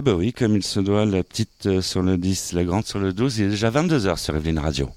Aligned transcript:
Eh 0.00 0.02
ben 0.02 0.14
oui, 0.14 0.32
comme 0.32 0.54
il 0.54 0.62
se 0.62 0.78
doit, 0.78 1.04
la 1.04 1.24
petite 1.24 1.66
euh, 1.66 1.82
sur 1.82 2.02
le 2.02 2.16
10, 2.16 2.52
la 2.52 2.62
grande 2.62 2.86
sur 2.86 3.00
le 3.00 3.12
12, 3.12 3.38
il 3.38 3.46
est 3.46 3.48
déjà 3.48 3.68
22h 3.68 4.16
sur 4.16 4.36
Evelyne 4.36 4.60
Radio. 4.60 4.88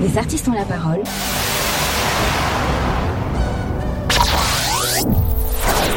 Les 0.00 0.16
artistes 0.16 0.48
ont 0.48 0.52
la 0.52 0.64
parole. 0.64 1.02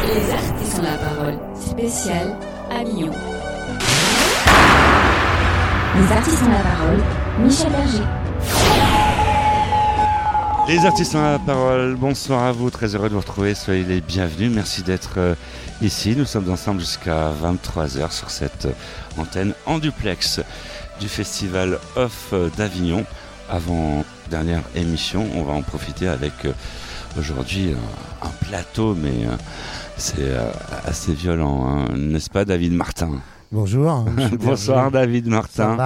Les 0.04 0.30
artistes 0.30 0.78
ont 0.78 0.82
la 0.82 0.98
parole. 0.98 1.38
Spécial 1.58 2.36
Avignon. 2.70 3.12
Les 5.94 6.12
artistes 6.12 6.42
ont 6.42 6.50
la 6.50 6.58
parole. 6.58 7.02
Michel 7.42 7.72
Berger. 7.72 8.25
Les 10.68 10.84
artistes 10.84 11.14
ont 11.14 11.22
la 11.22 11.38
parole, 11.38 11.94
bonsoir 11.94 12.42
à 12.42 12.50
vous, 12.50 12.70
très 12.70 12.96
heureux 12.96 13.08
de 13.08 13.14
vous 13.14 13.20
retrouver, 13.20 13.54
soyez 13.54 13.84
les 13.84 14.00
bienvenus, 14.00 14.50
merci 14.52 14.82
d'être 14.82 15.14
euh, 15.18 15.34
ici. 15.80 16.16
Nous 16.16 16.24
sommes 16.24 16.50
ensemble 16.50 16.80
jusqu'à 16.80 17.30
23h 17.30 18.10
sur 18.10 18.30
cette 18.30 18.66
euh, 18.66 18.72
antenne 19.16 19.54
en 19.64 19.78
duplex 19.78 20.40
du 20.98 21.08
festival 21.08 21.78
Off 21.94 22.30
euh, 22.32 22.48
d'Avignon. 22.56 23.04
Avant 23.48 24.04
dernière 24.28 24.62
émission, 24.74 25.28
on 25.36 25.44
va 25.44 25.52
en 25.52 25.62
profiter 25.62 26.08
avec 26.08 26.32
aujourd'hui 27.16 27.72
un, 28.20 28.46
plateau, 28.48 28.96
mais 29.00 29.28
c'est 29.96 30.34
assez 30.84 31.12
violent, 31.12 31.64
hein. 31.68 31.96
n'est-ce 31.96 32.28
pas 32.28 32.44
David 32.44 32.72
Martin? 32.72 33.20
Bonjour. 33.52 34.04
Bonsoir 34.44 34.90
David 34.90 35.28
Martin. 35.28 35.76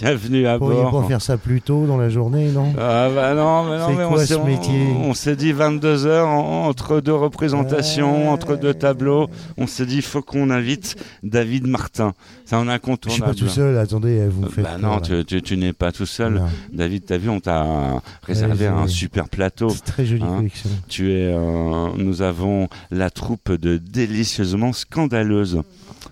Bienvenue 0.00 0.46
à 0.48 0.58
Pourriez 0.58 0.82
bord. 0.82 1.02
pas 1.02 1.08
faire 1.08 1.22
ça 1.22 1.36
plus 1.38 1.60
tôt 1.62 1.86
dans 1.86 1.96
la 1.96 2.08
journée, 2.08 2.50
non 2.50 2.72
Ah 2.76 3.08
bah 3.14 3.32
non, 3.34 3.62
mais 3.64 3.78
non, 3.78 3.88
mais 3.90 4.04
quoi 4.08 4.16
on, 4.16 4.18
ce 4.18 4.26
s'est- 4.26 4.44
métier 4.44 4.86
on, 4.96 5.10
on 5.10 5.14
s'est 5.14 5.36
dit 5.36 5.52
22 5.52 6.06
heures 6.06 6.26
en- 6.28 6.66
entre 6.66 7.00
deux 7.00 7.14
représentations, 7.14 8.24
Ouais. 8.24 8.28
entre 8.28 8.56
deux 8.56 8.74
tableaux. 8.74 9.28
On 9.56 9.68
s'est 9.68 9.86
dit 9.86 9.96
il 9.96 10.02
faut 10.02 10.20
qu'on 10.20 10.50
invite 10.50 10.96
David 11.22 11.68
Martin. 11.68 12.12
C'est 12.44 12.56
un 12.56 12.60
Je 12.60 12.64
suis 12.64 12.74
incontournable. 12.74 13.24
pas 13.26 13.34
tout 13.38 13.48
seul, 13.48 13.78
attendez, 13.78 14.26
vous 14.28 14.40
me 14.42 14.46
Euh, 14.46 14.50
faites 14.50 14.64
Bah 14.64 14.78
non, 14.78 15.00
tu, 15.00 15.24
tu- 15.24 15.42
tu 15.42 15.56
n'es 15.56 15.72
pas 15.72 15.92
tout 15.92 16.06
seul. 16.06 16.34
Non. 16.34 16.46
David, 16.72 17.04
t'as 17.06 17.18
vu, 17.18 17.30
on 17.30 17.38
t'a 17.40 18.02
réservé 18.24 18.66
Ouais, 18.68 18.74
un 18.74 18.86
super 18.88 19.28
plateau. 19.28 19.68
C'est 19.70 19.84
très 19.84 20.04
jolie 20.06 20.24
Hein 20.24 20.38
collection. 20.38 20.70
Tu 20.88 21.12
es, 21.12 21.32
euh, 21.32 21.88
nous 21.96 22.22
avons 22.22 22.68
la 22.90 23.10
troupe 23.10 23.52
de 23.52 23.76
délicieusement 23.76 24.72
scandaleuse. 24.72 25.60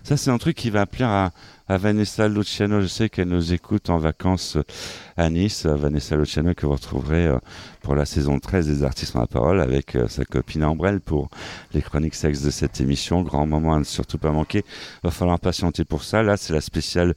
Ça, 0.03 0.17
c'est 0.17 0.31
un 0.31 0.37
truc 0.37 0.55
qui 0.55 0.69
va 0.69 0.85
plaire 0.85 1.09
à, 1.09 1.31
à 1.67 1.77
Vanessa 1.77 2.27
Luciano. 2.27 2.81
Je 2.81 2.87
sais 2.87 3.09
qu'elle 3.09 3.27
nous 3.27 3.53
écoute 3.53 3.89
en 3.89 3.97
vacances 3.97 4.57
à 5.17 5.29
Nice. 5.29 5.65
Vanessa 5.65 6.15
Luciano 6.15 6.53
que 6.53 6.65
vous 6.65 6.73
retrouverez 6.73 7.25
euh, 7.25 7.37
pour 7.81 7.95
la 7.95 8.05
saison 8.05 8.39
13 8.39 8.67
des 8.67 8.83
Artistes 8.83 9.15
en 9.15 9.21
la 9.21 9.27
parole 9.27 9.61
avec 9.61 9.95
euh, 9.95 10.07
sa 10.07 10.25
copine 10.25 10.63
Ambrelle 10.63 10.99
pour 10.99 11.29
les 11.73 11.81
chroniques 11.81 12.15
sexe 12.15 12.41
de 12.41 12.51
cette 12.51 12.79
émission. 12.81 13.21
Grand 13.23 13.45
moment 13.47 13.73
à 13.73 13.79
ne 13.79 13.83
surtout 13.83 14.17
pas 14.17 14.31
manquer. 14.31 14.63
Va 15.03 15.11
falloir 15.11 15.39
patienter 15.39 15.85
pour 15.85 16.03
ça. 16.03 16.21
Là, 16.21 16.37
c'est 16.37 16.53
la 16.53 16.61
spéciale 16.61 17.15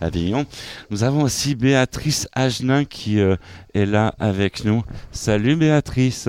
Avignon. 0.00 0.46
Nous 0.90 1.04
avons 1.04 1.22
aussi 1.22 1.54
Béatrice 1.54 2.28
Agenin 2.32 2.84
qui 2.84 3.20
euh, 3.20 3.36
est 3.74 3.86
là 3.86 4.14
avec 4.18 4.64
nous. 4.64 4.82
Salut 5.12 5.56
Béatrice. 5.56 6.28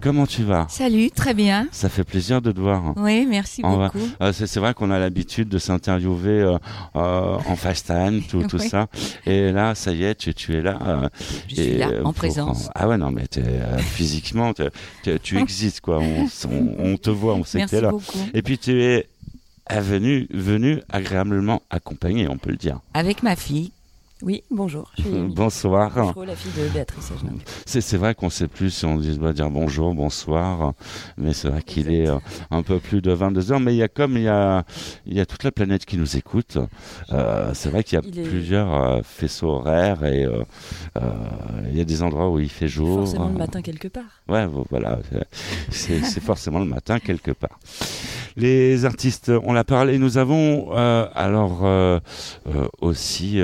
Comment 0.00 0.26
tu 0.26 0.44
vas? 0.44 0.66
Salut, 0.70 1.10
très 1.10 1.34
bien. 1.34 1.66
Ça 1.72 1.88
fait 1.88 2.04
plaisir 2.04 2.40
de 2.40 2.52
te 2.52 2.60
voir. 2.60 2.94
Oui, 2.96 3.26
merci 3.28 3.62
On 3.64 3.76
va- 3.76 3.86
beaucoup. 3.88 4.06
Euh, 4.22 4.32
c'est 4.32 4.46
c'est 4.46 4.60
vrai 4.60 4.74
qu'on 4.74 4.92
a 4.92 4.98
l'habitude 5.00 5.48
de 5.48 5.58
s'interviewer 5.58 6.40
euh, 6.42 6.58
euh, 6.96 7.36
en 7.46 7.56
FaceTime, 7.56 8.22
tout, 8.28 8.42
tout 8.44 8.58
Oui. 8.60 8.68
ça. 8.68 8.86
Et 9.26 9.52
là, 9.52 9.74
ça 9.74 9.92
y 9.92 10.04
est, 10.04 10.14
tu, 10.14 10.34
tu 10.34 10.54
es 10.56 10.62
là. 10.62 10.78
euh, 10.86 11.08
Je 11.48 11.54
suis 11.54 11.76
là, 11.76 11.88
en 12.04 12.12
présence. 12.12 12.68
Ah 12.74 12.88
ouais, 12.88 12.96
non, 12.96 13.10
mais 13.10 13.26
t'es, 13.26 13.42
euh, 13.44 13.78
physiquement, 13.78 14.52
t'es- 14.54 15.18
tu 15.22 15.38
existes, 15.38 15.80
quoi. 15.80 15.98
On, 16.00 16.26
on- 16.50 16.74
on 16.78 16.96
te 16.96 17.10
voit, 17.10 17.34
on 17.34 17.44
sait 17.44 17.58
que 17.58 17.62
Merci 17.62 17.74
t'es 17.76 17.80
là. 17.80 17.90
beaucoup. 17.90 18.18
Et 18.34 18.42
puis, 18.42 18.58
tu 18.58 18.82
es 18.82 19.08
venu, 19.80 20.28
venu 20.32 20.80
agréablement 20.88 21.62
accompagné, 21.70 22.28
on 22.28 22.38
peut 22.38 22.50
le 22.50 22.56
dire. 22.56 22.80
Avec 22.94 23.22
ma 23.22 23.34
fille. 23.36 23.72
Oui, 24.22 24.44
bonjour. 24.50 24.90
Je 24.96 25.02
suis 25.02 25.10
Bonsoir. 25.28 25.90
Bouchereau, 25.90 26.24
la 26.24 26.34
fille 26.34 26.50
de 26.52 26.66
Béatrice. 26.72 27.12
C'est, 27.66 27.96
vrai 27.98 28.14
qu'on 28.14 28.30
sait 28.30 28.48
plus 28.48 28.70
si 28.70 28.86
on 28.86 28.96
doit 28.96 29.34
dire 29.34 29.50
bonjour, 29.50 29.94
bonsoir, 29.94 30.72
mais 31.18 31.34
c'est 31.34 31.48
vrai 31.48 31.60
qu'il 31.62 31.92
est 31.92 32.08
euh, 32.08 32.16
un 32.50 32.62
peu 32.62 32.78
plus 32.78 33.02
de 33.02 33.12
22 33.12 33.52
heures. 33.52 33.60
Mais 33.60 33.74
il 33.74 33.76
y 33.76 33.82
a 33.82 33.88
comme 33.88 34.16
il 34.16 34.22
y 34.22 34.28
a, 34.28 34.64
il 35.04 35.12
y 35.12 35.20
a 35.20 35.26
toute 35.26 35.44
la 35.44 35.52
planète 35.52 35.84
qui 35.84 35.98
nous 35.98 36.16
écoute. 36.16 36.56
euh, 37.12 37.50
c'est 37.52 37.68
vrai 37.68 37.84
qu'il 37.84 37.98
y 37.98 38.02
a 38.02 38.04
Il 38.08 38.18
est- 38.18 38.22
plusieurs 38.22 38.74
euh, 38.74 39.00
faisceaux 39.04 39.48
horaires 39.50 40.02
et 40.06 40.26
il 41.70 41.76
y 41.76 41.80
a 41.82 41.84
des 41.84 42.02
endroits 42.02 42.30
où 42.30 42.38
il 42.40 42.48
fait 42.48 42.68
jour. 42.68 43.00
Forcément 43.00 43.28
le 43.28 43.34
matin 43.36 43.60
quelque 43.60 43.88
part. 43.88 44.22
Ouais, 44.28 44.46
vo- 44.46 44.66
voilà, 44.70 44.98
c'est, 45.70 46.00
forcément 46.20 46.58
le 46.60 46.64
matin 46.64 47.00
quelque 47.00 47.32
part. 47.32 47.58
Les 48.34 48.86
artistes, 48.86 49.30
on 49.44 49.52
l'a 49.52 49.64
parlé. 49.64 49.98
Nous 49.98 50.16
avons 50.16 50.70
alors 50.72 51.66
aussi. 52.80 53.42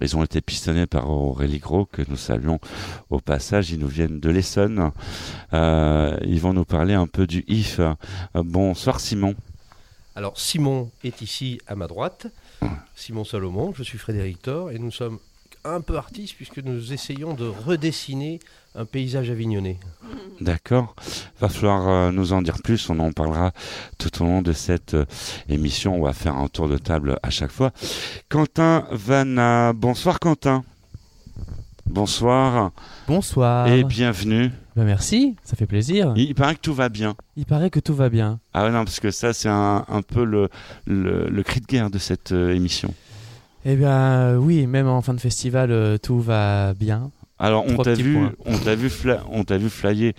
Ils 0.00 0.16
ont 0.16 0.24
été 0.24 0.40
pistonnés 0.40 0.86
par 0.86 1.10
Aurélie 1.10 1.58
Gros, 1.58 1.84
que 1.84 2.02
nous 2.08 2.16
saluons 2.16 2.58
au 3.10 3.20
passage. 3.20 3.70
Ils 3.70 3.78
nous 3.78 3.88
viennent 3.88 4.20
de 4.20 4.30
l'Essonne. 4.30 4.90
Euh, 5.52 6.16
ils 6.24 6.40
vont 6.40 6.52
nous 6.52 6.64
parler 6.64 6.94
un 6.94 7.06
peu 7.06 7.26
du 7.26 7.44
IF. 7.48 7.80
Bonsoir 8.34 9.00
Simon. 9.00 9.34
Alors 10.16 10.38
Simon 10.38 10.90
est 11.04 11.22
ici 11.22 11.60
à 11.66 11.76
ma 11.76 11.86
droite, 11.86 12.26
Simon 12.94 13.24
Salomon, 13.24 13.72
je 13.74 13.82
suis 13.82 13.96
Frédéric 13.96 14.42
Thor 14.42 14.70
et 14.70 14.78
nous 14.78 14.90
sommes 14.90 15.18
un 15.64 15.80
peu 15.80 15.96
artistes 15.96 16.34
puisque 16.36 16.58
nous 16.58 16.92
essayons 16.92 17.34
de 17.34 17.46
redessiner 17.46 18.40
un 18.74 18.84
paysage 18.84 19.30
avignonnais. 19.30 19.78
D'accord. 20.40 20.94
Va 21.40 21.48
falloir 21.48 21.88
euh, 21.88 22.12
nous 22.12 22.32
en 22.32 22.40
dire 22.42 22.56
plus. 22.62 22.88
On 22.88 22.98
en 22.98 23.12
parlera 23.12 23.52
tout 23.98 24.22
au 24.22 24.24
long 24.26 24.42
de 24.42 24.52
cette 24.52 24.94
euh, 24.94 25.04
émission. 25.48 25.94
On 25.96 26.02
va 26.02 26.12
faire 26.12 26.36
un 26.36 26.48
tour 26.48 26.68
de 26.68 26.78
table 26.78 27.18
à 27.22 27.30
chaque 27.30 27.50
fois. 27.50 27.72
Quentin 28.28 28.86
Vanna. 28.90 29.72
Bonsoir 29.74 30.18
Quentin. 30.18 30.64
Bonsoir 31.86 32.70
Bonsoir. 33.08 33.66
et 33.68 33.82
bienvenue. 33.82 34.50
Ben, 34.76 34.84
merci, 34.84 35.34
ça 35.42 35.56
fait 35.56 35.66
plaisir. 35.66 36.12
Il, 36.16 36.28
il 36.28 36.34
paraît 36.34 36.54
que 36.54 36.60
tout 36.60 36.72
va 36.74 36.88
bien. 36.88 37.16
Il 37.36 37.44
paraît 37.46 37.68
que 37.70 37.80
tout 37.80 37.94
va 37.94 38.08
bien. 38.08 38.38
Ah 38.54 38.64
ouais, 38.64 38.70
non, 38.70 38.84
parce 38.84 39.00
que 39.00 39.10
ça, 39.10 39.32
c'est 39.32 39.48
un, 39.48 39.84
un 39.88 40.02
peu 40.02 40.24
le, 40.24 40.48
le, 40.86 41.28
le 41.28 41.42
cri 41.42 41.60
de 41.60 41.66
guerre 41.66 41.90
de 41.90 41.98
cette 41.98 42.30
euh, 42.32 42.54
émission. 42.54 42.94
Eh 43.64 43.74
bien, 43.74 44.36
oui, 44.38 44.66
même 44.68 44.86
en 44.86 45.02
fin 45.02 45.12
de 45.14 45.20
festival, 45.20 45.72
euh, 45.72 45.98
tout 45.98 46.20
va 46.20 46.72
bien. 46.74 47.10
Alors, 47.40 47.64
on 47.66 47.82
t'a 47.82 47.94
vu, 47.94 48.14
points. 48.14 48.32
on 48.44 48.58
t'a 48.58 48.74
vu, 48.74 48.90
on 49.30 49.44
t'a 49.44 49.56
vu 49.56 49.70
flyer 49.70 50.12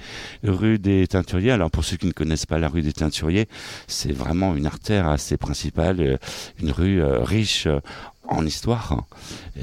rue 0.43 0.79
des 0.79 1.05
Teinturiers. 1.05 1.51
Alors, 1.51 1.69
pour 1.69 1.85
ceux 1.85 1.95
qui 1.95 2.07
ne 2.07 2.11
connaissent 2.11 2.47
pas 2.47 2.57
la 2.57 2.67
rue 2.67 2.81
des 2.81 2.93
Teinturiers, 2.93 3.47
c'est 3.87 4.11
vraiment 4.11 4.55
une 4.55 4.65
artère 4.65 5.07
assez 5.07 5.37
principale, 5.37 6.01
euh, 6.01 6.17
une 6.59 6.71
rue 6.71 6.99
euh, 6.99 7.19
riche 7.19 7.67
euh, 7.67 7.79
en 8.27 8.45
histoire. 8.45 9.03
Et 9.57 9.61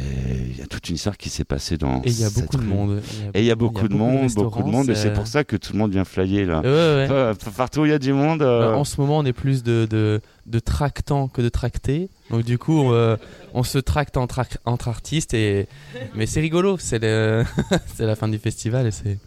il 0.51 0.59
y 0.59 0.63
a 0.63 0.67
toute 0.67 0.89
une 0.89 0.97
histoire 0.97 1.17
qui 1.17 1.31
s'est 1.31 1.45
passée 1.45 1.77
dans 1.79 2.03
Et 2.03 2.09
il 2.11 2.21
y 2.21 2.25
a 2.25 2.31
beaucoup 2.31 2.57
de 2.59 2.65
monde. 2.65 3.03
Et 3.35 3.41
il 3.41 3.45
y 3.47 3.51
a 3.51 3.55
beaucoup 3.55 3.89
de 3.89 3.95
monde, 3.95 4.31
beaucoup 4.35 4.63
de 4.63 4.69
monde, 4.69 4.91
et 4.91 4.95
c'est 4.95 5.13
pour 5.13 5.27
ça 5.27 5.45
que 5.45 5.57
tout 5.57 5.73
le 5.73 5.79
monde 5.79 5.93
vient 5.93 6.05
flyer 6.05 6.47
là. 6.47 6.61
Ouais, 6.61 6.67
ouais, 6.67 6.71
ouais. 6.71 7.09
Euh, 7.11 7.35
partout 7.57 7.81
où 7.81 7.85
il 7.87 7.91
y 7.91 7.95
a 7.95 7.99
du 7.99 8.13
monde. 8.13 8.43
euh, 8.43 8.73
Euh, 8.73 8.75
En 8.75 8.85
ce 8.85 9.01
moment, 9.01 9.19
on 9.19 9.25
est 9.25 9.33
plus 9.33 9.63
de, 9.63 9.87
de, 9.89 10.21
de 10.47 10.59
tractants 10.59 11.29
que 11.29 11.41
de 11.43 11.49
tractés. 11.49 12.11
Donc, 12.31 12.45
du 12.45 12.59
coup, 12.59 12.93
euh, 12.93 13.17
on 13.55 13.63
se 13.63 13.79
tracte 13.79 14.17
entre, 14.17 14.41
entre 14.67 14.89
artistes. 14.89 15.33
Et... 15.35 15.67
Mais 16.15 16.27
c'est 16.27 16.41
rigolo. 16.41 16.77
C'est 16.79 16.99
le... 16.99 17.45
la 17.99 18.17
fin 18.17 18.29
du 18.29 18.39
festival 18.39 18.87
et 18.87 18.91
c'est, 18.91 19.19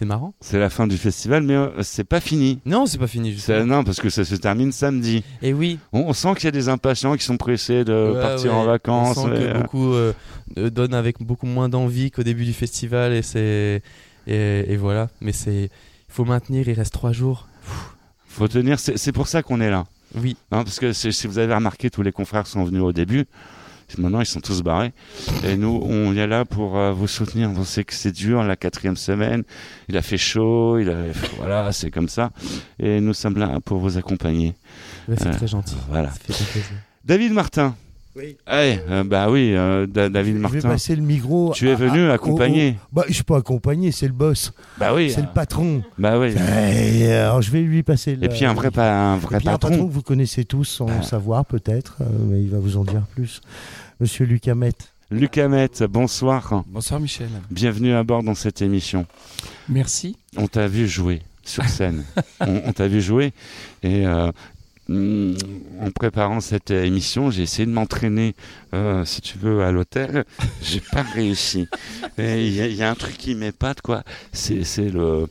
c'est 0.00 0.06
marrant. 0.06 0.32
C'est 0.40 0.58
la 0.58 0.70
fin 0.70 0.86
du 0.86 0.96
festival, 0.96 1.42
mais 1.42 1.54
euh, 1.54 1.82
c'est 1.82 2.04
pas 2.04 2.20
fini. 2.20 2.58
Non, 2.64 2.86
c'est 2.86 2.96
pas 2.96 3.06
fini. 3.06 3.36
Non, 3.66 3.84
parce 3.84 4.00
que 4.00 4.08
ça 4.08 4.24
se 4.24 4.34
termine 4.34 4.72
samedi. 4.72 5.22
Et 5.42 5.52
oui, 5.52 5.78
On, 5.92 6.00
on 6.06 6.12
sent 6.14 6.34
qu'il 6.36 6.44
y 6.46 6.48
a 6.48 6.52
des 6.52 6.70
impatients 6.70 7.14
qui 7.18 7.24
sont 7.24 7.36
pressés 7.36 7.84
de 7.84 8.12
Ouais, 8.14 8.20
partir 8.22 8.52
ouais. 8.52 8.56
en 8.56 8.64
vacances. 8.64 9.18
On 9.18 9.28
sent 9.28 9.34
que 9.34 9.58
beaucoup 9.60 9.92
euh, 9.92 10.14
euh, 10.56 10.70
donnent 10.70 10.94
avec 10.94 11.22
beaucoup 11.22 11.44
moins 11.44 11.68
d'envie 11.68 12.10
qu'au 12.10 12.22
début 12.22 12.46
du 12.46 12.54
festival 12.54 13.12
et 13.12 13.20
c'est 13.20 13.82
et, 14.26 14.72
et 14.72 14.76
voilà. 14.78 15.08
Mais 15.20 15.32
c'est 15.32 15.64
il 15.64 16.12
faut 16.14 16.24
maintenir. 16.24 16.66
Il 16.66 16.72
reste 16.72 16.94
trois 16.94 17.12
jours. 17.12 17.46
faut 18.26 18.48
tenir. 18.48 18.78
C'est 18.80 19.12
pour 19.12 19.28
ça 19.28 19.42
qu'on 19.42 19.60
est 19.60 19.70
là. 19.70 19.84
Oui. 20.14 20.34
Hein, 20.50 20.64
parce 20.64 20.80
que 20.80 20.94
si 20.94 21.26
vous 21.26 21.38
avez 21.38 21.54
remarqué, 21.54 21.90
tous 21.90 22.00
les 22.02 22.10
confrères 22.12 22.46
sont 22.46 22.64
venus 22.64 22.80
au 22.82 22.92
début. 22.92 23.26
Maintenant, 23.98 24.20
ils 24.20 24.26
sont 24.26 24.40
tous 24.40 24.62
barrés. 24.62 24.92
Et 25.44 25.56
nous, 25.56 25.80
on 25.84 26.14
est 26.16 26.26
là 26.26 26.44
pour 26.44 26.76
euh, 26.78 26.92
vous 26.92 27.08
soutenir. 27.08 27.50
On 27.50 27.64
sait 27.64 27.84
que 27.84 27.94
c'est 27.94 28.12
dur, 28.12 28.42
la 28.42 28.56
quatrième 28.56 28.96
semaine. 28.96 29.42
Il 29.88 29.96
a 29.96 30.02
fait 30.02 30.18
chaud. 30.18 30.78
Il 30.78 30.88
a... 30.90 30.96
Voilà, 31.38 31.72
c'est 31.72 31.90
comme 31.90 32.08
ça. 32.08 32.30
Et 32.78 33.00
nous 33.00 33.14
sommes 33.14 33.36
là 33.38 33.58
pour 33.64 33.78
vous 33.78 33.98
accompagner. 33.98 34.54
Ouais, 35.08 35.16
c'est 35.18 35.28
Euh, 35.28 35.32
très 35.32 35.48
gentil. 35.48 35.76
Voilà. 35.88 36.10
David 37.04 37.32
Martin. 37.32 37.74
Oui. 38.16 38.36
Eh, 38.50 38.78
euh, 38.90 39.04
bah 39.04 39.30
oui, 39.30 39.52
euh, 39.54 39.86
Da- 39.86 40.08
David 40.08 40.32
Je 40.34 40.38
vais 40.38 40.42
Martin. 40.42 40.68
passer 40.68 40.96
le 40.96 41.02
micro. 41.02 41.52
Tu 41.54 41.68
es 41.68 41.72
à- 41.72 41.76
venu 41.76 42.10
à- 42.10 42.14
accompagner. 42.14 42.70
au- 42.70 42.72
au- 42.72 42.76
Bah, 42.96 43.04
je 43.08 43.12
suis 43.14 43.22
pas 43.22 43.36
accompagné, 43.38 43.92
c'est 43.92 44.08
le 44.08 44.12
boss, 44.12 44.52
Bah 44.78 44.92
oui. 44.94 45.10
c'est 45.12 45.20
euh, 45.20 45.24
le 45.24 45.32
patron. 45.32 45.82
Bah 45.96 46.18
oui. 46.18 46.34
Et, 46.74 47.12
alors, 47.12 47.40
je 47.40 47.50
vais 47.52 47.60
lui 47.60 47.84
passer. 47.84 48.18
Et 48.20 48.28
puis 48.28 48.44
un 48.44 48.54
vrai, 48.54 48.72
pa- 48.72 49.12
un 49.12 49.16
vrai 49.16 49.36
Et 49.36 49.38
puis 49.38 49.48
un 49.48 49.52
patron. 49.52 49.68
patron 49.70 49.86
que 49.86 49.92
vous 49.92 50.02
connaissez 50.02 50.44
tous 50.44 50.64
sans 50.64 50.88
Ah. 50.88 51.02
savoir 51.02 51.44
peut-être, 51.44 51.98
euh, 52.00 52.04
mais 52.28 52.42
il 52.42 52.50
va 52.50 52.58
vous 52.58 52.76
en 52.76 52.84
dire 52.84 53.02
plus. 53.14 53.40
Monsieur 54.00 54.24
Luc 54.26 54.48
Hamet. 54.48 54.72
Luc 55.12 55.38
Hamet, 55.38 55.70
bonsoir. 55.88 56.64
Bonsoir 56.66 56.98
Michel. 57.00 57.28
Bienvenue 57.50 57.92
à 57.94 58.02
bord 58.02 58.22
dans 58.24 58.34
cette 58.34 58.60
émission. 58.62 59.06
Merci. 59.68 60.16
On 60.36 60.46
t'a 60.48 60.66
vu 60.66 60.88
jouer 60.88 61.22
sur 61.44 61.64
scène. 61.64 62.04
on 62.40 62.62
on 62.66 62.72
t'a 62.72 62.88
vu 62.88 63.00
jouer 63.00 63.32
et 63.84 64.04
euh, 64.06 64.30
en 64.90 65.90
préparant 65.94 66.40
cette 66.40 66.70
émission, 66.70 67.30
j'ai 67.30 67.42
essayé 67.42 67.66
de 67.66 67.70
m'entraîner, 67.70 68.34
euh, 68.74 69.04
si 69.04 69.20
tu 69.20 69.38
veux, 69.38 69.62
à 69.62 69.70
l'hôtel. 69.72 70.24
J'ai 70.62 70.80
pas 70.80 71.02
réussi. 71.02 71.68
Et 72.18 72.46
Il 72.48 72.54
y, 72.54 72.60
a- 72.60 72.66
il 72.66 72.74
y 72.74 72.82
a 72.82 72.90
un 72.90 72.94
truc 72.94 73.16
qui 73.16 73.34
m'épate, 73.34 73.80
quoi. 73.80 74.02
C'est 74.32 74.64
c'est 74.64 74.90
le 74.90 75.26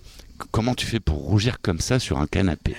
comment 0.52 0.74
tu 0.76 0.86
fais 0.86 1.00
pour 1.02 1.18
rougir 1.18 1.60
comme 1.62 1.80
ça 1.80 2.00
sur 2.00 2.20
un 2.20 2.28
canapé? 2.28 2.76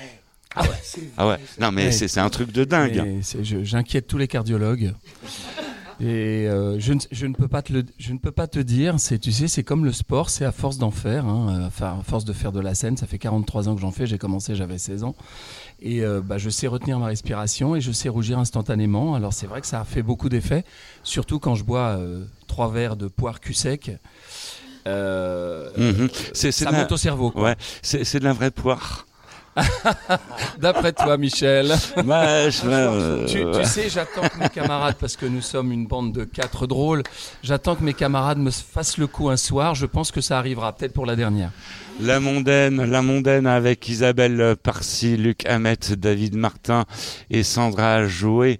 Ah 0.56 1.28
ouais. 1.28 1.36
Non 1.60 1.70
mais 1.70 1.86
Ouais. 1.86 1.92
c'est 1.92 2.08
c'est 2.08 2.20
un 2.20 2.30
truc 2.30 2.50
de 2.52 2.64
dingue. 2.64 2.96
Et 3.06 3.22
c'est- 3.22 3.44
je- 3.44 3.62
J'inquiète 3.62 4.06
tous 4.06 4.18
les 4.18 4.26
cardiologues. 4.28 4.94
Et 6.02 6.48
euh, 6.48 6.80
je, 6.80 6.94
ne, 6.94 6.98
je 7.12 7.26
ne 7.26 7.34
peux 7.34 7.46
pas 7.46 7.60
te 7.60 7.74
le, 7.74 7.84
je 7.98 8.14
ne 8.14 8.18
peux 8.18 8.30
pas 8.32 8.46
te 8.46 8.58
dire. 8.58 8.94
C'est, 8.98 9.18
tu 9.18 9.32
sais, 9.32 9.48
c'est 9.48 9.62
comme 9.62 9.84
le 9.84 9.92
sport, 9.92 10.30
c'est 10.30 10.46
à 10.46 10.50
force 10.52 10.78
d'en 10.78 10.90
faire, 10.90 11.26
hein, 11.26 11.68
à 11.82 12.02
force 12.02 12.24
de 12.24 12.32
faire 12.32 12.52
de 12.52 12.60
la 12.60 12.74
scène. 12.74 12.96
Ça 12.96 13.06
fait 13.06 13.18
43 13.18 13.68
ans 13.68 13.74
que 13.74 13.82
j'en 13.82 13.90
fais. 13.90 14.06
J'ai 14.06 14.16
commencé, 14.16 14.54
j'avais 14.56 14.78
16 14.78 15.04
ans. 15.04 15.14
Et 15.82 16.02
euh, 16.02 16.20
bah, 16.20 16.38
je 16.38 16.50
sais 16.50 16.66
retenir 16.66 16.98
ma 16.98 17.06
respiration 17.06 17.74
et 17.74 17.80
je 17.80 17.90
sais 17.92 18.08
rougir 18.08 18.38
instantanément. 18.38 19.14
Alors 19.14 19.32
c'est 19.32 19.46
vrai 19.46 19.60
que 19.60 19.66
ça 19.66 19.80
a 19.80 19.84
fait 19.84 20.02
beaucoup 20.02 20.28
d'effets, 20.28 20.64
surtout 21.02 21.38
quand 21.38 21.54
je 21.54 21.64
bois 21.64 21.96
euh, 21.98 22.24
trois 22.46 22.70
verres 22.70 22.96
de 22.96 23.08
poire 23.08 23.40
cul 23.40 23.54
sec. 23.54 23.90
Euh. 24.86 26.08
C'est 26.32 26.52
c'est 26.52 26.64
ça 26.64 26.72
monte 26.72 26.92
au 26.92 26.96
cerveau. 26.96 27.30
quoi. 27.30 27.42
Ouais, 27.42 27.56
c'est 27.82 28.04
c'est 28.04 28.18
de 28.18 28.24
la 28.24 28.32
vraie 28.32 28.50
poire. 28.50 29.06
D'après 30.58 30.92
toi, 30.92 31.16
Michel. 31.16 31.74
Je- 32.50 32.62
euh, 32.68 33.26
Tu, 33.26 33.44
tu 33.60 33.64
sais, 33.66 33.88
j'attends 33.88 34.28
que 34.28 34.38
mes 34.38 34.48
camarades, 34.48 34.96
parce 34.98 35.16
que 35.16 35.26
nous 35.26 35.40
sommes 35.42 35.72
une 35.72 35.86
bande 35.86 36.12
de 36.12 36.24
quatre 36.24 36.66
drôles, 36.66 37.02
j'attends 37.42 37.76
que 37.76 37.84
mes 37.84 37.94
camarades 37.94 38.38
me 38.38 38.50
fassent 38.50 38.98
le 38.98 39.06
coup 39.06 39.28
un 39.30 39.36
soir. 39.36 39.74
Je 39.74 39.86
pense 39.86 40.10
que 40.10 40.20
ça 40.20 40.38
arrivera, 40.38 40.72
peut-être 40.74 40.92
pour 40.92 41.06
la 41.06 41.16
dernière. 41.16 41.50
La 42.00 42.18
mondaine, 42.18 42.82
la 42.84 43.02
mondaine 43.02 43.46
avec 43.46 43.86
Isabelle 43.88 44.56
Parsi, 44.62 45.16
Luc 45.18 45.44
Hamet, 45.46 45.76
David 45.98 46.34
Martin 46.34 46.86
et 47.28 47.42
Sandra 47.42 48.06
Jouet. 48.06 48.58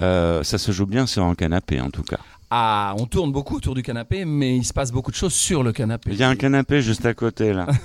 Euh, 0.00 0.44
ça 0.44 0.56
se 0.58 0.70
joue 0.70 0.86
bien 0.86 1.06
sur 1.06 1.24
un 1.24 1.34
canapé 1.34 1.80
en 1.80 1.90
tout 1.90 2.04
cas. 2.04 2.18
Ah, 2.50 2.94
on 2.98 3.06
tourne 3.06 3.32
beaucoup 3.32 3.56
autour 3.56 3.74
du 3.74 3.82
canapé, 3.82 4.24
mais 4.24 4.56
il 4.56 4.64
se 4.64 4.72
passe 4.72 4.92
beaucoup 4.92 5.10
de 5.10 5.16
choses 5.16 5.34
sur 5.34 5.64
le 5.64 5.72
canapé. 5.72 6.10
Il 6.12 6.18
y 6.18 6.22
a 6.22 6.28
un 6.28 6.36
canapé 6.36 6.80
juste 6.80 7.04
à 7.04 7.12
côté 7.14 7.52
là. 7.52 7.66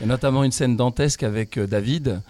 Il 0.00 0.02
y 0.02 0.04
a 0.04 0.06
notamment 0.06 0.42
une 0.42 0.50
scène 0.50 0.76
dantesque 0.76 1.22
avec 1.22 1.56
euh, 1.56 1.68
David, 1.68 2.20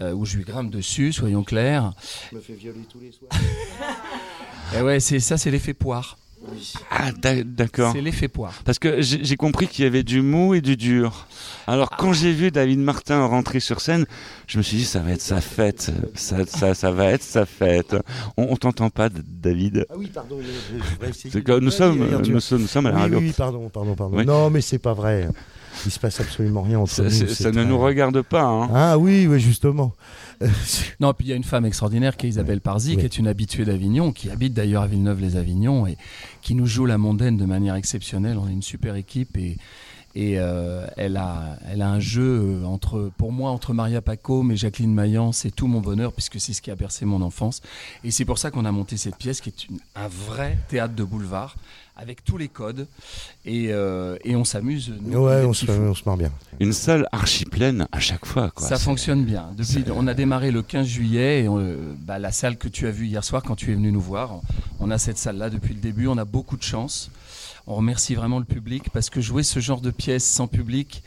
euh, 0.00 0.12
où 0.12 0.24
je 0.24 0.36
lui 0.36 0.44
grimpe 0.44 0.70
dessus, 0.70 1.12
soyons 1.12 1.44
clairs. 1.44 1.92
Je 2.30 2.36
me 2.36 2.40
fais 2.40 2.54
violer 2.54 2.80
tous 2.90 2.98
les 2.98 3.12
soirs. 3.12 3.30
Et 4.76 4.82
ouais, 4.82 4.98
c'est 4.98 5.20
ça, 5.20 5.38
c'est 5.38 5.52
l'effet 5.52 5.74
poire. 5.74 6.18
Ah 6.90 7.12
d'a- 7.12 7.42
d'accord. 7.44 7.92
C'est 7.92 8.00
l'effet 8.00 8.28
poire. 8.28 8.54
Parce 8.64 8.78
que 8.78 9.00
j'ai 9.00 9.36
compris 9.36 9.66
qu'il 9.68 9.84
y 9.84 9.88
avait 9.88 10.02
du 10.02 10.22
mou 10.22 10.54
et 10.54 10.60
du 10.60 10.76
dur. 10.76 11.26
Alors 11.66 11.90
quand 11.90 12.12
j'ai 12.12 12.32
vu 12.32 12.50
David 12.50 12.78
Martin 12.78 13.24
rentrer 13.26 13.60
sur 13.60 13.80
scène, 13.80 14.06
je 14.46 14.58
me 14.58 14.62
suis 14.62 14.76
dit 14.78 14.84
ça 14.84 15.00
va 15.00 15.10
être 15.12 15.20
sa 15.22 15.40
fête, 15.40 15.90
ça, 16.14 16.46
ça, 16.46 16.74
ça 16.74 16.90
va 16.92 17.06
être 17.06 17.22
sa 17.22 17.46
fête. 17.46 17.96
On, 18.36 18.48
on 18.50 18.56
t'entend 18.56 18.90
pas, 18.90 19.08
David. 19.10 19.86
Ah 19.90 19.94
oui, 19.96 20.10
pardon. 20.12 20.38
je- 20.40 21.38
que 21.40 21.58
nous 21.58 21.70
pas 21.70 21.76
sommes, 21.76 21.98
nous 22.28 22.40
sommes, 22.40 22.60
nous 22.62 22.66
sommes 22.66 22.86
à 22.86 22.90
la 22.90 22.96
Oui, 22.96 23.02
radio. 23.02 23.18
oui, 23.18 23.24
oui, 23.26 23.34
pardon, 23.36 23.68
pardon, 23.68 23.94
pardon. 23.94 24.16
Oui. 24.16 24.24
Non, 24.26 24.50
mais 24.50 24.60
c'est 24.60 24.78
pas 24.78 24.94
vrai. 24.94 25.28
Il 25.84 25.90
se 25.92 25.98
passe 25.98 26.20
absolument 26.20 26.62
rien 26.62 26.78
entre 26.78 26.90
Ça, 26.94 27.02
nous. 27.02 27.10
ça 27.10 27.48
ne 27.50 27.54
très- 27.54 27.64
nous 27.66 27.78
regarde 27.78 28.22
pas. 28.22 28.44
Hein. 28.44 28.70
Ah 28.74 28.98
oui, 28.98 29.26
oui, 29.26 29.38
justement. 29.40 29.92
Non, 31.00 31.12
puis 31.14 31.26
il 31.26 31.30
y 31.30 31.32
a 31.32 31.36
une 31.36 31.44
femme 31.44 31.64
extraordinaire 31.66 32.16
qui 32.16 32.26
est 32.26 32.28
Isabelle 32.30 32.60
Parzi, 32.60 32.90
Oui. 32.92 32.98
qui 32.98 33.04
est 33.04 33.18
une 33.18 33.28
habituée 33.28 33.64
d'Avignon, 33.64 34.12
qui 34.12 34.30
habite 34.30 34.54
d'ailleurs 34.54 34.82
à 34.82 34.86
Villeneuve-les-Avignon 34.86 35.86
et 35.86 35.96
qui 36.42 36.54
nous 36.54 36.66
joue 36.66 36.86
la 36.86 36.98
mondaine 36.98 37.36
de 37.36 37.44
manière 37.44 37.74
exceptionnelle. 37.74 38.38
On 38.38 38.48
est 38.48 38.52
une 38.52 38.62
super 38.62 38.94
équipe 38.96 39.36
et, 39.36 39.56
et 40.14 40.38
euh, 40.38 40.86
elle, 40.96 41.16
a, 41.18 41.58
elle 41.70 41.82
a 41.82 41.90
un 41.90 42.00
jeu 42.00 42.40
euh, 42.62 42.64
entre, 42.64 43.10
pour 43.18 43.32
moi 43.32 43.50
entre 43.50 43.74
Maria 43.74 44.00
Paco 44.00 44.48
et 44.50 44.56
Jacqueline 44.56 44.94
Maillan, 44.94 45.32
c'est 45.32 45.50
tout 45.50 45.66
mon 45.66 45.80
bonheur 45.80 46.12
puisque 46.12 46.40
c'est 46.40 46.52
ce 46.54 46.62
qui 46.62 46.70
a 46.70 46.74
bercé 46.76 47.04
mon 47.04 47.20
enfance. 47.22 47.60
Et 48.04 48.10
c'est 48.10 48.24
pour 48.24 48.38
ça 48.38 48.50
qu'on 48.50 48.64
a 48.64 48.72
monté 48.72 48.96
cette 48.96 49.16
pièce 49.16 49.40
qui 49.40 49.50
est 49.50 49.68
une- 49.68 49.78
un 49.94 50.08
vrai 50.08 50.58
théâtre 50.68 50.94
de 50.94 51.04
boulevard 51.04 51.56
avec 51.96 52.22
tous 52.24 52.36
les 52.36 52.48
codes 52.48 52.86
et, 53.44 53.68
euh, 53.72 54.16
et 54.24 54.36
on 54.36 54.44
s'amuse. 54.44 54.92
nous, 55.00 55.18
ouais, 55.24 55.44
on 55.44 55.52
se, 55.52 55.70
on 55.70 55.94
se 55.94 56.02
marre 56.04 56.16
bien. 56.18 56.30
Une 56.60 56.72
salle 56.72 57.08
archi 57.12 57.44
pleine 57.46 57.86
à 57.92 58.00
chaque 58.00 58.26
fois. 58.26 58.50
Quoi. 58.50 58.66
Ça 58.68 58.78
fonctionne 58.78 59.24
bien. 59.24 59.48
Depuis, 59.56 59.84
on 59.94 60.06
a 60.06 60.14
démarré 60.14 60.50
le 60.50 60.62
15 60.62 60.86
juillet 60.86 61.44
et 61.44 61.48
on- 61.48 61.76
bah, 62.00 62.18
la 62.18 62.32
salle 62.32 62.56
que 62.58 62.68
tu 62.68 62.86
as 62.86 62.90
vue 62.90 63.06
hier 63.06 63.24
soir 63.24 63.42
quand 63.42 63.56
tu 63.56 63.72
es 63.72 63.74
venu 63.74 63.90
nous 63.92 64.00
voir, 64.00 64.40
on 64.78 64.90
a 64.90 64.98
cette 64.98 65.18
salle-là 65.18 65.48
depuis 65.50 65.74
le 65.74 65.80
début. 65.80 66.06
On 66.06 66.18
a 66.18 66.24
beaucoup 66.26 66.56
de 66.56 66.62
chance. 66.62 67.10
On 67.66 67.74
remercie 67.74 68.14
vraiment 68.14 68.38
le 68.38 68.44
public 68.44 68.90
parce 68.92 69.10
que 69.10 69.20
jouer 69.20 69.42
ce 69.42 69.58
genre 69.58 69.80
de 69.80 69.90
pièce 69.90 70.24
sans 70.24 70.46
public, 70.46 71.02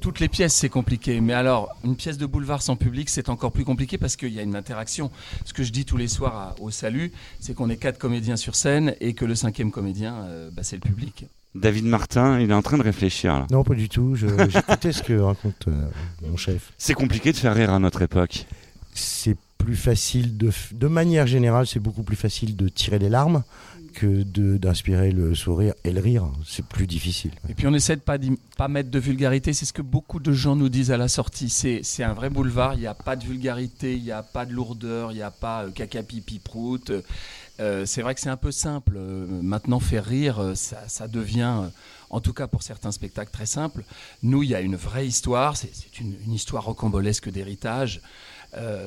toutes 0.00 0.20
les 0.20 0.28
pièces 0.28 0.54
c'est 0.54 0.68
compliqué. 0.68 1.20
Mais 1.20 1.32
alors, 1.34 1.68
une 1.84 1.96
pièce 1.96 2.18
de 2.18 2.26
boulevard 2.26 2.62
sans 2.62 2.76
public, 2.76 3.08
c'est 3.10 3.28
encore 3.28 3.52
plus 3.52 3.64
compliqué 3.64 3.98
parce 3.98 4.16
qu'il 4.16 4.32
y 4.32 4.38
a 4.40 4.42
une 4.42 4.56
interaction. 4.56 5.10
Ce 5.44 5.52
que 5.52 5.62
je 5.62 5.72
dis 5.72 5.84
tous 5.84 5.96
les 5.96 6.08
soirs 6.08 6.36
à- 6.36 6.54
au 6.60 6.70
salut, 6.70 7.12
c'est 7.40 7.54
qu'on 7.54 7.70
est 7.70 7.76
quatre 7.76 7.98
comédiens 7.98 8.36
sur 8.36 8.54
scène 8.54 8.94
et 9.00 9.14
que 9.14 9.24
le 9.24 9.34
cinquième 9.34 9.70
comédien, 9.70 10.14
euh, 10.24 10.50
bah, 10.52 10.62
c'est 10.62 10.76
le 10.76 10.80
public. 10.82 11.26
David 11.54 11.84
Martin, 11.84 12.40
il 12.40 12.50
est 12.50 12.54
en 12.54 12.62
train 12.62 12.78
de 12.78 12.82
réfléchir. 12.82 13.32
là. 13.38 13.46
Non, 13.50 13.62
pas 13.62 13.74
du 13.74 13.88
tout. 13.88 14.16
J'écoutais 14.48 14.92
ce 14.92 15.02
que 15.02 15.12
raconte 15.18 15.68
euh, 15.68 15.86
mon 16.28 16.36
chef. 16.36 16.72
C'est 16.78 16.94
compliqué 16.94 17.30
de 17.32 17.36
faire 17.36 17.54
rire 17.54 17.70
à 17.72 17.78
notre 17.78 18.02
époque. 18.02 18.46
C'est 18.94 19.36
plus 19.58 19.76
facile 19.76 20.36
de, 20.36 20.50
de 20.72 20.86
manière 20.88 21.26
générale, 21.26 21.66
c'est 21.66 21.78
beaucoup 21.80 22.02
plus 22.02 22.16
facile 22.16 22.54
de 22.56 22.68
tirer 22.68 22.98
les 22.98 23.08
larmes 23.08 23.44
que 23.94 24.22
d'inspirer 24.58 25.12
le 25.12 25.34
sourire 25.34 25.74
et 25.84 25.92
le 25.92 26.00
rire. 26.00 26.26
C'est 26.44 26.66
plus 26.66 26.86
difficile. 26.86 27.30
Et 27.48 27.54
puis 27.54 27.66
on 27.66 27.74
essaie 27.74 27.96
de 27.96 28.00
pas, 28.00 28.18
pas 28.56 28.68
mettre 28.68 28.90
de 28.90 28.98
vulgarité, 28.98 29.52
c'est 29.52 29.64
ce 29.64 29.72
que 29.72 29.82
beaucoup 29.82 30.20
de 30.20 30.32
gens 30.32 30.56
nous 30.56 30.68
disent 30.68 30.90
à 30.90 30.96
la 30.96 31.08
sortie. 31.08 31.48
C'est 31.48 32.02
un 32.02 32.12
vrai 32.12 32.28
boulevard, 32.30 32.74
il 32.74 32.80
n'y 32.80 32.86
a 32.86 32.94
pas 32.94 33.16
de 33.16 33.24
vulgarité, 33.24 33.94
il 33.94 34.02
n'y 34.02 34.10
a 34.10 34.22
pas 34.22 34.44
de 34.44 34.52
lourdeur, 34.52 35.12
il 35.12 35.16
n'y 35.16 35.22
a 35.22 35.30
pas 35.30 35.64
euh, 35.64 35.70
caca 35.70 36.02
pipi 36.02 36.40
prout. 36.40 36.92
Euh, 37.60 37.86
c'est 37.86 38.02
vrai 38.02 38.14
que 38.14 38.20
c'est 38.20 38.30
un 38.30 38.36
peu 38.36 38.50
simple. 38.50 38.94
Euh, 38.96 39.26
maintenant, 39.42 39.80
faire 39.80 40.04
rire, 40.04 40.52
ça, 40.54 40.88
ça 40.88 41.08
devient, 41.08 41.70
en 42.10 42.20
tout 42.20 42.32
cas 42.32 42.48
pour 42.48 42.62
certains 42.62 42.90
spectacles, 42.90 43.30
très 43.30 43.46
simple. 43.46 43.84
Nous, 44.22 44.42
il 44.42 44.50
y 44.50 44.54
a 44.54 44.60
une 44.60 44.76
vraie 44.76 45.06
histoire, 45.06 45.56
c'est 45.56 45.70
une, 46.00 46.32
histoire 46.32 46.64
rocambolesque 46.64 47.30
d'héritage. 47.30 48.00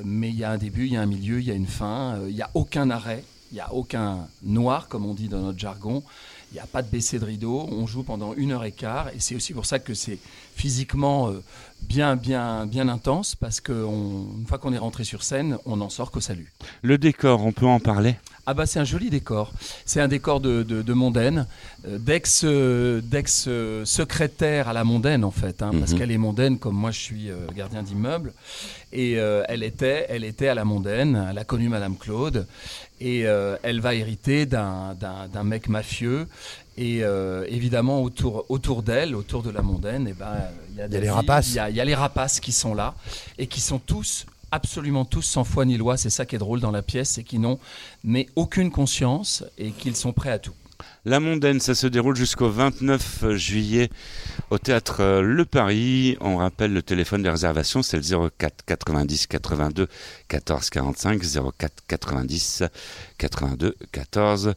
Mais 0.06 0.30
il 0.30 0.36
y 0.36 0.46
a 0.46 0.52
un 0.52 0.58
début, 0.58 0.86
il 0.86 0.94
y 0.94 0.96
a 0.96 1.02
un 1.02 1.06
milieu, 1.06 1.42
il 1.42 1.46
y 1.46 1.52
a 1.52 1.54
une 1.54 1.68
fin, 1.68 2.22
il 2.26 2.34
n'y 2.34 2.42
a 2.42 2.50
aucun 2.54 2.90
arrêt, 2.90 3.26
il 3.52 3.56
n'y 3.56 3.62
a 3.62 3.74
aucun 3.74 4.28
noir, 4.44 4.88
comme 4.88 5.06
on 5.06 5.14
dit 5.14 5.28
dans 5.28 5.42
notre 5.42 5.60
jargon. 5.60 6.04
Il 6.52 6.56
n'y 6.56 6.60
a 6.60 6.66
pas 6.66 6.82
de 6.82 6.90
baissée 6.90 7.20
de 7.20 7.26
rideau, 7.26 7.68
on 7.72 7.86
joue 7.86 8.04
pendant 8.04 8.34
une 8.34 8.54
heure 8.54 8.64
et 8.64 8.72
quart, 8.72 9.10
et 9.10 9.20
c'est 9.20 9.36
aussi 9.36 9.54
pour 9.54 9.66
ça 9.66 9.80
que 9.80 9.94
c'est 9.94 10.18
physiquement 10.56 11.30
euh, 11.30 11.44
bien, 11.82 12.16
bien, 12.16 12.66
bien 12.66 12.88
intense, 12.88 13.36
parce 13.36 13.60
qu'une 13.60 14.46
fois 14.48 14.58
qu'on 14.58 14.72
est 14.72 14.78
rentré 14.78 15.04
sur 15.04 15.24
scène, 15.24 15.58
on 15.66 15.78
n'en 15.78 15.90
sort 15.90 16.10
qu'au 16.10 16.22
salut. 16.22 16.54
Le 16.84 16.98
décor, 16.98 17.44
on 17.44 17.52
peut 17.52 17.66
en 17.66 17.82
parler? 17.82 18.16
Ah 18.50 18.54
bah 18.54 18.66
c'est 18.66 18.80
un 18.80 18.86
joli 18.86 19.10
décor. 19.10 19.52
C'est 19.86 20.00
un 20.00 20.08
décor 20.08 20.40
de, 20.40 20.64
de, 20.64 20.82
de 20.82 20.94
mondaine, 20.94 21.46
euh, 21.86 21.98
d'ex 22.00 22.44
euh, 22.46 23.02
d'ex 23.02 23.46
euh, 23.50 23.84
secrétaire 23.84 24.70
à 24.70 24.74
la 24.74 24.86
mondaine 24.86 25.26
en 25.26 25.32
fait, 25.32 25.62
hein, 25.62 25.72
parce 25.78 25.92
Mhm. 25.92 25.98
qu'elle 26.00 26.12
est 26.12 26.18
mondaine 26.18 26.58
comme 26.58 26.76
moi 26.76 26.92
je 26.92 27.00
suis 27.00 27.30
gardien 27.54 27.84
d'immeuble 27.84 28.34
et 28.94 29.20
euh, 29.20 29.44
elle 29.50 29.64
était 29.64 30.06
elle 30.08 30.24
était 30.24 30.48
à 30.48 30.56
la 30.56 30.64
mondaine. 30.64 31.28
Elle 31.30 31.38
a 31.38 31.44
connu 31.44 31.68
Madame 31.68 31.98
Claude 31.98 32.48
et 33.02 33.28
euh, 33.28 33.58
elle 33.64 33.82
va 33.82 33.94
hériter 33.96 34.46
d'un 34.46 35.44
mec 35.44 35.68
mafieux. 35.68 36.28
Et 36.80 37.04
euh, 37.04 37.44
évidemment, 37.50 38.04
autour, 38.04 38.46
autour 38.50 38.84
d'elle, 38.84 39.16
autour 39.16 39.42
de 39.42 39.50
la 39.50 39.64
mondaine, 39.64 40.08
eh 40.10 40.14
ben, 40.14 40.28
il 40.70 40.76
y 40.78 40.82
a, 40.82 40.84
y 40.84 40.86
a 40.86 40.88
des 40.88 40.98
les 40.98 41.02
filles, 41.08 41.10
rapaces. 41.10 41.50
Il 41.50 41.56
y 41.56 41.60
a, 41.60 41.70
il 41.72 41.76
y 41.76 41.82
a 41.82 41.86
les 41.86 41.96
rapaces 41.96 42.40
qui 42.40 42.52
sont 42.52 42.76
là 42.76 42.94
et 43.40 43.48
qui 43.48 43.62
sont 43.62 43.80
tous, 43.80 44.28
absolument 44.58 45.06
tous, 45.06 45.22
sans 45.22 45.44
foi 45.44 45.66
ni 45.66 45.78
loi. 45.78 45.98
C'est 45.98 46.10
ça 46.10 46.26
qui 46.26 46.36
est 46.36 46.40
drôle 46.40 46.60
dans 46.60 46.72
la 46.72 46.82
pièce, 46.82 47.12
c'est 47.12 47.24
qu'ils 47.24 47.42
n'ont 47.42 47.60
mais 48.04 48.28
aucune 48.36 48.72
conscience 48.72 49.44
et 49.58 49.72
qu'ils 49.72 49.96
sont 49.96 50.14
prêts 50.14 50.32
à 50.32 50.40
tout. 50.40 50.54
La 51.06 51.20
mondaine, 51.20 51.60
ça 51.60 51.74
se 51.74 51.88
déroule 51.88 52.16
jusqu'au 52.16 52.50
29 52.50 53.36
juillet 53.36 53.90
au 54.50 54.58
théâtre 54.58 55.02
euh, 55.02 55.22
Le 55.22 55.46
Paris. 55.46 56.18
On 56.22 56.38
rappelle 56.38 56.74
le 56.74 56.84
téléphone 56.84 57.24
de 57.24 57.30
réservation, 57.30 57.82
c'est 57.82 57.98
le 57.98 58.30
04 58.38 58.66
90 58.66 59.28
82 59.28 59.88
14 60.28 60.70
45 60.70 61.22
04 61.58 61.74
90 61.88 62.64
82 63.18 63.76
14 63.92 64.54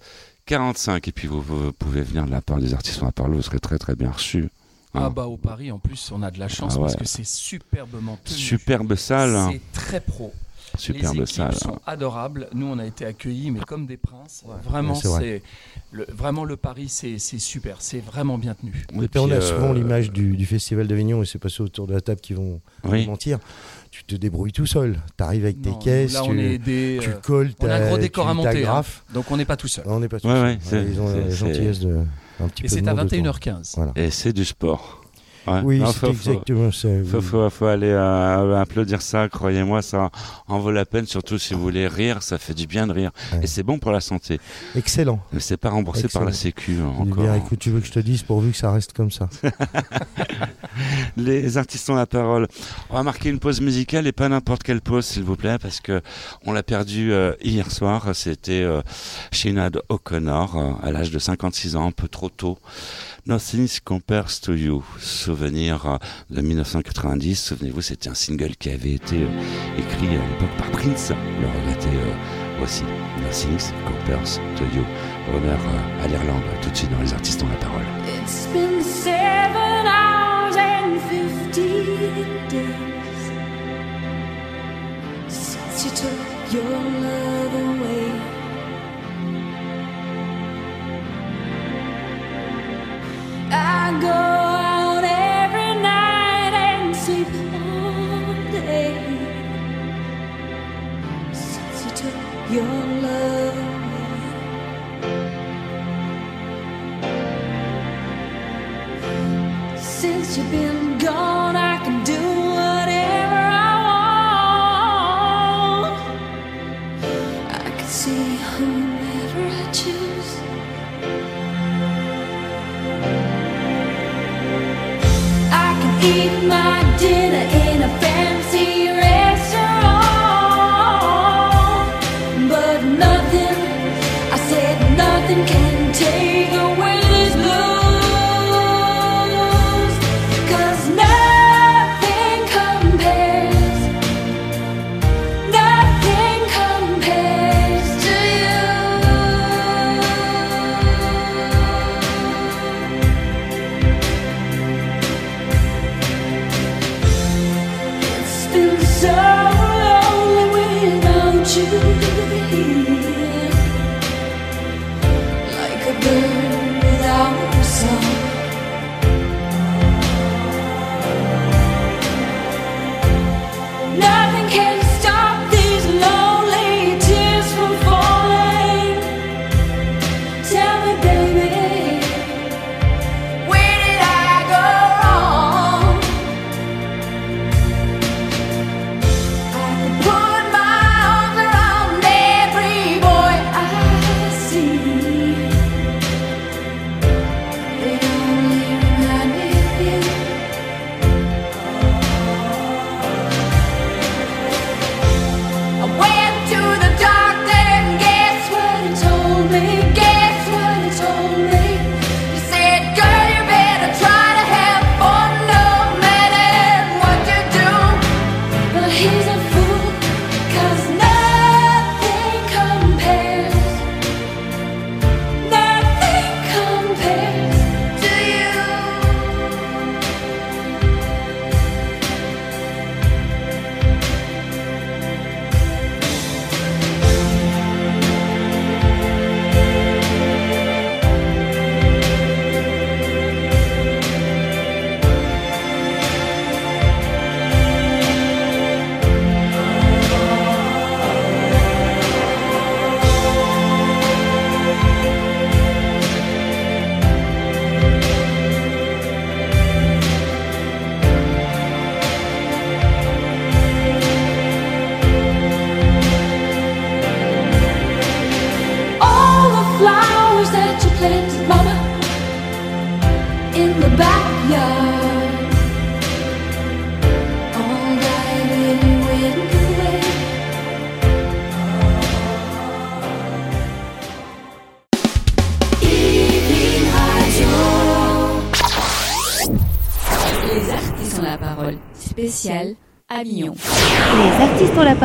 45. 0.47 1.09
Et 1.09 1.12
puis 1.12 1.28
vous, 1.28 1.73
pouvez 1.73 2.02
venir 2.02 2.26
de 2.26 2.30
la 2.30 2.40
part 2.40 2.59
des 2.59 2.75
artistes, 2.75 3.02
a 3.02 3.12
parlé, 3.12 3.37
vous 3.37 3.42
serez 3.42 3.61
très 3.61 3.78
très 3.78 3.95
bien 3.95 4.11
reçus. 4.11 4.50
Hein. 4.94 5.02
Ah 5.04 5.11
bah 5.11 5.26
au 5.26 5.37
Paris, 5.37 5.70
en 5.70 5.78
plus, 5.78 6.11
on 6.12 6.23
a 6.23 6.30
de 6.30 6.38
la 6.40 6.49
chance 6.49 6.73
Ah 6.75 6.78
ouais. 6.80 6.82
parce 6.87 6.97
que 6.97 7.04
c'est 7.04 7.25
superbement 7.26 8.18
tenu. 8.25 8.37
Superbe 8.37 8.94
salle. 8.97 9.37
C'est 9.52 9.61
très 9.73 10.00
pro. 10.00 10.32
superbe 10.76 11.14
les 11.16 11.23
équipes 11.23 11.35
salle. 11.37 11.54
sont 11.54 11.78
adorables. 11.87 12.49
Nous, 12.54 12.66
on 12.66 12.78
a 12.78 12.87
été 12.87 13.04
accueillis, 13.04 13.50
mais 13.52 13.61
comme 13.61 13.87
des 13.87 13.97
princes. 13.97 14.42
Vraiment, 14.64 14.94
Ouais, 14.94 14.99
c'est 15.00 15.09
vrai. 15.09 15.42
le, 15.92 16.06
vraiment 16.12 16.44
le 16.44 16.56
Paris, 16.56 16.88
c'est 16.88 17.18
c'est 17.20 17.38
super. 17.38 17.76
C'est 17.80 18.00
vraiment 18.00 18.37
bien 18.38 18.54
tenu. 18.54 18.73
Et 18.92 19.04
Et 19.04 19.09
puis, 19.09 19.20
on 19.20 19.30
a 19.30 19.35
euh, 19.35 19.40
souvent 19.40 19.73
l'image 19.73 20.11
du, 20.11 20.37
du 20.37 20.47
Festival 20.47 20.88
d'Avignon, 20.88 21.23
et 21.23 21.26
c'est 21.26 21.38
pas 21.38 21.49
ceux 21.49 21.64
autour 21.64 21.87
de 21.87 21.92
la 21.94 22.00
table 22.00 22.20
qui 22.20 22.35
vont 22.35 22.61
Oui. 22.85 23.06
mentir. 23.06 23.38
Tu 23.92 24.02
te 24.04 24.14
débrouilles 24.16 24.52
tout 24.52 24.66
seul. 24.66 25.00
Tu 25.16 25.23
arrives 25.25 25.44
avec 25.44 25.62
tes 25.62 25.70
Non, 25.70 25.78
caisses, 25.78 26.12
là, 26.14 26.23
tu, 26.25 26.40
est 26.40 26.59
des. 26.59 26.99
tu 27.02 27.11
euh, 27.11 27.14
colles, 27.23 27.50
on 27.61 27.66
a 27.68 27.75
un 27.76 27.87
gros 27.88 27.99
décor 27.99 28.28
à 28.28 28.35
monter, 28.35 28.64
hein. 28.66 28.82
donc 29.14 29.30
on 29.30 29.37
n'est 29.37 29.44
pas 29.44 29.56
tout 29.56 29.66
seul. 29.68 29.85
On 29.87 29.99
n'est 30.00 30.09
pas 30.09 30.18
tous 30.20 30.28
Ouais, 30.28 30.35
seuls. 30.35 30.44
ouais, 30.44 30.59
c'est- 30.62 30.92
ils 30.92 31.00
ont 31.00 31.09
c'est- 31.09 31.20
la 31.25 31.30
gentillesse 31.30 31.80
de 31.80 31.99
un 32.42 32.49
petit 32.49 32.64
Et 32.64 32.68
c'est 32.68 32.87
à 32.87 32.94
monde 32.94 33.06
autour. 33.06 33.18
21h15. 33.18 33.73
Voilà. 33.76 33.92
Et 33.97 34.11
c'est 34.11 34.32
du 34.32 34.44
sport. 34.44 35.00
Ouais. 35.47 35.61
Oui, 35.64 35.82
c'est 35.87 35.92
faut- 35.92 36.06
faut- 36.06 36.12
exactement 36.12 36.70
ça. 36.70 36.88
Faut, 37.11 37.16
oui. 37.18 37.23
faut, 37.23 37.50
faut 37.50 37.66
aller 37.66 37.88
euh, 37.90 38.61
applaudir 38.61 39.00
ça, 39.00 39.28
croyez-moi, 39.28 39.80
ça 39.82 40.11
en 40.47 40.59
vaut 40.59 40.70
la 40.70 40.85
peine, 40.85 41.06
surtout 41.06 41.38
si 41.38 41.54
vous 41.54 41.61
voulez 41.61 41.88
rire, 41.88 42.23
ça 42.23 42.37
fait 42.38 42.52
du 42.54 42.66
bien 42.66 42.87
de 42.87 42.92
rire. 42.92 43.11
Ouais. 43.32 43.40
Et 43.42 43.47
c'est 43.47 43.62
bon 43.62 43.78
pour 43.78 43.90
la 43.92 44.00
santé. 44.00 44.38
Excellent. 44.76 45.20
Mais 45.32 45.40
c'est 45.40 45.56
pas 45.56 45.70
remboursé 45.70 46.09
par 46.09 46.25
la. 46.25 46.32
Sécu 46.32 46.76
hein, 46.80 46.92
Eh 46.99 47.02
encore. 47.02 47.23
bien, 47.25 47.35
écoute, 47.35 47.59
tu 47.59 47.70
veux 47.70 47.80
que 47.80 47.87
je 47.87 47.92
te 47.92 47.99
dise 48.00 48.23
pourvu 48.23 48.50
que 48.52 48.56
ça 48.56 48.70
reste 48.73 48.92
comme 48.92 49.11
ça. 49.11 49.28
Les 51.16 51.59
artistes 51.59 51.88
ont 51.90 51.94
la 51.94 52.06
parole. 52.06 52.47
On 52.90 52.94
va 52.94 53.02
marquer 53.02 53.28
une 53.28 53.38
pause 53.38 53.61
musicale 53.61 54.06
et 54.06 54.12
pas 54.12 54.28
n'importe 54.28 54.62
quelle 54.62 54.80
pause, 54.80 55.04
s'il 55.06 55.25
vous 55.25 55.37
plaît, 55.37 55.59
parce 55.61 55.80
que 55.80 56.00
on 56.47 56.52
l'a 56.52 56.62
perdu 56.62 57.12
euh, 57.12 57.32
hier 57.42 57.70
soir. 57.70 58.09
C'était 58.14 58.62
euh, 58.62 58.80
Sinead 59.32 59.80
O'Connor, 59.88 60.56
euh, 60.56 60.73
à 60.87 60.92
l'âge 60.92 61.11
de 61.11 61.18
56 61.18 61.76
ans, 61.76 61.87
un 61.88 61.92
peu 61.92 62.09
trop 62.09 62.28
tôt. 62.28 62.59
Nothing 63.27 63.69
Compares 63.85 64.41
to 64.41 64.55
You, 64.55 64.83
souvenir 64.99 65.87
euh, 65.87 65.97
de 66.31 66.41
1990. 66.41 67.35
Souvenez-vous, 67.35 67.83
c'était 67.83 68.09
un 68.09 68.15
single 68.15 68.57
qui 68.57 68.71
avait 68.71 68.95
été 68.95 69.23
euh, 69.23 69.79
écrit 69.79 70.09
à 70.09 70.27
l'époque 70.29 70.57
par 70.59 70.71
Prince, 70.71 71.12
le 71.41 71.47
regretté 71.47 71.89
euh, 71.89 72.15
voici. 72.59 72.83
Nothing 73.23 73.59
Compares 73.85 74.39
to 74.57 74.65
You. 74.75 74.85
Honneur 75.35 75.59
euh, 75.59 76.05
à 76.05 76.09
l'Irlande, 76.09 76.43
tout 76.62 76.71
de 76.71 76.77
suite 76.77 76.91
dans 76.91 77.00
les 77.00 77.12
artistes 77.12 77.43
ont 77.43 77.49
la 77.49 77.57
parole. 77.57 77.85
It's 78.23 78.47
been 78.53 78.81
days 82.49 83.31
since 85.29 85.85
you 85.85 85.91
took 85.91 86.53
your 86.53 86.65
love 86.65 87.55
away. 87.55 87.80
Your 102.52 102.64
love. 102.64 103.54
Since 109.78 110.37
you've 110.37 110.50
been 110.50 110.99
gone, 110.99 111.54
I 111.54 111.78
can 111.85 112.02
do 112.04 112.20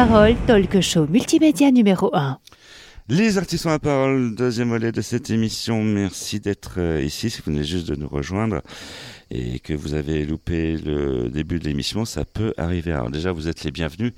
parole, 0.08 0.36
talk 0.46 0.82
show 0.82 1.08
multimédia 1.08 1.72
numéro 1.72 2.12
1. 2.14 2.38
Les 3.10 3.38
artistes 3.38 3.66
ont 3.66 3.70
la 3.70 3.80
parole, 3.80 4.36
deuxième 4.36 4.70
volet 4.70 4.92
de 4.92 5.02
cette 5.02 5.30
émission. 5.30 5.84
Merci 5.84 6.40
d'être 6.40 6.76
euh, 6.78 7.04
ici. 7.04 7.30
Si 7.30 7.42
vous 7.42 7.52
venez 7.52 7.64
juste 7.64 7.88
de 7.88 7.96
nous 7.96 8.08
rejoindre 8.08 8.62
et 9.32 9.60
que 9.60 9.74
vous 9.74 9.94
avez 9.94 10.26
loupé 10.26 10.78
le 10.78 11.30
début 11.30 11.60
de 11.60 11.66
l'émission, 11.66 12.06
ça 12.06 12.24
peut 12.26 12.54
arriver. 12.58 12.92
Alors 12.92 13.10
déjà, 13.10 13.32
vous 13.32 13.48
êtes 13.48 13.64
les 13.64 13.72
bienvenus. 13.72 14.14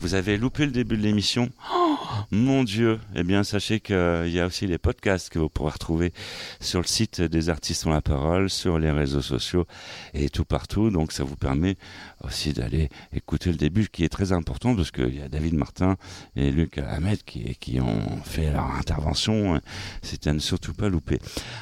Vous 0.00 0.14
avez 0.14 0.36
loupé 0.36 0.64
le 0.64 0.72
début 0.72 0.96
de 0.96 1.02
l'émission. 1.02 1.50
Oh, 1.74 1.96
Mon 2.30 2.64
Dieu, 2.64 2.98
eh 3.14 3.22
bien, 3.22 3.44
sachez 3.44 3.80
qu'il 3.80 3.94
y 4.28 4.40
a 4.40 4.46
aussi 4.46 4.66
les 4.66 4.78
podcasts 4.78 5.28
que 5.30 5.38
vous 5.38 5.48
pourrez 5.48 5.72
retrouver 5.72 6.12
sur 6.60 6.80
le 6.80 6.86
site 6.86 7.20
des 7.20 7.48
artistes 7.48 7.86
ont 7.86 7.90
la 7.90 8.02
parole, 8.02 8.50
sur 8.50 8.78
les 8.78 8.90
réseaux 8.90 9.22
sociaux 9.22 9.66
et 10.14 10.28
tout 10.28 10.44
partout. 10.44 10.90
Donc, 10.90 11.12
ça 11.12 11.24
vous 11.24 11.36
permet 11.36 11.76
aussi 12.22 12.52
d'aller 12.52 12.88
écouter 13.12 13.50
le 13.50 13.56
début 13.56 13.88
qui 13.88 14.04
est 14.04 14.08
très 14.08 14.32
important 14.32 14.74
parce 14.76 14.90
qu'il 14.90 15.14
y 15.14 15.20
a 15.20 15.28
David 15.28 15.54
Martin 15.54 15.96
et 16.36 16.50
Luc 16.50 16.78
Ahmed 16.78 17.22
qui, 17.24 17.80
ont 17.80 18.22
fait 18.24 18.52
leur 18.52 18.70
intervention. 18.76 19.60
C'est 20.02 20.26
à 20.26 20.32
ne 20.32 20.38
surtout 20.38 20.74
pas 20.74 20.88
louper. 20.88 21.18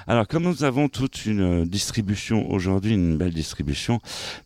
Alors, 0.06 0.26
comme 0.26 0.42
nous 0.44 0.64
avons 0.64 0.88
toute 0.88 1.26
une 1.26 1.64
distribution 1.64 2.50
aujourd'hui, 2.50 2.94
une 2.94 3.16
belle 3.16 3.32
distribution, 3.32 4.00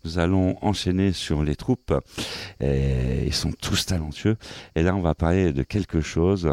nous 0.04 0.18
allons 0.18 0.56
enchaîner 0.62 1.12
sur 1.12 1.42
les 1.42 1.56
troupes. 1.56 1.94
Et 2.61 3.25
ils 3.26 3.35
sont 3.35 3.52
tous 3.52 3.87
talentueux. 3.87 4.37
Et 4.75 4.83
là, 4.83 4.94
on 4.94 5.00
va 5.00 5.14
parler 5.14 5.52
de 5.52 5.62
quelque 5.62 6.00
chose 6.05 6.49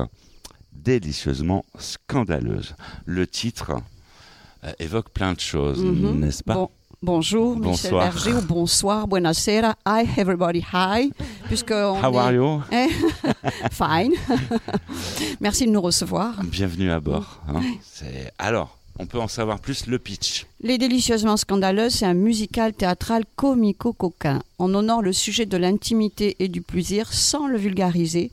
délicieusement 0.74 1.64
scandaleuse. 1.78 2.76
Le 3.06 3.28
titre 3.28 3.74
euh, 4.64 4.72
évoque 4.80 5.10
plein 5.10 5.34
de 5.34 5.40
choses, 5.40 5.84
Mhm. 5.84 6.20
n'est-ce 6.20 6.44
pas? 6.44 6.54
Bon- 6.56 6.70
bonjour, 7.04 7.56
Michel 7.58 7.92
Bonsoir. 7.92 8.04
Berger, 8.12 8.34
ou 8.34 8.42
bonsoir, 8.42 9.08
buonasera, 9.08 9.76
hi 9.88 10.06
everybody, 10.18 10.64
hi. 10.74 11.12
Puisque 11.48 11.72
How 11.72 11.96
est- 11.96 12.18
are 12.18 12.32
you? 12.34 12.62
Eh, 12.72 12.88
Fine. 13.72 14.14
Merci 15.42 15.66
de 15.66 15.72
nous 15.72 15.82
recevoir. 15.82 16.42
Bienvenue 16.44 16.92
à 16.92 17.00
bord. 17.00 17.42
hein. 17.48 17.62
C'est- 17.84 18.32
Alors, 18.38 18.78
on 19.00 19.06
peut 19.06 19.20
en 19.20 19.28
savoir 19.28 19.60
plus? 19.60 19.88
Le 19.88 19.98
pitch. 20.00 20.46
Les 20.62 20.78
Délicieusement 20.78 21.38
Scandaleuses, 21.38 21.94
c'est 21.96 22.06
un 22.06 22.14
musical 22.14 22.74
théâtral 22.74 23.24
comico-coquin. 23.36 24.42
On 24.60 24.74
honore 24.76 25.02
le 25.02 25.14
sujet 25.14 25.46
de 25.46 25.58
l'intimité 25.58 26.36
et 26.40 26.48
du 26.50 26.62
plaisir 26.62 27.12
sans 27.12 27.48
le 27.48 27.58
vulgariser 27.58 28.32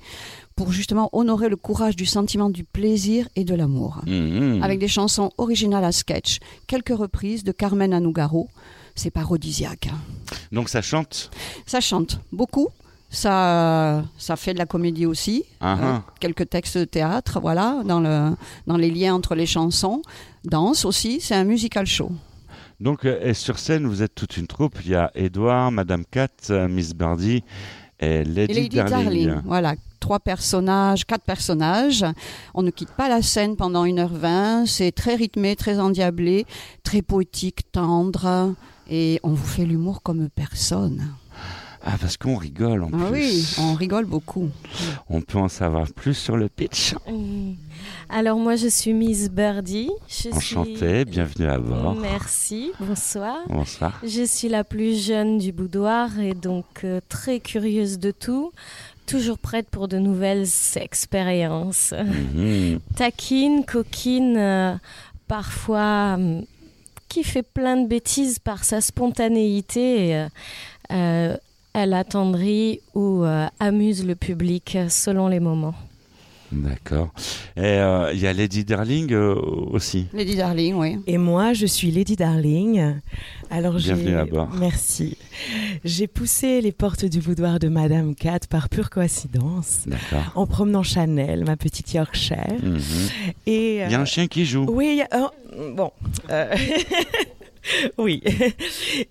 pour 0.58 0.72
justement 0.72 1.08
honorer 1.12 1.48
le 1.48 1.54
courage 1.54 1.94
du 1.94 2.04
sentiment 2.04 2.50
du 2.50 2.64
plaisir 2.64 3.28
et 3.36 3.44
de 3.44 3.54
l'amour. 3.54 4.00
Mhm. 4.08 4.60
Avec 4.60 4.80
des 4.80 4.88
chansons 4.88 5.30
originales 5.38 5.84
à 5.84 5.92
sketch, 5.92 6.40
quelques 6.66 6.96
reprises 7.04 7.44
de 7.44 7.52
Carmen 7.52 7.92
à 7.94 8.00
Nougaro. 8.00 8.48
C'est 8.96 9.12
parodisiaque. 9.12 9.88
Donc 10.50 10.68
ça 10.68 10.82
chante? 10.82 11.30
Ça 11.64 11.80
chante 11.80 12.20
beaucoup. 12.32 12.70
Ça, 13.08 14.02
ça 14.18 14.34
fait 14.34 14.52
de 14.52 14.58
la 14.58 14.66
comédie 14.66 15.06
aussi. 15.06 15.44
Ah, 15.60 15.72
Euh, 15.74 15.78
ah. 15.80 16.02
quelques 16.18 16.50
textes 16.50 16.76
de 16.76 16.84
théâtre, 16.84 17.38
voilà, 17.40 17.82
dans, 17.84 18.00
le, 18.00 18.34
dans 18.66 18.76
les 18.76 18.90
liens 18.90 19.14
entre 19.14 19.36
les 19.36 19.46
chansons. 19.46 20.02
Danse 20.44 20.84
aussi, 20.84 21.20
c'est 21.20 21.36
un 21.36 21.44
musical 21.44 21.86
show. 21.86 22.10
Donc, 22.80 23.04
euh, 23.04 23.20
et 23.22 23.32
sur 23.32 23.60
scène, 23.60 23.86
vous 23.86 24.02
êtes 24.02 24.14
toute 24.16 24.36
une 24.36 24.48
troupe. 24.48 24.74
Il 24.84 24.90
y 24.90 24.94
a 24.96 25.12
Edouard, 25.14 25.70
Madame 25.70 26.04
Cat, 26.04 26.28
euh, 26.50 26.66
Miss 26.68 26.94
Birdie 26.94 27.44
et 28.00 28.24
Lady, 28.24 28.52
Et 28.52 28.54
Lady 28.62 28.76
Darling. 28.76 29.26
Darling, 29.26 29.42
voilà, 29.44 29.74
trois 29.98 30.20
personnages, 30.20 31.04
quatre 31.04 31.24
personnages. 31.24 32.04
On 32.54 32.62
ne 32.62 32.70
quitte 32.70 32.90
pas 32.90 33.08
la 33.08 33.22
scène 33.22 33.56
pendant 33.56 33.84
1h20. 33.84 34.66
C'est 34.66 34.92
très 34.92 35.14
rythmé, 35.14 35.56
très 35.56 35.78
endiablé, 35.78 36.46
très 36.82 37.02
poétique, 37.02 37.70
tendre. 37.72 38.54
Et 38.90 39.20
on 39.22 39.30
vous 39.30 39.46
fait 39.46 39.64
l'humour 39.66 40.02
comme 40.02 40.28
personne. 40.28 41.08
Ah, 41.84 41.96
parce 42.00 42.16
qu'on 42.16 42.36
rigole 42.36 42.82
en 42.82 42.90
Ah 42.92 43.10
plus. 43.10 43.12
oui, 43.12 43.54
on 43.58 43.74
rigole 43.74 44.04
beaucoup. 44.04 44.48
On 45.08 45.20
peut 45.22 45.38
en 45.38 45.48
savoir 45.48 45.86
plus 45.92 46.14
sur 46.14 46.36
le 46.36 46.48
pitch. 46.48 46.94
Alors 48.08 48.38
moi 48.38 48.56
je 48.56 48.66
suis 48.66 48.92
Miss 48.92 49.30
Birdie. 49.30 49.90
Je 50.08 50.30
Enchanté, 50.30 51.04
bienvenue 51.04 51.46
à 51.48 51.58
bord. 51.58 51.94
Merci, 51.94 52.72
bonsoir. 52.80 53.36
Bonsoir. 53.48 54.00
Je 54.04 54.24
suis 54.24 54.48
la 54.48 54.64
plus 54.64 55.00
jeune 55.02 55.38
du 55.38 55.52
boudoir 55.52 56.18
et 56.18 56.34
donc 56.34 56.64
euh, 56.84 57.00
très 57.08 57.38
curieuse 57.38 57.98
de 57.98 58.10
tout. 58.10 58.50
Toujours 59.08 59.38
prête 59.38 59.68
pour 59.70 59.88
de 59.88 59.98
nouvelles 59.98 60.46
expériences. 60.76 61.92
Mhm. 61.92 62.78
Taquine, 62.94 63.64
coquine, 63.64 64.36
euh, 64.36 64.74
parfois 65.26 66.14
hum, 66.14 66.44
qui 67.08 67.24
fait 67.24 67.42
plein 67.42 67.76
de 67.78 67.88
bêtises 67.88 68.38
par 68.38 68.64
sa 68.64 68.80
spontanéité. 68.80 70.14
euh, 70.14 70.28
euh, 70.92 71.36
elle 71.74 71.94
attendrit 71.94 72.80
ou 72.94 73.22
euh, 73.24 73.46
amuse 73.60 74.04
le 74.04 74.14
public 74.14 74.74
euh, 74.76 74.88
selon 74.88 75.28
les 75.28 75.38
moments. 75.40 75.74
D'accord. 76.50 77.10
Et 77.56 77.60
euh, 77.62 78.10
il 78.14 78.20
y 78.20 78.26
a 78.26 78.32
Lady 78.32 78.64
Darling 78.64 79.12
euh, 79.12 79.34
aussi. 79.34 80.06
Lady 80.14 80.34
Darling, 80.34 80.74
oui. 80.76 80.98
Et 81.06 81.18
moi, 81.18 81.52
je 81.52 81.66
suis 81.66 81.90
Lady 81.90 82.16
Darling. 82.16 82.94
Alors 83.50 83.74
Bienvenue 83.74 84.14
à 84.16 84.24
bord. 84.24 84.48
Merci. 84.58 85.18
J'ai 85.84 86.06
poussé 86.06 86.60
les 86.62 86.72
portes 86.72 87.04
du 87.04 87.20
boudoir 87.20 87.58
de 87.58 87.68
Madame 87.68 88.14
Cat 88.14 88.40
par 88.48 88.68
pure 88.70 88.88
coïncidence 88.88 89.80
D'accord. 89.86 90.32
en 90.36 90.46
promenant 90.46 90.82
Chanel, 90.82 91.44
ma 91.44 91.56
petite 91.56 91.92
Yorkshire. 91.92 92.56
Et 93.46 93.74
Il 93.74 93.90
y 93.90 93.94
a 93.94 93.98
euh, 93.98 94.02
un 94.02 94.04
chien 94.06 94.26
qui 94.26 94.46
joue. 94.46 94.64
Oui, 94.68 94.88
il 94.92 94.96
y 94.98 95.02
a- 95.02 95.08
oh, 95.18 95.30
bon. 95.74 95.90
euh, 96.30 96.54
oui. 97.98 98.22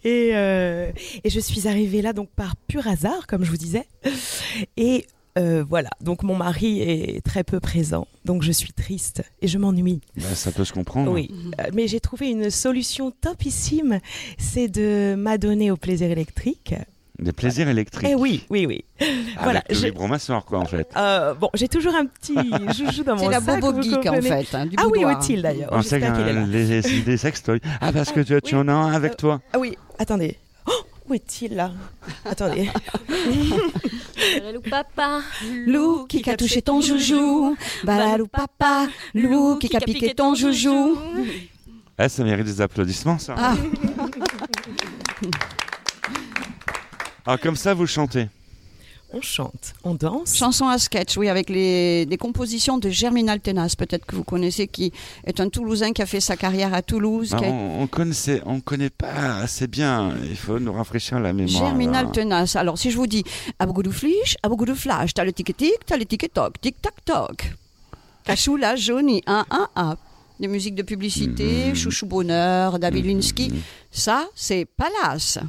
Et, 0.04 0.32
euh, 0.34 0.90
et 1.24 1.30
je 1.30 1.40
suis 1.40 1.68
arrivée 1.68 2.02
là 2.02 2.14
donc 2.14 2.30
par 2.36 2.56
pur 2.68 2.88
hasard, 2.88 3.28
comme 3.28 3.44
je 3.44 3.52
vous 3.52 3.58
disais. 3.58 3.86
Et 4.76 5.06
euh, 5.38 5.64
voilà, 5.68 5.90
donc 6.02 6.24
mon 6.24 6.36
mari 6.36 6.82
est 6.82 7.22
très 7.24 7.44
peu 7.44 7.60
présent, 7.60 8.08
donc 8.26 8.44
je 8.44 8.52
suis 8.52 8.74
triste 8.74 9.24
et 9.42 9.48
je 9.48 9.58
m'ennuie. 9.58 10.02
Bah, 10.18 10.24
ça 10.34 10.52
peut 10.52 10.66
se 10.66 10.74
comprendre. 10.74 11.12
Oui, 11.12 11.32
Euh, 11.60 11.64
mais 11.74 11.88
j'ai 11.88 12.00
trouvé 12.00 12.30
une 12.30 12.50
solution 12.50 13.12
topissime, 13.12 14.00
c'est 14.38 14.68
de 14.68 15.16
m'adonner 15.18 15.72
au 15.72 15.78
plaisir 15.78 16.10
électrique. 16.12 16.74
Des 17.20 17.32
plaisirs 17.32 17.68
électriques. 17.68 18.08
Eh 18.12 18.14
oui, 18.14 18.44
oui, 18.52 18.68
oui. 18.68 18.86
voilà, 19.42 19.60
Avec 19.62 19.70
le 19.70 19.76
je- 19.76 19.86
vibromasseur, 19.86 20.46
quoi, 20.46 20.60
en 20.60 20.66
fait. 20.66 20.88
euh, 20.96 21.34
bon, 21.34 21.50
j'ai 21.56 21.68
toujours 21.68 21.96
un 21.96 22.06
petit 22.06 22.36
joujou 22.78 23.04
dans 23.04 23.16
mon 23.16 23.24
C'est 23.26 23.32
la 23.32 23.42
sac. 23.42 23.60
bobo 23.60 23.82
geek, 23.82 24.06
en 24.06 24.22
fait, 24.22 24.46
hein, 24.54 24.68
du 24.68 24.76
ah 24.78 24.84
oui, 24.86 25.00
boudoir. 25.00 25.18
utile 25.20 25.42
d'ailleurs. 25.42 25.70
On 25.72 25.82
sait 25.82 26.00
qu'il 26.00 26.08
est 26.10 26.34
là. 26.34 26.46
les, 26.46 26.82
des 27.02 27.18
sextoys. 27.18 27.60
Ah, 27.82 27.92
parce 27.92 28.12
que 28.12 28.20
tu, 28.20 28.40
tu 28.44 28.56
en 28.56 28.68
as 28.68 28.72
un 28.74 28.94
avec 28.94 29.18
toi. 29.18 29.42
Ah 29.54 29.58
oui, 29.58 29.76
attendez. 29.98 30.38
Oh, 31.08 31.12
où 31.12 31.14
est-il 31.14 31.56
là? 31.56 31.72
Attendez. 32.26 32.70
Lou 34.54 34.62
papa, 34.62 35.22
Lou 35.66 36.06
qui 36.08 36.28
a 36.30 36.36
touché 36.36 36.62
ton 36.62 36.82
joujou, 36.82 37.56
balalou 37.84 38.28
papa, 38.28 38.88
Lou 39.14 39.58
qui 39.58 39.76
a 39.76 39.80
piqué 39.80 40.14
ton 40.14 40.36
joujou. 40.36 40.98
Eh, 42.00 42.10
ça 42.10 42.24
mérite 42.24 42.46
des 42.46 42.62
applaudissements, 42.62 43.18
ça. 43.20 43.36
Ah, 43.38 43.56
Ah, 47.26 47.38
comme 47.38 47.58
ça, 47.58 47.74
vous 47.74 47.88
chantez. 47.88 48.30
On 49.14 49.22
chante, 49.22 49.74
on 49.86 49.94
danse. 49.96 50.36
chanson 50.36 50.68
à 50.68 50.78
sketch, 50.78 51.16
oui, 51.16 51.30
avec 51.30 51.50
les, 51.50 52.06
des 52.06 52.18
compositions 52.18 52.78
de 52.78 52.90
Germinal 52.90 53.40
Tenas, 53.40 53.74
peut-être 53.78 54.06
que 54.06 54.18
vous 54.18 54.26
connaissez, 54.26 54.68
qui 54.68 54.92
est 55.26 55.40
un 55.40 55.48
Toulousain 55.48 55.94
qui 55.94 56.02
a 56.02 56.06
fait 56.06 56.20
sa 56.20 56.36
carrière 56.36 56.74
à 56.74 56.82
Toulouse. 56.82 57.30
Ah, 57.34 57.38
qui 57.40 57.46
a- 57.46 57.48
on, 57.48 57.88
connaissait, 57.88 58.42
on 58.46 58.60
connaît 58.60 58.90
pas 58.90 59.38
assez 59.38 59.68
bien. 59.68 60.14
Il 60.30 60.36
faut 60.36 60.60
nous 60.60 60.74
rafraîchir 60.74 61.22
la 61.22 61.32
mémoire. 61.32 61.68
Germinal 61.68 62.08
là. 62.08 62.12
Tenas. 62.12 62.54
Alors, 62.56 62.78
si 62.78 62.92
je 62.92 62.98
vous 62.98 63.08
dis 63.08 63.24
Abougou 63.60 63.92
fliche, 63.92 64.36
Abougou 64.44 64.76
flash, 64.76 65.14
t'as 65.14 65.24
le 65.24 65.32
tic-tic, 65.32 65.74
t'as 65.86 65.96
le 65.96 66.06
tic-toc, 66.06 66.60
tic-tac-toc. 66.60 67.54
Cachou 68.26 68.58
la 68.58 68.76
jauni, 68.76 69.24
un, 69.26 69.46
un, 69.50 69.70
un. 69.78 69.96
Des 70.40 70.50
musiques 70.50 70.76
de 70.76 70.84
publicité, 70.84 71.68
Mhm. 71.70 71.76
Chouchou 71.76 72.06
Bonheur, 72.08 72.78
David 72.78 73.06
Linsky. 73.06 73.50
Mhm. 73.52 73.62
Ça, 73.90 74.28
c'est 74.36 74.66
Palace, 74.66 75.40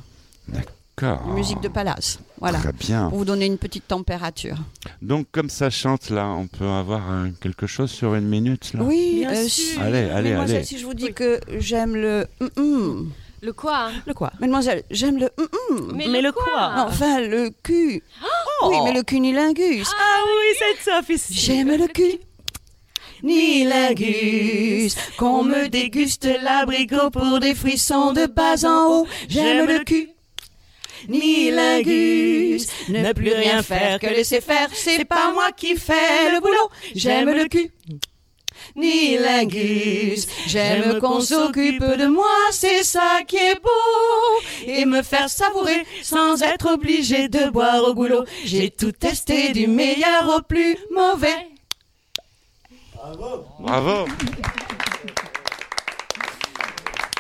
D'accord. 0.47 0.73
Une 1.03 1.35
musique 1.35 1.61
de 1.61 1.69
Palace. 1.69 2.19
Voilà. 2.41 2.59
Très 2.59 2.73
bien. 2.73 3.09
Pour 3.09 3.19
vous 3.19 3.25
donner 3.25 3.47
une 3.47 3.59
petite 3.59 3.89
température. 3.89 4.57
Donc, 5.03 5.27
comme 5.33 5.51
ça 5.51 5.71
chante, 5.71 6.11
là, 6.11 6.27
on 6.29 6.47
peut 6.47 6.67
avoir 6.69 7.03
quelque 7.41 7.67
chose 7.67 7.91
sur 7.91 8.15
une 8.15 8.29
minute, 8.29 8.73
là? 8.75 8.83
Oui, 8.83 9.21
Bien 9.21 9.35
euh, 9.35 9.49
sûr. 9.49 9.81
Allez, 9.81 10.09
allez, 10.11 10.31
Mademoiselle, 10.31 10.57
allez. 10.59 10.65
si 10.67 10.79
je 10.79 10.87
vous 10.87 10.95
dis 10.95 11.13
que 11.13 11.41
j'aime 11.59 11.97
le 11.97 12.27
le 13.41 13.53
quoi? 13.53 13.91
Le 14.07 14.15
quoi? 14.15 14.33
Mademoiselle, 14.41 14.83
j'aime 14.91 15.19
le. 15.19 15.31
Mais 15.95 16.21
le 16.21 16.33
quoi? 16.33 16.75
Non, 16.77 16.85
Enfin, 16.89 17.21
le 17.21 17.51
cul. 17.63 18.03
Oui, 18.65 18.77
mais 18.85 18.93
le 18.93 19.03
cunilingus. 19.03 19.89
Ah 19.97 20.21
oui, 20.27 20.57
c'est 20.59 20.91
ça, 20.91 21.03
fils. 21.03 21.29
J'aime 21.31 21.69
le 21.69 21.87
cul. 21.87 22.19
Nilingus, 23.23 24.95
qu'on 25.19 25.43
me 25.45 25.69
déguste 25.69 26.29
l'abricot 26.43 27.11
pour 27.11 27.41
des 27.41 27.55
frissons 27.55 28.13
de 28.13 28.27
bas 28.27 28.65
en 28.65 29.01
haut. 29.03 29.07
J'aime 29.29 29.67
le 29.67 29.85
cul. 29.85 30.09
Nilingus, 31.09 32.67
ne 32.89 33.13
plus 33.13 33.33
rien 33.33 33.63
faire 33.63 33.99
que 33.99 34.07
laisser 34.07 34.41
faire, 34.41 34.69
c'est 34.73 35.05
pas 35.05 35.33
moi 35.33 35.53
qui 35.53 35.77
fais 35.77 36.31
le 36.33 36.41
boulot. 36.41 36.71
J'aime 36.95 37.31
le 37.31 37.47
cul. 37.47 37.71
Nilingus, 38.77 40.27
j'aime 40.47 41.01
qu'on 41.01 41.21
s'occupe 41.21 41.83
de 41.83 42.07
moi, 42.07 42.27
c'est 42.53 42.83
ça 42.83 43.21
qui 43.27 43.37
est 43.37 43.61
beau. 43.61 44.67
Et 44.67 44.85
me 44.85 45.03
faire 45.03 45.29
savourer 45.29 45.87
sans 46.03 46.43
être 46.43 46.75
obligé 46.75 47.29
de 47.29 47.51
boire 47.51 47.83
au 47.85 47.95
goulot. 47.95 48.25
J'ai 48.45 48.71
tout 48.71 48.93
testé 48.93 49.53
du 49.53 49.67
meilleur 49.67 50.37
au 50.37 50.43
plus 50.43 50.77
mauvais. 50.95 51.49
Bravo. 53.61 54.07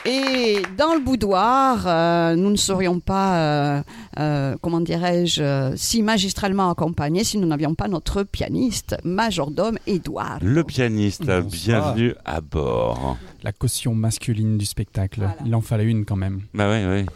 Et 0.04 0.62
dans 0.76 0.94
le 0.94 1.00
boudoir, 1.00 1.84
euh, 1.86 2.34
nous 2.36 2.50
ne 2.50 2.56
serions 2.56 2.98
pas 3.00 3.36
euh, 3.78 3.82
euh, 4.18 4.56
comment 4.62 4.80
dirais-je, 4.80 5.72
si 5.76 6.02
magistralement 6.02 6.70
accompagné 6.70 7.24
si 7.24 7.36
nous 7.36 7.46
n'avions 7.46 7.74
pas 7.74 7.88
notre 7.88 8.22
pianiste, 8.22 8.96
majordome 9.04 9.78
Édouard. 9.86 10.38
Le 10.42 10.64
pianiste, 10.64 11.26
Bonsoir. 11.26 11.42
bienvenue 11.42 12.14
à 12.24 12.40
bord. 12.40 13.18
La 13.42 13.52
caution 13.52 13.94
masculine 13.94 14.56
du 14.56 14.64
spectacle. 14.64 15.28
Il 15.44 15.54
en 15.54 15.60
fallait 15.60 15.84
une 15.84 16.04
quand 16.04 16.16
même. 16.16 16.42
Bah 16.54 16.70
oui, 16.70 16.84
oui. 16.86 17.06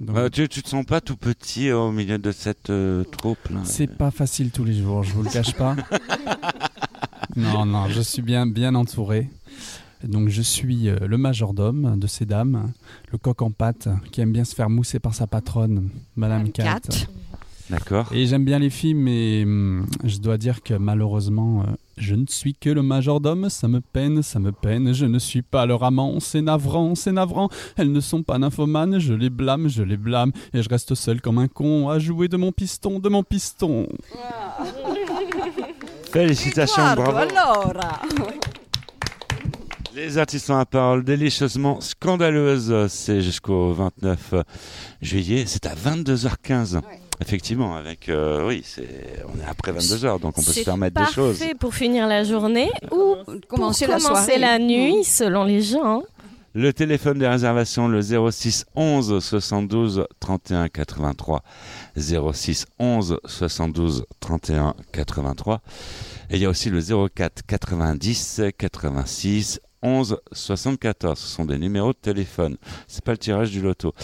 Donc, 0.00 0.16
Bah, 0.16 0.28
tu, 0.30 0.48
tu 0.48 0.62
te 0.62 0.68
sens 0.68 0.84
pas 0.84 1.00
tout 1.00 1.16
petit 1.16 1.70
au 1.70 1.90
milieu 1.92 2.18
de 2.18 2.32
cette 2.32 2.70
euh, 2.70 3.04
troupe 3.04 3.38
C'est 3.64 3.86
pas 3.96 4.10
facile 4.10 4.50
tous 4.50 4.64
les 4.64 4.74
jours, 4.74 5.02
je 5.04 5.12
vous 5.12 5.22
le 5.22 5.30
cache 5.30 5.54
pas. 5.54 5.76
non, 7.36 7.64
non, 7.64 7.86
je 7.88 8.00
suis 8.00 8.22
bien, 8.22 8.46
bien 8.46 8.74
entouré. 8.74 9.30
Donc 10.08 10.28
je 10.28 10.42
suis 10.42 10.88
euh, 10.88 10.98
le 11.06 11.18
majordome 11.18 11.98
de 11.98 12.06
ces 12.06 12.26
dames, 12.26 12.72
le 13.12 13.18
coq 13.18 13.42
en 13.42 13.50
pâte 13.50 13.88
qui 14.12 14.20
aime 14.20 14.32
bien 14.32 14.44
se 14.44 14.54
faire 14.54 14.70
mousser 14.70 14.98
par 14.98 15.14
sa 15.14 15.26
patronne, 15.26 15.90
Madame 16.16 16.50
Cat. 16.50 16.80
Cat. 16.80 17.06
D'accord. 17.68 18.12
Et 18.12 18.26
j'aime 18.26 18.44
bien 18.44 18.60
les 18.60 18.70
filles, 18.70 18.94
mais 18.94 19.42
hum, 19.42 19.86
je 20.04 20.18
dois 20.18 20.38
dire 20.38 20.62
que 20.62 20.74
malheureusement, 20.74 21.62
euh, 21.62 21.72
je 21.96 22.14
ne 22.14 22.24
suis 22.28 22.54
que 22.54 22.70
le 22.70 22.82
majordome. 22.82 23.50
Ça 23.50 23.66
me 23.66 23.80
peine, 23.80 24.22
ça 24.22 24.38
me 24.38 24.52
peine. 24.52 24.92
Je 24.92 25.04
ne 25.06 25.18
suis 25.18 25.42
pas 25.42 25.66
leur 25.66 25.82
amant. 25.82 26.20
C'est 26.20 26.42
navrant, 26.42 26.94
c'est 26.94 27.12
navrant. 27.12 27.48
Elles 27.76 27.90
ne 27.90 28.00
sont 28.00 28.22
pas 28.22 28.38
nymphomanes. 28.38 29.00
Je 29.00 29.14
les 29.14 29.30
blâme, 29.30 29.68
je 29.68 29.82
les 29.82 29.96
blâme. 29.96 30.30
Et 30.54 30.62
je 30.62 30.68
reste 30.68 30.94
seul 30.94 31.20
comme 31.20 31.38
un 31.38 31.48
con 31.48 31.88
à 31.88 31.98
jouer 31.98 32.28
de 32.28 32.36
mon 32.36 32.52
piston, 32.52 33.00
de 33.00 33.08
mon 33.08 33.24
piston. 33.24 33.88
Félicitations, 36.12 36.94
bravo. 36.94 37.28
Les 39.96 40.18
artistes 40.18 40.50
ont 40.50 40.58
la 40.58 40.66
parole 40.66 41.04
délicieusement 41.04 41.80
scandaleuse. 41.80 42.86
C'est 42.88 43.22
jusqu'au 43.22 43.72
29 43.72 44.34
juillet. 45.00 45.44
C'est 45.46 45.64
à 45.64 45.74
22h15. 45.74 46.82
Effectivement, 47.22 47.76
avec 47.76 48.10
euh, 48.10 48.46
oui, 48.46 48.60
c'est 48.62 49.24
on 49.26 49.40
est 49.40 49.48
après 49.48 49.72
22h, 49.72 50.20
donc 50.20 50.36
on 50.36 50.42
peut 50.42 50.48
se 50.48 50.52
C'est 50.52 50.64
permettre 50.64 51.00
des 51.02 51.10
choses. 51.10 51.38
parfait 51.38 51.54
pour 51.54 51.74
finir 51.74 52.06
la 52.06 52.24
journée 52.24 52.68
ou 52.92 53.14
Commencer 53.48 53.86
pour 53.86 53.94
la 53.94 54.00
commencer 54.00 54.38
la 54.38 54.58
nuit, 54.58 55.02
selon 55.02 55.44
les 55.44 55.62
gens. 55.62 56.02
Le 56.52 56.74
téléphone 56.74 57.18
des 57.18 57.26
réservations, 57.28 57.88
le 57.88 58.02
06 58.02 58.66
11 58.74 59.24
72 59.24 60.06
31 60.20 60.68
83. 60.68 61.42
06 61.96 62.66
11 62.78 63.18
72 63.24 64.04
31 64.20 64.74
83. 64.92 65.62
Et 66.28 66.36
il 66.36 66.42
y 66.42 66.44
a 66.44 66.50
aussi 66.50 66.68
le 66.68 66.80
04 67.08 67.46
90 67.46 68.42
86 68.58 69.60
11 69.86 70.18
74. 70.32 71.16
Ce 71.18 71.26
sont 71.28 71.44
des 71.44 71.58
numéros 71.58 71.92
de 71.92 71.98
téléphone. 72.00 72.56
C'est 72.88 73.04
pas 73.04 73.12
le 73.12 73.18
tirage 73.18 73.50
du 73.52 73.60
loto. 73.60 73.94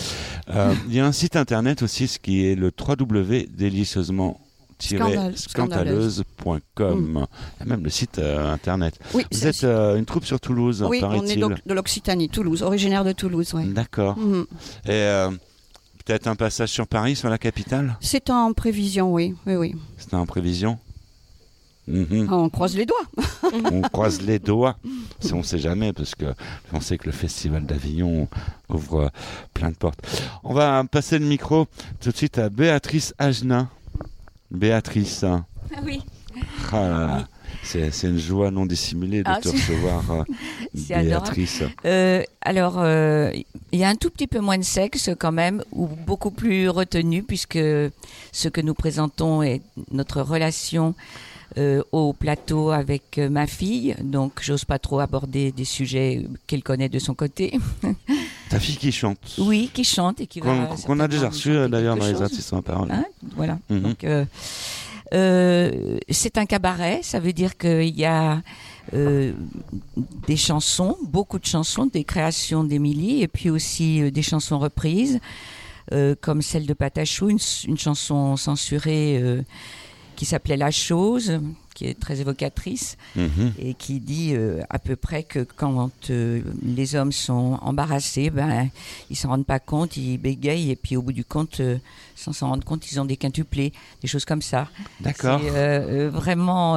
Euh, 0.49 0.73
il 0.88 0.95
y 0.95 1.01
a 1.01 1.07
un 1.07 1.12
site 1.12 1.35
internet 1.37 1.83
aussi, 1.83 2.07
ce 2.09 2.18
qui 2.18 2.47
est 2.47 2.55
le 2.55 2.71
www.délicieusement 2.79 4.40
Scandale- 4.79 5.37
scandaleuse.com. 5.37 7.27
Il 7.57 7.61
y 7.61 7.62
a 7.62 7.66
même 7.66 7.85
le 7.85 7.90
site 7.90 8.18
euh, 8.18 8.53
internet. 8.53 8.99
Oui, 9.14 9.25
Vous 9.31 9.38
c'est- 9.38 9.49
êtes 9.49 9.64
euh, 9.64 9.97
une 9.97 10.05
troupe 10.05 10.25
sur 10.25 10.40
Toulouse, 10.40 10.85
Oui, 10.88 11.01
on 11.05 11.25
est 11.25 11.37
donc 11.37 11.64
de 11.64 11.75
l'Occitanie, 11.75 12.29
Toulouse, 12.29 12.62
originaire 12.62 13.05
de 13.05 13.12
Toulouse. 13.12 13.55
ouais. 13.55 13.64
D'accord. 13.66 14.18
Mhm. 14.18 14.45
Et 14.87 14.90
euh, 14.90 15.31
peut-être 16.05 16.27
un 16.27 16.35
passage 16.35 16.71
sur 16.71 16.88
Paris, 16.88 17.14
sur 17.14 17.29
la 17.31 17.38
capitale? 17.38 17.97
C'est 18.01 18.29
en 18.31 18.53
prévision, 18.53 19.12
oui, 19.12 19.35
oui, 19.47 19.55
oui. 19.55 19.75
C'était 19.99 20.16
en 20.16 20.27
prévision? 20.27 20.79
Mhm. 21.88 22.29
On 22.33 22.49
croise 22.49 22.77
les 22.77 22.87
doigts. 22.87 23.07
On 23.73 23.81
croise 23.83 24.23
les 24.23 24.38
doigts. 24.38 24.77
Si 25.21 25.33
on 25.35 25.38
ne 25.38 25.42
sait 25.42 25.59
jamais, 25.59 25.92
parce 25.92 26.14
que 26.14 26.27
on 26.73 26.81
sait 26.81 26.97
que 26.97 27.07
le 27.07 27.12
Festival 27.12 27.66
d'Avignon 27.66 28.29
ouvre 28.68 29.01
euh, 29.03 29.09
plein 29.53 29.71
de 29.71 29.75
portes. 29.77 29.99
On 30.45 30.55
va 30.55 30.85
passer 30.90 31.18
le 31.18 31.27
micro 31.27 31.66
tout 32.01 32.11
de 32.12 32.16
suite 32.16 32.38
à 32.38 32.49
Béatrice 32.49 33.14
Agenin. 33.18 33.68
Béatrice. 34.51 35.25
Ah 35.25 35.45
oui. 35.85 36.03
Ah. 36.73 37.25
C'est 37.64 37.90
c'est 37.92 38.09
une 38.09 38.18
joie 38.18 38.51
non 38.51 38.64
dissimulée 38.66 39.23
de 39.23 39.29
Ah, 39.29 39.38
te 39.40 39.49
c'est- 39.49 39.57
recevoir, 39.57 40.11
euh. 40.11 40.23
Béatrice. 40.75 41.62
Euh, 41.85 42.23
alors, 42.40 42.77
euh, 42.79 43.31
il 43.73 43.79
y 43.79 43.85
a 43.85 43.88
un 43.88 43.95
tout 43.95 44.11
petit 44.11 44.27
peu 44.27 44.40
moins 44.40 44.59
de 44.59 44.64
sexe 44.64 45.11
quand 45.18 45.33
même, 45.33 45.62
ou 45.73 45.87
beaucoup 45.87 46.31
plus 46.31 46.68
retenu, 46.68 47.23
puisque 47.23 47.59
ce 48.33 48.49
que 48.49 48.61
nous 48.61 48.75
présentons 48.75 49.42
est 49.42 49.61
notre 49.92 50.23
relation 50.23 50.95
euh, 51.59 51.83
au 51.93 52.12
plateau 52.12 52.71
avec 52.71 53.19
euh, 53.19 53.29
ma 53.29 53.47
fille. 53.47 53.95
Donc, 54.03 54.41
j'ose 54.43 54.65
pas 54.65 54.79
trop 54.79 55.01
aborder 55.01 55.53
des 55.53 55.65
sujets 55.65 56.25
qu'elle 56.47 56.62
connaît 56.62 56.88
de 56.88 56.99
son 56.99 57.15
côté. 57.15 57.59
Ta 58.51 58.61
fille 58.61 58.77
qui 58.77 58.93
chante. 58.93 59.19
oui, 59.38 59.71
qui 59.73 59.85
chante 59.85 60.21
et 60.21 60.27
qui 60.27 60.41
va. 60.41 60.67
Qu'on 60.67 60.77
qu'on 60.77 61.01
a 61.01 61.09
déjà 61.09 61.31
reçu 61.31 61.51
d'ailleurs 61.69 61.97
dans 61.97 62.07
les 62.07 62.21
artistes 62.21 62.53
en 62.53 62.62
parole. 62.62 62.91
Hein, 62.93 63.05
voilà. 63.37 63.59
Mhm. 63.71 63.81
Donc, 63.81 64.05
euh, 64.05 64.25
euh, 65.12 65.99
c'est 66.09 66.38
un 66.38 66.47
cabaret, 66.47 67.01
ça 67.03 67.21
veut 67.21 67.33
dire 67.33 67.59
qu'il 67.59 67.99
y 67.99 68.05
a 68.05 68.41
euh, 68.95 69.33
des 70.27 70.37
chansons, 70.37 70.97
beaucoup 71.03 71.38
de 71.38 71.45
chansons, 71.45 71.87
des 71.87 72.05
créations 72.05 72.65
d'Émilie, 72.65 73.23
et 73.23 73.29
puis 73.29 73.51
aussi 73.51 74.11
des 74.11 74.23
chansons 74.23 74.59
reprises, 74.59 75.21
euh, 75.93 76.15
comme 76.21 76.41
celle 76.41 76.67
de 76.67 76.73
Patachou, 76.73 77.29
une, 77.29 77.38
une 77.69 77.79
chanson 77.79 78.37
censurée 78.37 79.23
qui 80.16 80.25
s'appelait 80.25 80.57
La 80.57 80.70
chose, 80.70 81.40
qui 81.75 81.87
est 81.87 81.98
très 81.98 82.20
évocatrice, 82.20 82.98
Mhm. 83.16 83.53
et 83.59 83.72
qui 83.75 83.98
dit 83.98 84.35
euh, 84.35 84.61
à 84.68 84.79
peu 84.79 84.94
près 84.94 85.22
que 85.22 85.40
quand 85.40 85.90
euh, 86.11 86.42
les 86.62 86.94
hommes 86.94 87.12
sont 87.12 87.59
embarrassés, 87.62 88.29
ben, 88.29 88.68
ils 89.11 89.16
s'en 89.16 89.29
rendent 89.31 89.46
pas 89.46 89.59
compte, 89.59 89.96
ils 89.96 90.18
bégayent, 90.18 90.70
et 90.70 90.77
puis 90.77 90.96
au 90.98 91.03
bout 91.03 91.12
du 91.12 91.25
compte, 91.25 91.61
euh, 91.61 91.79
sans 92.14 92.33
s'en 92.35 92.48
rendre 92.51 92.64
compte, 92.64 92.90
ils 92.92 93.01
ont 93.01 93.07
des 93.07 93.16
quintuplés, 93.16 93.72
des 94.03 94.09
choses 94.09 94.27
comme 94.27 94.42
ça. 94.42 94.68
D'accord. 95.01 95.40
C'est 95.42 96.07
vraiment 96.09 96.77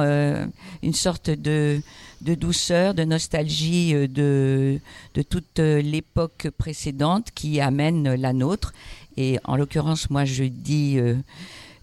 une 0.82 0.94
sorte 0.94 1.28
de, 1.30 1.80
de 2.22 2.34
douceur, 2.34 2.94
de 2.94 3.04
nostalgie 3.04 3.92
de, 3.92 4.80
de 5.14 5.22
toute 5.22 5.58
l'époque 5.58 6.48
précédente 6.56 7.28
qui 7.34 7.60
amène 7.60 8.14
la 8.14 8.32
nôtre. 8.32 8.72
Et 9.18 9.38
en 9.44 9.56
l'occurrence, 9.56 10.10
moi, 10.10 10.24
je 10.24 10.44
dis 10.44 10.98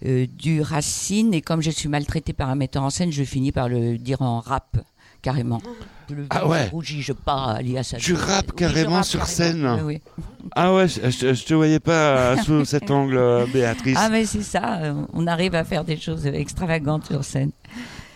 du 0.04 0.60
Racine, 0.60 1.32
et 1.34 1.40
comme 1.40 1.60
je 1.62 1.70
suis 1.70 1.88
maltraitée 1.88 2.32
par 2.32 2.50
un 2.50 2.54
metteur 2.54 2.82
en 2.82 2.90
scène, 2.90 3.10
je 3.12 3.24
finis 3.24 3.52
par 3.52 3.68
le 3.68 3.96
dire 3.98 4.20
en 4.22 4.40
rap, 4.40 4.76
carrément. 5.22 5.62
Le 6.10 6.26
Ah 6.28 6.46
ouais. 6.46 6.68
rougis, 6.68 7.00
je 7.00 7.14
pars, 7.14 7.48
alias. 7.48 7.94
Tu 7.98 8.12
rappes 8.12 8.52
carrément 8.54 8.96
rappe 8.96 9.04
sur 9.06 9.20
carrément. 9.20 9.76
scène 9.78 9.82
Oui. 9.86 10.02
Ah 10.54 10.74
ouais, 10.74 10.86
je, 10.86 11.00
je, 11.32 11.44
te 11.44 11.54
voyais 11.54 11.80
pas 11.80 12.32
euh, 12.32 12.36
sous 12.44 12.64
cet 12.66 12.90
angle, 12.90 13.16
euh, 13.16 13.46
Béatrice. 13.46 13.96
Ah, 13.98 14.10
mais 14.10 14.26
c'est 14.26 14.42
ça, 14.42 14.80
euh, 14.82 15.06
on 15.14 15.26
arrive 15.26 15.54
à 15.54 15.64
faire 15.64 15.82
des 15.84 15.96
choses 15.96 16.26
extravagantes 16.26 17.06
sur 17.06 17.24
scène. 17.24 17.52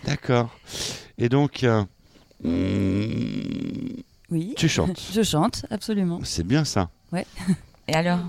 D'accord. 0.05 0.55
Et 1.17 1.29
donc, 1.29 1.63
euh, 1.63 1.83
Oui. 4.29 4.53
tu 4.55 4.69
chantes. 4.69 5.01
Je 5.11 5.23
chante, 5.23 5.65
absolument. 5.71 6.19
C'est 6.23 6.45
bien 6.45 6.63
ça. 6.65 6.89
Ouais. 7.11 7.25
Et 7.87 7.93
alors, 7.95 8.19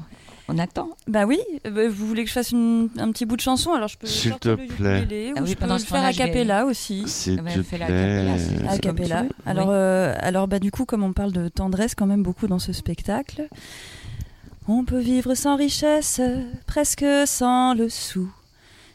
on 0.52 0.58
attend 0.58 0.90
Bah 1.06 1.24
oui, 1.26 1.38
euh, 1.66 1.70
bah, 1.70 1.88
vous 1.88 2.06
voulez 2.06 2.22
que 2.24 2.28
je 2.28 2.34
fasse 2.34 2.50
une- 2.50 2.88
un 2.98 3.10
petit 3.12 3.24
bout 3.26 3.36
de 3.36 3.40
chanson 3.40 3.72
Alors 3.72 3.88
je 3.88 3.96
peux 3.98 4.06
S'il 4.06 4.34
te 4.38 4.48
le 4.48 4.56
plaît. 4.56 4.66
ukulélé, 5.02 5.32
Ah 5.36 5.40
ou 5.40 5.44
oui, 5.44 5.50
je 5.50 5.54
peux 5.56 5.66
le 5.66 5.78
faire 5.78 6.04
a 6.04 6.12
cappella 6.12 6.66
aussi. 6.66 7.04
S'il 7.06 7.38
Ah 7.38 7.42
bah, 7.42 7.50
te 7.52 7.60
plaît. 7.60 8.28
A 8.68 8.78
cappella. 8.78 9.24
Alors, 9.46 9.68
Oui. 9.68 9.74
euh, 9.76 10.14
alors 10.18 10.48
bah, 10.48 10.58
du 10.58 10.70
coup, 10.70 10.84
comme 10.84 11.02
on 11.04 11.12
parle 11.12 11.32
de 11.32 11.48
tendresse 11.48 11.94
quand 11.94 12.06
même 12.06 12.22
beaucoup 12.22 12.46
dans 12.46 12.58
ce 12.58 12.72
spectacle, 12.72 13.48
on 14.68 14.84
peut 14.84 14.98
vivre 15.00 15.34
sans 15.34 15.56
richesse, 15.56 16.20
presque 16.66 17.04
sans 17.26 17.74
le 17.74 17.88
sou. 17.88 18.30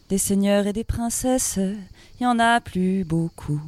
Des 0.09 0.17
seigneurs 0.17 0.67
et 0.67 0.73
des 0.73 0.83
princesses, 0.83 1.57
il 2.19 2.23
y 2.23 2.25
en 2.27 2.37
a 2.39 2.61
plus 2.61 3.03
beaucoup. 3.03 3.61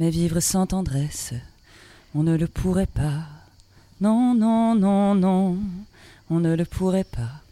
Mais 0.00 0.10
vivre 0.10 0.40
sans 0.40 0.66
tendresse, 0.66 1.32
on 2.14 2.22
ne 2.24 2.36
le 2.36 2.48
pourrait 2.48 2.86
pas. 2.86 3.28
Non, 4.00 4.34
non, 4.34 4.74
non, 4.74 5.14
non, 5.14 5.56
on 6.34 6.40
ne 6.40 6.56
le 6.56 6.64
pourrait 6.64 7.04
pas. 7.04 7.42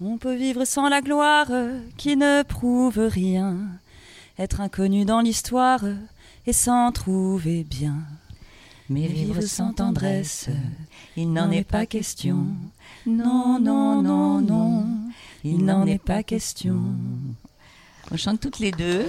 On 0.00 0.16
peut 0.16 0.34
vivre 0.34 0.64
sans 0.64 0.88
la 0.88 1.02
gloire 1.02 1.48
qui 1.98 2.16
ne 2.16 2.42
prouve 2.42 2.98
rien, 2.98 3.58
être 4.38 4.62
inconnu 4.62 5.04
dans 5.04 5.20
l'histoire 5.20 5.84
et 6.46 6.54
s'en 6.54 6.90
trouver 6.90 7.64
bien. 7.64 7.96
Mais 8.88 9.06
vivre 9.08 9.42
sans 9.42 9.74
tendresse, 9.74 10.48
il 11.16 11.30
n'en 11.30 11.50
est 11.50 11.68
pas 11.68 11.84
question. 11.84 12.46
Non, 13.06 13.58
non, 13.60 14.00
non, 14.00 14.40
non, 14.40 14.86
il 15.44 15.62
n'en 15.66 15.84
est 15.84 16.02
pas 16.02 16.22
question. 16.22 16.80
On 18.10 18.16
chante 18.16 18.40
toutes 18.40 18.58
les 18.58 18.70
deux. 18.70 19.06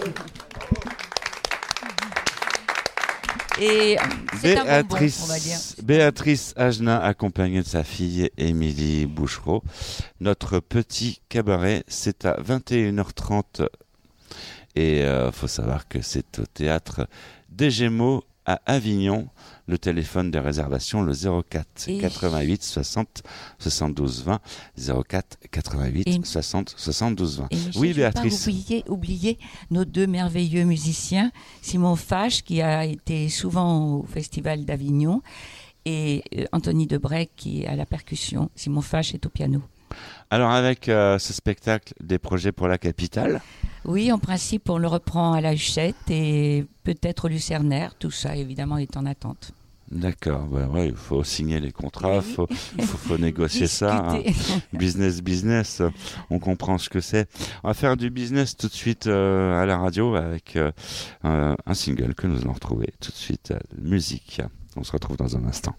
Et 3.62 3.98
c'est 4.41 4.58
un 4.58 4.84
bonbon, 4.84 4.95
on 5.24 5.26
va 5.26 5.39
dire. 5.39 5.58
Béatrice, 5.58 5.76
Béatrice 5.84 6.54
Agenin, 6.56 6.98
accompagnée 6.98 7.62
de 7.62 7.67
sa 7.67 7.84
fille 7.84 8.30
Émilie 8.38 9.06
Bouchereau. 9.06 9.63
Notre 10.19 10.60
petit 10.60 11.22
cabaret, 11.30 11.84
c'est 11.88 12.26
à 12.26 12.38
21h30. 12.41 13.67
Et 14.76 15.02
il 15.02 15.32
faut 15.34 15.48
savoir 15.48 15.88
que 15.88 16.02
c'est 16.02 16.39
au 16.39 16.45
théâtre 16.45 17.08
des 17.50 17.72
Gémeaux 17.72 18.24
à 18.49 18.62
Avignon. 18.65 19.27
Le 19.67 19.77
téléphone 19.77 20.31
de 20.31 20.39
réservation, 20.39 21.03
le 21.03 21.13
04 21.13 21.88
Et- 21.88 21.99
88 21.99 22.63
60 22.63 23.21
72 23.59 24.23
20. 24.23 24.39
04 25.07 25.38
88 25.51 26.07
Et- 26.07 26.19
60 26.25 26.73
72 26.75 27.38
20. 27.39 27.47
Et 27.51 27.55
Michel, 27.55 27.71
Oui, 27.75 27.89
pas 27.89 27.95
Béatrice. 27.95 28.47
oublier, 28.47 28.83
oublier 28.88 29.39
nos 29.69 29.85
deux 29.85 30.07
merveilleux 30.07 30.63
musiciens, 30.63 31.31
Simon 31.62 31.95
Fache, 31.95 32.41
qui 32.43 32.62
a 32.63 32.85
été 32.85 33.29
souvent 33.29 33.97
au 33.99 34.03
Festival 34.05 34.65
d'Avignon, 34.65 35.21
et 35.85 36.23
euh, 36.35 36.45
Anthony 36.51 36.88
Debrec, 36.88 37.29
qui 37.35 37.62
est 37.62 37.67
à 37.67 37.75
la 37.75 37.85
percussion. 37.85 38.49
Simon 38.55 38.81
Fache 38.81 39.13
est 39.13 39.25
au 39.25 39.29
piano. 39.29 39.62
Alors, 40.31 40.49
avec 40.51 40.89
euh, 40.89 41.17
ce 41.19 41.31
spectacle, 41.33 41.93
des 42.01 42.17
projets 42.19 42.51
pour 42.51 42.67
la 42.67 42.77
capitale. 42.79 43.41
Oui, 43.89 44.12
en 44.12 44.19
principe, 44.19 44.69
on 44.69 44.78
le 44.78 44.88
reprend 44.88 45.34
à 45.34 45.41
la 45.41 45.56
Huchette 45.56 45.95
et 46.12 46.63
peut-être 46.84 47.25
au 47.25 47.28
Lucernaire. 47.28 47.95
Tout 47.97 48.12
ça, 48.12 48.36
évidemment, 48.36 48.78
est 48.78 48.95
en 48.97 49.06
attente. 49.08 49.52
D'accord, 49.91 50.45
bah 50.45 50.67
ouais, 50.67 50.89
il 50.89 50.95
faut 50.95 51.23
signer 51.23 51.60
les 51.60 51.71
contrats, 51.71 52.17
il 52.17 52.21
faut, 52.21 52.45
faut, 52.82 52.97
faut 52.97 53.17
négocier 53.17 53.65
ça. 53.65 54.12
hein. 54.12 54.21
Business, 54.73 55.23
business, 55.23 55.82
on 56.30 56.38
comprend 56.38 56.78
ce 56.78 56.88
que 56.88 57.02
c'est. 57.02 57.28
On 57.63 57.69
va 57.69 57.73
faire 57.73 57.97
du 57.97 58.12
business 58.12 58.56
tout 58.56 58.67
de 58.67 58.73
suite 58.73 59.08
euh, 59.08 59.60
à 59.60 59.65
la 59.65 59.80
radio 59.80 60.13
avec 60.13 60.56
euh, 60.56 60.71
un, 61.23 61.56
single 61.73 62.13
que 62.13 62.28
nous 62.28 62.39
allons 62.41 62.54
retrouver 62.54 62.93
tout 63.02 63.10
de 63.12 63.17
suite. 63.17 63.49
euh, 63.49 63.58
musique. 63.82 64.39
On 64.75 64.84
se 64.84 64.91
retrouve 64.91 65.17
dans 65.17 65.36
un 65.36 65.43
instant. 65.45 65.73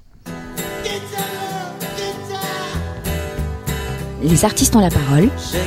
Les 4.20 4.44
artistes 4.44 4.74
ont 4.74 4.80
la 4.80 4.90
parole. 4.90 5.30
J'ai 5.52 5.60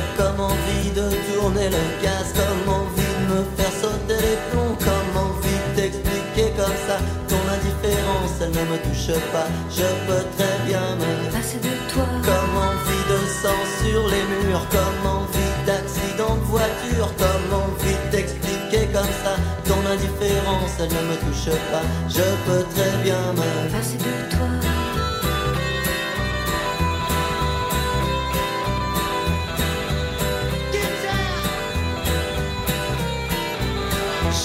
de 0.94 1.10
tourner 1.26 1.68
le 1.70 1.84
gaz, 2.02 2.32
comme 2.38 2.72
envie 2.72 3.14
de 3.20 3.34
me 3.34 3.42
faire 3.56 3.74
sauter 3.82 4.14
les 4.14 4.38
plombs, 4.50 4.76
comme 4.78 5.12
envie 5.26 5.60
de 5.66 5.80
t'expliquer 5.80 6.52
comme 6.56 6.78
ça 6.86 6.98
ton 7.28 7.42
indifférence, 7.50 8.34
elle 8.40 8.50
ne 8.50 8.64
me 8.70 8.78
touche 8.86 9.14
pas. 9.32 9.48
Je 9.70 9.88
peux 10.06 10.24
très 10.36 10.56
bien 10.66 10.84
me 10.94 11.32
passer 11.32 11.58
de 11.58 11.74
toi. 11.92 12.06
Comme 12.22 12.54
envie 12.70 13.04
de 13.10 13.18
sang 13.42 13.62
sur 13.82 14.02
les 14.08 14.24
murs, 14.32 14.66
comme 14.70 15.02
envie 15.18 15.54
d'accident 15.66 16.36
de 16.36 16.46
voiture, 16.46 17.10
comme 17.18 17.48
envie 17.64 17.98
de 18.06 18.16
t'expliquer 18.16 18.86
comme 18.92 19.14
ça 19.24 19.34
ton 19.66 19.80
indifférence, 19.90 20.74
elle 20.78 20.94
ne 20.94 21.02
me 21.10 21.16
touche 21.26 21.50
pas. 21.72 21.84
Je 22.08 22.26
peux 22.46 22.64
très 22.74 22.94
bien 23.02 23.18
me 23.34 23.70
passer 23.72 23.98
de 23.98 24.14
toi. 24.30 24.63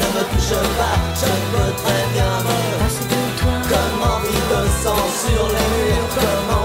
Ne 0.00 0.08
me 0.14 0.22
touche 0.30 0.56
pas. 0.78 0.96
Je 1.20 1.30
peux 1.50 1.72
très 1.82 2.02
bien 2.14 2.32
me 2.46 2.56
passer 2.78 3.06
de 3.12 3.22
toi. 3.40 3.54
Comme 3.70 4.00
envie 4.14 4.44
de 4.52 4.60
sang 4.82 5.04
sur 5.24 5.44
les 5.54 5.68
murs, 5.72 6.61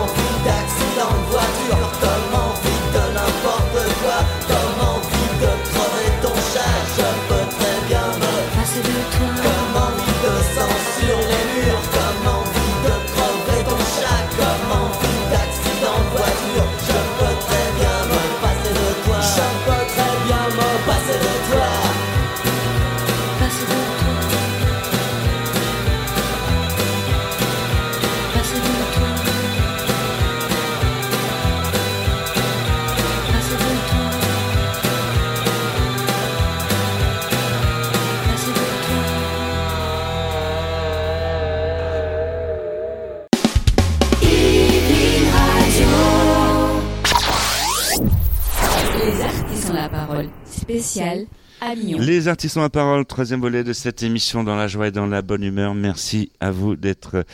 Les 51.75 52.27
artistes 52.27 52.55
ont 52.57 52.61
la 52.61 52.69
parole, 52.69 53.05
troisième 53.05 53.41
volet 53.41 53.63
de 53.63 53.73
cette 53.73 54.01
émission 54.03 54.43
dans 54.43 54.55
la 54.55 54.67
joie 54.67 54.87
et 54.87 54.91
dans 54.91 55.05
la 55.05 55.21
bonne 55.21 55.43
humeur. 55.43 55.73
Merci 55.75 56.31
à 56.39 56.51
vous 56.51 56.75
d'être 56.75 57.25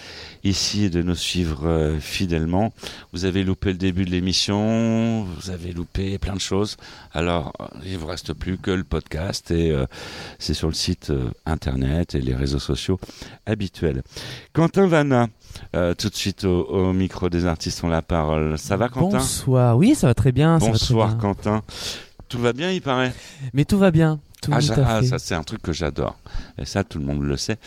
ici 0.43 0.86
et 0.86 0.89
de 0.89 1.02
nous 1.02 1.15
suivre 1.15 1.67
euh, 1.67 2.00
fidèlement. 2.00 2.74
Vous 3.12 3.26
avez 3.26 3.43
loupé 3.43 3.69
le 3.72 3.78
début 3.78 4.06
de 4.06 4.10
l'émission, 4.12 5.24
vous 5.24 5.50
avez 5.52 5.72
loupé 5.72 6.17
plein 6.17 6.34
de 6.34 6.39
choses. 6.39 6.78
Alors, 7.13 7.54
euh, 7.60 7.65
il 7.86 7.98
vous 7.98 8.08
reste 8.08 8.34
plus 8.34 8.58
que 8.58 8.72
le 8.72 8.84
podcast 8.84 9.52
et 9.52 9.72
euh, 9.72 9.86
c'est 10.39 10.54
sur 10.56 10.67
le 10.67 10.74
site 10.74 11.12
euh, 11.12 11.30
internet 11.46 12.15
et 12.15 12.22
les 12.22 12.34
réseaux 12.36 12.60
sociaux 12.60 13.00
habituels. 13.46 14.02
Quentin 14.54 14.88
Vanna, 14.88 15.28
euh, 15.76 15.93
tout 15.93 16.10
de 16.10 16.15
suite 16.15 16.43
au, 16.43 16.63
au 16.65 16.93
micro 16.93 17.30
des 17.30 17.46
artistes 17.46 17.84
ont 17.84 17.89
la 17.89 18.02
parole. 18.02 18.58
Ça 18.58 18.78
va, 18.78 18.89
Quentin? 18.89 19.17
Bonsoir, 19.19 19.78
oui, 19.78 19.93
ça 19.96 20.08
va 20.08 20.13
très 20.15 20.32
bien. 20.32 20.60
ça 20.60 20.65
va 20.65 20.72
très 20.72 20.80
Bonsoir, 20.80 21.08
bien. 21.10 21.17
Quentin. 21.17 21.62
Tout 22.34 22.39
va 22.39 22.52
bien, 22.52 22.72
il 22.72 22.82
paraît 22.82 23.13
Mais 23.54 23.63
tout 23.63 23.78
va 23.78 23.91
bien. 23.91 24.19
Tout 24.41 24.50
ah, 24.56 24.60
j'a- 24.60 24.74
ah, 24.88 25.04
ça 25.04 25.19
c'est 25.19 25.36
un 25.36 25.43
truc 25.43 25.62
que 25.62 25.72
j'adore. 25.72 26.17
Et 26.58 26.65
ça, 26.65 26.84
tout 26.84 26.98
le 26.98 27.06
monde 27.06 27.22
le 27.22 27.38
sait. 27.38 27.58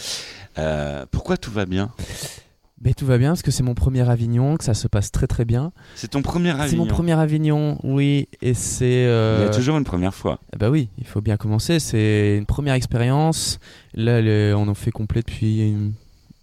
Euh, 0.58 1.06
pourquoi 1.12 1.36
tout 1.36 1.52
va 1.52 1.66
bien? 1.66 1.92
Mais 2.82 2.92
tout 2.92 3.06
va 3.06 3.16
bien 3.16 3.30
parce 3.30 3.42
que 3.42 3.52
c'est 3.52 3.62
mon 3.62 3.74
premier 3.74 4.08
Avignon, 4.10 4.56
que 4.56 4.64
ça 4.64 4.74
se 4.74 4.88
passe 4.88 5.12
très 5.12 5.28
très 5.28 5.44
bien. 5.44 5.70
C'est 5.94 6.08
ton 6.08 6.20
premier 6.20 6.50
C'est 6.50 6.60
Avignon 6.62 6.82
mon 6.84 6.90
premier 6.90 7.12
Avignon, 7.12 7.78
oui, 7.84 8.28
et 8.42 8.54
c'est. 8.54 9.06
euh, 9.06 9.38
Il 9.40 9.44
y 9.46 9.48
a 9.48 9.54
toujours 9.54 9.78
une 9.78 9.84
première 9.84 10.14
fois. 10.14 10.40
Ah 10.52 10.56
Bah 10.58 10.68
oui, 10.68 10.88
il 10.98 11.06
faut 11.06 11.20
bien 11.20 11.36
commencer. 11.36 11.78
C'est 11.78 12.36
une 12.36 12.44
première 12.46 12.74
expérience. 12.74 13.60
Là, 13.94 14.20
on 14.58 14.66
en 14.66 14.74
fait 14.74 14.90
complet 14.90 15.22
depuis 15.22 15.60
une, 15.70 15.92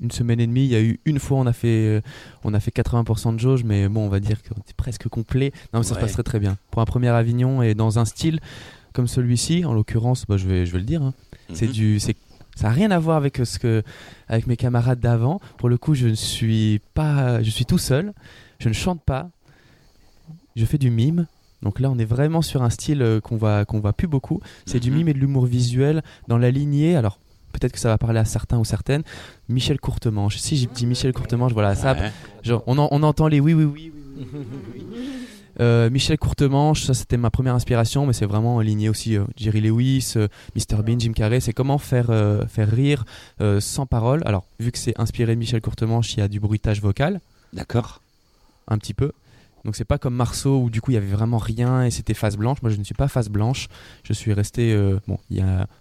une 0.04 0.12
semaine 0.12 0.39
et 0.39 0.46
demie. 0.48 0.66
Il 0.66 0.72
y 0.72 0.76
a 0.76 0.82
eu 0.82 1.00
une 1.06 1.18
fois, 1.20 1.38
on 1.39 1.46
a 1.48 1.54
fait, 1.54 1.68
euh, 1.88 2.02
on 2.44 2.54
a 2.54 2.60
fait 2.60 2.72
80% 2.72 3.34
de 3.34 3.39
jauge, 3.39 3.63
mais 3.63 3.88
bon, 3.89 4.06
on 4.06 4.10
va 4.10 4.20
dire 4.20 4.44
qu'on 4.44 4.60
est 4.60 4.74
presque 4.76 5.08
complet. 5.08 5.52
Non, 5.74 5.80
mais 5.80 5.84
ça 5.84 5.94
Ouais. 5.94 6.02
se 6.02 6.06
passe 6.06 6.13
très 6.13 6.24
très 6.24 6.39
bien. 6.39 6.58
Pour 6.72 6.82
un 6.82 6.86
premier 6.86 7.08
Avignon 7.10 7.62
et 7.63 7.74
dans 7.74 7.98
un 8.00 8.06
style 8.06 8.39
comme 8.94 9.08
celui-ci, 9.08 9.66
en 9.66 9.74
l'occurrence, 9.74 10.26
bah, 10.28 10.38
je 10.38 10.48
vais, 10.48 10.66
je 10.68 10.72
vais 10.74 10.78
le 10.80 10.86
dire. 10.86 11.02
hein. 11.02 11.13
C'est 11.54 11.66
Mhm. 11.68 11.72
du, 11.72 12.00
c'est, 12.00 12.16
ça 12.56 12.68
n'a 12.68 12.74
rien 12.74 12.92
à 12.92 13.00
voir 13.00 13.18
avec 13.18 13.38
ce 13.44 13.58
que, 13.58 13.82
avec 14.28 14.46
mes 14.46 14.56
camarades 14.58 15.00
d'avant. 15.00 15.39
Pour 15.58 15.70
le 15.70 15.78
coup, 15.78 15.96
je 15.96 16.08
ne 16.10 16.13
suis 16.13 16.80
pas, 16.94 17.42
je 17.42 17.50
suis 17.50 17.66
tout 17.66 17.80
seul. 17.80 18.13
Je 18.60 18.70
ne 18.70 18.74
chante 18.74 19.02
pas. 19.02 19.30
Je 20.56 20.66
fais 20.66 20.78
du 20.78 20.89
mime. 20.92 21.26
Donc 21.63 21.80
là, 21.80 21.89
on 21.89 21.98
est 21.98 22.06
vraiment 22.06 22.42
sur 22.42 22.62
un 22.62 22.70
style 22.70 23.02
euh, 23.02 23.20
qu'on 23.22 23.38
voit, 23.38 23.63
qu'on 23.66 23.80
voit 23.80 23.94
plus 23.94 24.08
beaucoup. 24.08 24.42
C'est 24.66 24.80
du 24.80 24.92
Mhm. 24.92 24.98
mime 24.98 25.08
et 25.10 25.13
de 25.13 25.20
l'humour 25.20 25.46
visuel 25.46 26.04
dans 26.28 26.38
la 26.38 26.52
lignée. 26.52 26.96
Alors, 26.96 27.20
peut-être 27.54 27.72
que 27.72 27.80
ça 27.80 27.88
va 27.89 27.98
parler 27.98 28.20
à 28.20 28.26
certains 28.26 28.58
ou 28.58 28.66
certaines. 28.66 29.04
Michel 29.48 29.80
Courtemanche. 29.80 30.36
Si 30.38 30.58
j'ai 30.58 30.68
dit 30.68 30.86
Michel 30.86 31.13
Courtemanche, 31.13 31.54
voilà, 31.54 31.76
ça. 31.76 31.94
Ouais. 31.94 32.12
Genre, 32.44 32.62
on, 32.68 32.78
en- 32.78 32.89
on 32.92 33.02
entend 33.04 33.28
les 33.28 33.39
oui, 33.39 33.54
oui, 33.54 33.63
oui, 33.63 33.92
oui, 33.94 33.94
oui, 34.18 34.28
oui, 34.34 34.46
oui, 34.74 34.86
oui. 34.92 35.10
Euh, 35.60 35.89
Michel 35.92 36.18
Courtemanche, 36.18 36.84
ça 36.84 36.96
c'était 36.96 37.16
ma 37.16 37.30
première 37.30 37.54
inspiration, 37.54 38.08
mais 38.08 38.13
c'est 38.13 38.26
vraiment 38.26 38.56
en 38.56 38.60
lignée 38.60 38.89
aussi. 38.89 39.16
euh, 39.16 39.24
Jerry 39.38 39.62
Lewis, 39.62 40.13
euh, 40.16 40.28
Mr 40.56 40.82
Bean, 40.82 41.00
Jim 41.00 41.12
Carrey, 41.13 41.39
c'est 41.42 41.54
comment 41.54 41.78
faire, 41.78 42.08
euh, 42.10 42.48
faire 42.48 42.70
rire 42.72 43.06
sans 43.60 43.86
parole. 43.86 44.24
Alors, 44.26 44.46
vu 44.60 44.72
que 44.72 44.80
c'est 44.80 45.00
inspiré 45.00 45.36
de 45.36 45.39
Michel 45.39 45.62
Courtemanche, 45.62 46.16
il 46.16 46.22
y 46.22 46.24
a 46.24 46.28
du 46.28 46.39
bruitage 46.39 46.82
vocal. 46.82 47.22
D'accord. 47.54 48.02
Un 48.68 48.78
petit 48.80 48.96
peu. 48.96 49.12
Donc 49.65 49.76
c'est 49.78 49.86
pas 49.86 49.97
comme 49.97 50.15
Marceau 50.15 50.60
où 50.60 50.69
du 50.69 50.82
coup 50.82 50.91
il 50.91 50.95
y 50.95 50.97
avait 50.97 51.08
vraiment 51.08 51.38
rien 51.38 51.84
et 51.84 51.91
c'était 51.91 52.13
face 52.13 52.36
blanche. 52.36 52.62
Moi 52.62 52.71
je 52.71 52.78
ne 52.78 52.84
suis 52.84 52.93
pas 52.93 53.08
face 53.08 53.30
blanche. 53.30 53.67
Je 54.04 54.13
suis 54.13 54.34
resté 54.34 54.73
euh, 54.73 54.99
bon, 55.08 55.17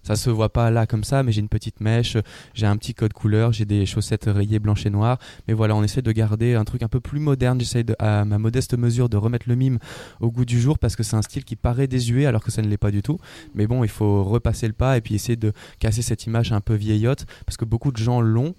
ça 0.03 0.15
se 0.15 0.29
voit 0.29 0.51
pas 0.51 0.71
là 0.71 0.85
comme 0.85 1.03
ça, 1.03 1.23
mais 1.23 1.31
j'ai 1.31 1.41
une 1.41 1.49
petite 1.49 1.81
mèche, 1.81 2.17
j'ai 2.53 2.65
un 2.65 2.77
petit 2.77 2.93
code 2.93 3.13
couleur, 3.13 3.51
j'ai 3.51 3.65
des 3.65 3.85
chaussettes 3.85 4.25
rayées 4.27 4.59
blanches 4.59 4.85
et 4.85 4.89
noires. 4.89 5.19
Mais 5.47 5.53
voilà, 5.53 5.75
on 5.75 5.83
essaie 5.83 6.01
de 6.01 6.11
garder 6.11 6.55
un 6.55 6.63
truc 6.63 6.83
un 6.83 6.87
peu 6.87 6.99
plus 6.99 7.19
moderne. 7.19 7.59
J'essaie 7.59 7.85
à 7.99 8.23
ma 8.25 8.37
modeste 8.37 8.77
mesure 8.77 9.09
de 9.09 9.17
remettre 9.17 9.49
le 9.49 9.55
mime 9.55 9.79
au 10.21 10.31
goût 10.31 10.45
du 10.45 10.61
jour 10.61 10.79
parce 10.79 10.95
que 10.95 11.03
c'est 11.03 11.15
un 11.15 11.21
style 11.21 11.43
qui 11.43 11.55
paraît 11.55 11.87
désuet 11.87 12.25
alors 12.25 12.43
que 12.43 12.51
ça 12.51 12.61
ne 12.61 12.67
l'est 12.67 12.77
pas 12.77 12.91
du 12.91 13.01
tout. 13.01 13.19
Mais 13.53 13.67
bon, 13.67 13.83
il 13.83 13.89
faut 13.89 14.23
repasser 14.23 14.67
le 14.67 14.73
pas 14.73 14.97
et 14.97 15.01
puis 15.01 15.15
essayer 15.15 15.35
de 15.35 15.51
casser 15.79 16.01
cette 16.01 16.25
image 16.25 16.53
un 16.53 16.61
peu 16.61 16.75
vieillotte 16.75 17.25
parce 17.45 17.57
que 17.57 17.65
beaucoup 17.65 17.91
de 17.91 17.97
gens 17.97 18.21
l'ont. 18.21 18.55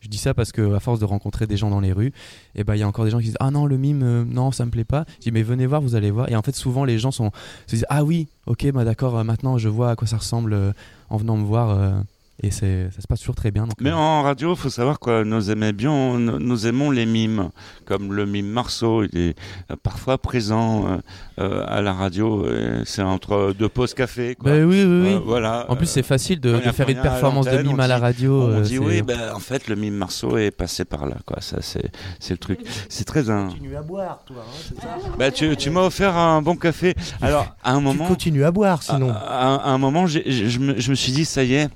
Je 0.00 0.08
dis 0.08 0.18
ça 0.18 0.32
parce 0.32 0.50
que 0.50 0.74
à 0.74 0.80
force 0.80 0.98
de 0.98 1.04
rencontrer 1.04 1.46
des 1.46 1.56
gens 1.58 1.68
dans 1.68 1.80
les 1.80 1.92
rues, 1.92 2.12
et 2.54 2.64
ben 2.64 2.74
il 2.74 2.78
y 2.78 2.82
a 2.82 2.88
encore 2.88 3.04
des 3.04 3.10
gens 3.10 3.18
qui 3.18 3.26
disent 3.26 3.36
ah 3.38 3.50
non 3.50 3.66
le 3.66 3.76
mime 3.76 4.02
euh, 4.02 4.24
non 4.24 4.50
ça 4.50 4.64
me 4.64 4.70
plaît 4.70 4.84
pas. 4.84 5.04
Je 5.18 5.24
dis 5.24 5.30
mais 5.30 5.42
venez 5.42 5.66
voir 5.66 5.82
vous 5.82 5.94
allez 5.94 6.10
voir 6.10 6.30
et 6.30 6.36
en 6.36 6.42
fait 6.42 6.54
souvent 6.56 6.84
les 6.84 6.98
gens 6.98 7.10
sont 7.10 7.30
se 7.66 7.76
disent 7.76 7.86
ah 7.90 8.02
oui 8.02 8.28
ok 8.46 8.72
bah 8.72 8.84
d'accord 8.84 9.18
euh, 9.18 9.24
maintenant 9.24 9.58
je 9.58 9.68
vois 9.68 9.90
à 9.90 9.96
quoi 9.96 10.08
ça 10.08 10.16
ressemble 10.16 10.54
euh, 10.54 10.72
en 11.10 11.18
venant 11.18 11.36
me 11.36 11.44
voir 11.44 12.02
et 12.42 12.50
c'est 12.50 12.88
ça 12.90 13.00
se 13.00 13.06
passe 13.06 13.20
toujours 13.20 13.34
très 13.34 13.50
bien. 13.50 13.64
Donc, 13.64 13.74
Mais 13.80 13.92
en 13.92 14.22
radio, 14.22 14.52
il 14.54 14.56
faut 14.56 14.70
savoir 14.70 14.98
quoi, 14.98 15.24
nous 15.24 15.50
aimons 15.50 15.70
bien, 15.72 16.18
nous, 16.18 16.38
nous 16.38 16.66
aimons 16.66 16.90
les 16.90 17.06
mimes, 17.06 17.50
comme 17.84 18.12
le 18.12 18.26
mime 18.26 18.46
Marceau, 18.48 19.02
il 19.04 19.18
est 19.18 19.38
euh, 19.70 19.76
parfois 19.82 20.18
présent 20.18 20.86
euh, 20.88 20.96
euh, 21.40 21.64
à 21.68 21.80
la 21.82 21.92
radio, 21.92 22.44
euh, 22.46 22.82
c'est 22.86 23.02
entre 23.02 23.52
deux 23.58 23.68
pauses 23.68 23.94
café. 23.94 24.34
Quoi. 24.34 24.50
Bah 24.52 24.56
oui, 24.58 24.84
oui, 24.84 25.00
oui. 25.02 25.14
Euh, 25.14 25.20
voilà. 25.24 25.66
En 25.70 25.76
plus, 25.76 25.86
c'est 25.86 26.02
facile 26.02 26.40
de, 26.40 26.56
faire 26.72 26.88
une 26.88 27.00
performance 27.00 27.46
de 27.46 27.58
mime 27.58 27.74
on 27.76 27.78
à 27.78 27.86
la 27.88 27.98
radio. 27.98 28.42
On 28.42 28.50
euh, 28.52 28.60
dit 28.62 28.74
c'est- 28.74 28.78
oui, 28.78 29.02
ben, 29.02 29.32
en 29.34 29.38
fait, 29.40 29.68
le 29.68 29.76
mime 29.76 29.94
Marceau 29.94 30.36
est 30.38 30.50
passé 30.50 30.84
par 30.84 31.06
là, 31.06 31.16
quoi. 31.26 31.40
Ça, 31.40 31.58
c'est, 31.60 31.90
c'est 32.18 32.34
le 32.34 32.38
truc. 32.38 32.60
C'est 32.88 33.04
très 33.04 33.30
un. 33.30 33.48
Continue 33.48 33.76
à 33.76 33.82
boire, 33.82 34.22
toi, 34.26 34.36
hein, 34.46 34.52
c'est 34.68 34.80
ça? 34.80 34.88
Bah, 35.18 35.30
tu, 35.30 35.56
tu 35.56 35.70
m'as 35.70 35.82
offert 35.82 36.16
un 36.16 36.42
bon 36.42 36.56
café. 36.56 36.94
Alors, 37.22 37.54
à 37.62 37.72
un 37.72 37.80
moment. 37.80 38.06
continues 38.06 38.44
à 38.44 38.50
boire, 38.50 38.82
sinon. 38.82 39.10
À, 39.10 39.14
à- 39.14 39.54
à 39.56 39.70
un 39.70 39.78
moment, 39.78 40.06
j'ai- 40.06 40.22
j'ai- 40.26 40.48
je, 40.48 40.58
me, 40.58 40.78
je 40.78 40.90
me 40.90 40.94
suis 40.94 41.12
dit, 41.12 41.24
ça 41.24 41.44
y 41.44 41.54
est. 41.54 41.68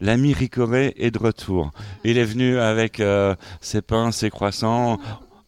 L'ami 0.00 0.32
Ricoré 0.32 0.94
est 0.96 1.10
de 1.10 1.18
retour. 1.18 1.70
Il 2.04 2.16
est 2.18 2.24
venu 2.24 2.58
avec 2.58 3.00
euh, 3.00 3.34
ses 3.60 3.82
pains, 3.82 4.12
ses 4.12 4.30
croissants 4.30 4.98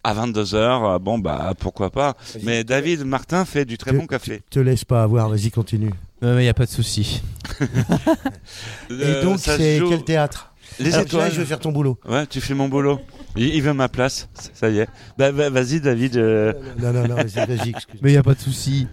à 0.05 0.15
22h. 0.15 0.99
Bon, 0.99 1.19
bah, 1.19 1.55
pourquoi 1.59 1.91
pas. 1.91 2.17
Mais 2.43 2.65
David 2.65 3.05
Martin 3.05 3.45
fait 3.45 3.65
du 3.65 3.79
très 3.79 3.93
bon 3.93 4.07
café. 4.07 4.43
Te 4.51 4.59
laisse 4.61 4.85
pas 4.85 5.03
avoir, 5.05 5.29
vas-y, 5.29 5.51
continue. 5.51 5.93
Il 6.23 6.29
n'y 6.37 6.49
a 6.49 6.55
pas 6.55 6.67
de 6.67 6.71
souci. 6.71 7.23
Et 7.61 8.93
Euh, 8.93 9.23
donc, 9.23 9.39
c'est 9.39 9.79
joue- 9.79 9.89
quel 9.89 10.05
théâtre 10.05 10.53
Les 10.79 10.93
Alors, 10.95 11.07
étoiles. 11.07 11.25
là, 11.29 11.31
je 11.31 11.41
vais 11.41 11.47
faire 11.47 11.59
ton 11.61 11.73
boulot. 11.73 11.99
Ouais, 12.09 12.27
tu 12.27 12.41
fais 12.41 12.55
mon 12.55 12.69
boulot. 12.69 13.01
Il, 13.37 13.55
il 13.55 13.63
veut 13.63 13.73
ma 13.73 13.89
place. 13.89 14.29
Ça 14.55 14.69
y 14.69 14.79
est. 14.81 14.89
Bah, 15.19 15.33
bah, 15.33 15.51
vas-y, 15.51 15.81
David. 15.81 16.17
euh, 16.17 16.53
Non, 16.79 16.93
non, 16.93 17.09
non, 17.09 17.15
vas-y, 17.17 17.47
vas-y, 17.47 17.71
excuse. 17.71 18.01
Mais 18.03 18.11
il 18.11 18.13
n'y 18.13 18.19
a 18.19 18.23
pas 18.23 18.35
de 18.35 18.41
souci. 18.41 18.87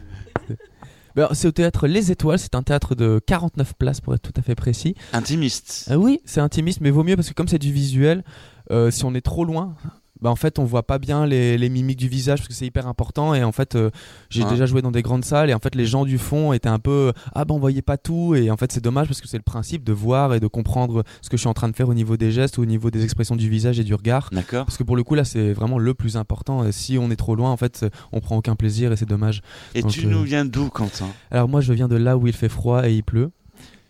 Ben, 1.19 1.27
c'est 1.33 1.49
au 1.49 1.51
théâtre 1.51 1.85
Les 1.85 2.13
Étoiles, 2.13 2.39
c'est 2.39 2.55
un 2.55 2.63
théâtre 2.63 2.95
de 2.95 3.19
49 3.27 3.73
places 3.73 3.99
pour 3.99 4.15
être 4.15 4.21
tout 4.21 4.31
à 4.37 4.41
fait 4.41 4.55
précis. 4.55 4.95
Intimiste. 5.11 5.89
Euh, 5.91 5.95
oui, 5.95 6.21
c'est 6.23 6.39
intimiste, 6.39 6.79
mais 6.79 6.91
vaut 6.91 7.03
mieux 7.03 7.17
parce 7.17 7.27
que 7.27 7.33
comme 7.33 7.49
c'est 7.49 7.59
du 7.59 7.73
visuel, 7.73 8.23
euh, 8.71 8.89
si 8.89 9.03
on 9.03 9.13
est 9.13 9.19
trop 9.19 9.43
loin, 9.43 9.75
bah 10.21 10.29
en 10.29 10.35
fait 10.35 10.59
on 10.59 10.65
voit 10.65 10.83
pas 10.83 10.99
bien 10.99 11.25
les, 11.25 11.57
les 11.57 11.69
mimiques 11.69 11.97
du 11.99 12.07
visage 12.07 12.39
parce 12.39 12.47
que 12.47 12.53
c'est 12.53 12.65
hyper 12.65 12.87
important. 12.87 13.33
Et 13.33 13.43
en 13.43 13.51
fait 13.51 13.75
euh, 13.75 13.89
j'ai 14.29 14.43
Ouais. 14.43 14.49
déjà 14.49 14.65
joué 14.65 14.81
dans 14.81 14.91
des 14.91 15.01
grandes 15.01 15.23
salles 15.25 15.49
et 15.49 15.53
en 15.53 15.59
fait 15.59 15.75
les 15.75 15.85
gens 15.85 16.05
du 16.05 16.17
fond 16.17 16.53
étaient 16.53 16.69
un 16.69 16.79
peu 16.79 17.13
ah 17.33 17.45
ben 17.45 17.55
on 17.55 17.59
voyait 17.59 17.81
pas 17.81 17.97
tout. 17.97 18.35
Et 18.35 18.51
en 18.51 18.57
fait 18.57 18.71
c'est 18.71 18.83
dommage 18.83 19.07
parce 19.07 19.21
que 19.21 19.27
c'est 19.27 19.37
le 19.37 19.43
principe 19.43 19.83
de 19.83 19.93
voir 19.93 20.33
et 20.33 20.39
de 20.39 20.47
comprendre 20.47 21.03
ce 21.21 21.29
que 21.29 21.37
je 21.37 21.41
suis 21.41 21.47
en 21.49 21.53
train 21.53 21.69
de 21.69 21.75
faire 21.75 21.89
au 21.89 21.93
niveau 21.93 22.17
des 22.17 22.31
gestes 22.31 22.57
ou 22.57 22.61
au 22.63 22.65
niveau 22.65 22.91
des 22.91 23.03
expressions 23.03 23.35
du 23.35 23.49
visage 23.49 23.79
et 23.79 23.83
du 23.83 23.93
regard. 23.93 24.29
D'accord. 24.31 24.65
parce 24.65 24.77
que 24.77 24.83
pour 24.83 24.95
le 24.95 25.03
coup 25.03 25.15
là 25.15 25.23
c'est 25.23 25.53
vraiment 25.53 25.77
le 25.77 25.93
plus 25.93 26.17
important. 26.17 26.65
Et 26.65 26.71
si 26.71 26.97
on 26.97 27.09
est 27.11 27.15
trop 27.15 27.35
loin 27.35 27.51
en 27.51 27.57
fait 27.57 27.85
on 28.11 28.19
prend 28.19 28.37
aucun 28.37 28.55
plaisir 28.55 28.91
et 28.91 28.95
c'est 28.97 29.07
dommage. 29.07 29.41
Et 29.75 29.81
Donc, 29.81 29.91
tu 29.91 30.05
euh, 30.05 30.09
nous 30.09 30.23
viens 30.23 30.45
d'où, 30.45 30.69
Quentin? 30.69 31.07
Alors 31.31 31.47
moi 31.47 31.61
je 31.61 31.71
viens 31.73 31.87
de 31.87 31.95
là 31.95 32.17
où 32.17 32.27
il 32.27 32.33
fait 32.33 32.49
froid 32.49 32.87
et 32.87 32.93
il 32.93 33.03
pleut. 33.03 33.31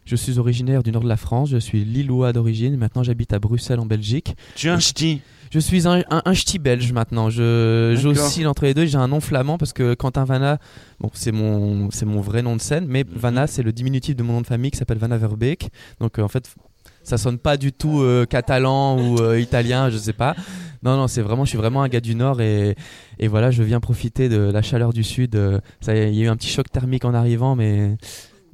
Je 0.06 0.16
suis 0.16 0.40
originaire 0.40 0.82
du 0.82 0.92
nord 0.92 1.04
de 1.04 1.08
la 1.08 1.18
France, 1.18 1.50
je 1.52 1.58
suis 1.58 1.86
lillois 1.86 2.34
d'origine, 2.34 2.76
maintenant 2.78 3.04
j'habite 3.04 3.32
à 3.32 3.38
Bruxelles 3.38 3.80
en 3.80 3.86
Belgique. 3.86 4.36
Tu 4.56 4.66
es 4.68 4.72
un 4.72 4.80
ch'ti? 4.80 5.22
Je 5.52 5.60
suis 5.60 5.88
un, 5.88 6.04
un, 6.12 6.22
un 6.26 6.34
ch'ti 6.34 6.60
belge 6.60 6.92
maintenant, 6.92 7.30
je 7.32 7.98
j'oscille 8.00 8.46
entre 8.46 8.64
les 8.66 8.74
deux, 8.76 8.86
j'ai 8.86 8.98
un 8.98 9.08
nom 9.08 9.20
flamand 9.20 9.58
parce 9.58 9.74
que 9.74 9.96
Quentin 9.96 10.24
Vanna, 10.24 10.60
bon, 11.00 11.10
c'est 11.14 11.32
mon, 11.32 11.90
c'est 11.90 12.06
mon 12.06 12.22
vrai 12.22 12.42
nom 12.44 12.56
de 12.56 12.62
scène, 12.62 12.86
mais 12.88 13.04
Mhm. 13.04 13.18
Vanna 13.18 13.48
c'est 13.48 13.64
le 13.64 13.72
diminutif 13.72 14.16
de 14.16 14.22
mon 14.24 14.34
nom 14.34 14.42
de 14.42 14.48
famille 14.48 14.70
qui 14.72 14.78
s'appelle 14.78 15.00
Vanna 15.00 15.18
Verbeek, 15.18 15.70
donc 16.00 16.20
euh, 16.20 16.22
en 16.24 16.28
fait 16.28 16.54
ça 17.02 17.18
sonne 17.18 17.40
pas 17.40 17.58
du 17.58 17.72
tout 17.72 18.02
euh, 18.02 18.26
catalan 18.26 19.00
ou 19.00 19.20
euh, 19.22 19.40
italien, 19.40 19.90
je 19.90 19.98
sais 19.98 20.14
pas. 20.14 20.36
Non, 20.84 20.96
non, 20.96 21.08
c'est 21.08 21.22
vraiment, 21.22 21.44
je 21.44 21.50
suis 21.50 21.58
vraiment 21.58 21.82
un 21.82 21.88
gars 21.90 22.00
du 22.02 22.14
Nord 22.16 22.40
et, 22.42 22.76
et 23.18 23.28
voilà, 23.28 23.52
je 23.52 23.64
viens 23.64 23.80
profiter 23.80 24.30
de 24.30 24.38
la 24.38 24.62
chaleur 24.62 24.94
du 24.94 25.04
Sud. 25.04 25.38
Ça, 25.82 25.96
il 25.96 26.14
y 26.14 26.22
a 26.22 26.26
eu 26.26 26.28
un 26.30 26.38
petit 26.38 26.48
choc 26.50 26.70
thermique 26.72 27.04
en 27.04 27.14
arrivant, 27.14 27.56
mais, 27.56 27.98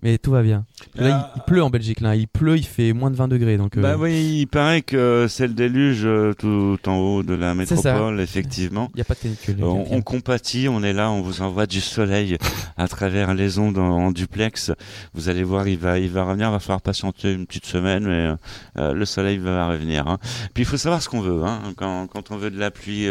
mais 0.02 0.18
tout 0.18 0.32
va 0.32 0.44
bien. 0.44 0.66
Là, 0.96 1.32
il, 1.36 1.40
il 1.40 1.44
pleut 1.44 1.64
en 1.64 1.70
Belgique, 1.70 2.02
là, 2.02 2.16
il 2.16 2.28
pleut, 2.28 2.58
il 2.58 2.66
fait 2.66 2.94
moins 2.94 3.12
de 3.12 3.16
20 3.16 3.28
degrés, 3.28 3.58
donc. 3.58 3.78
euh, 3.78 3.82
Bah 3.82 3.96
oui, 3.98 4.40
il 4.42 4.46
paraît 4.48 4.82
que 4.82 5.26
c'est 5.30 5.48
le 5.48 5.54
déluge 5.54 6.02
euh, 6.06 6.34
tout 6.34 6.78
en 6.88 6.96
haut 6.98 7.24
de 7.24 7.34
la 7.34 7.54
métropole, 7.56 8.20
effectivement. 8.22 8.90
Il 8.94 8.98
n'y 8.98 9.02
a 9.02 9.06
pas 9.06 9.14
de 9.16 9.20
canicule. 9.20 9.56
Euh, 9.62 9.66
On, 9.66 9.86
on 9.92 10.02
compatit, 10.02 10.68
on 10.70 10.84
est 10.84 10.94
là, 10.94 11.10
on 11.12 11.22
vous 11.22 11.42
envoie 11.42 11.66
du 11.66 11.82
soleil 11.82 12.38
à 12.78 12.88
travers 12.88 13.34
les 13.34 13.58
ondes 13.60 13.78
en, 13.78 13.90
en 13.90 14.12
duplex. 14.12 14.72
Vous 15.14 15.30
allez 15.30 15.44
voir, 15.44 15.68
il 15.68 15.78
va, 15.78 15.98
il 16.00 16.10
va 16.10 16.24
revenir. 16.26 16.50
Il 16.50 16.52
va 16.52 16.60
falloir 16.60 16.82
patienter 16.82 17.34
une 17.34 17.46
petite 17.46 17.66
semaine, 17.66 18.06
mais 18.06 18.36
euh, 18.82 18.94
le 18.94 19.06
soleil 19.06 19.38
va 19.38 19.68
revenir. 19.68 20.08
hein. 20.08 20.18
Puis 20.54 20.64
il 20.64 20.66
faut 20.66 20.78
savoir 20.78 21.02
ce 21.02 21.10
qu'on 21.10 21.22
veut. 21.22 21.44
Hein. 21.44 21.62
Quand, 21.78 22.08
quand 22.08 22.32
on 22.32 22.38
veut 22.38 22.52
de 22.52 22.60
la 22.60 22.72
pluie, 22.72 23.08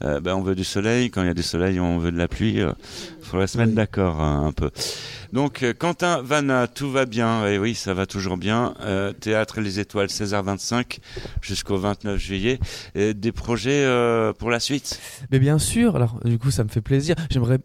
ben, 0.00 0.34
on 0.34 0.42
veut 0.42 0.54
du 0.54 0.64
soleil. 0.64 1.10
Quand 1.10 1.22
il 1.22 1.26
y 1.28 1.30
a 1.30 1.34
du 1.34 1.42
soleil, 1.42 1.80
on 1.80 1.98
veut 1.98 2.12
de 2.12 2.18
la 2.18 2.28
pluie. 2.28 2.60
Il 3.26 3.30
faudrait 3.30 3.46
se 3.48 3.58
mettre 3.58 3.72
d'accord 3.74 4.20
hein, 4.20 4.46
un 4.46 4.52
peu. 4.52 4.70
Donc 5.32 5.64
euh, 5.64 5.74
Quentin 5.76 6.22
Vanna, 6.22 6.68
tout 6.68 6.90
va 6.92 7.06
bien. 7.06 7.44
Et 7.48 7.58
oui, 7.58 7.74
ça 7.74 7.92
va 7.92 8.06
toujours 8.06 8.36
bien. 8.36 8.74
Euh, 8.82 9.12
Théâtre 9.12 9.60
Les 9.60 9.80
Étoiles, 9.80 10.06
16h25 10.06 10.98
jusqu'au 11.42 11.76
29 11.76 12.16
juillet. 12.18 12.60
Et 12.94 13.14
des 13.14 13.32
projets 13.32 13.84
euh, 13.84 14.32
pour 14.32 14.50
la 14.50 14.60
suite? 14.60 15.00
Mais 15.32 15.40
bien 15.40 15.58
sûr, 15.58 15.96
alors 15.96 16.20
du 16.24 16.38
coup 16.38 16.52
ça 16.52 16.62
me 16.62 16.68
fait 16.68 16.80
plaisir. 16.80 17.16
J'aimerais, 17.28 17.58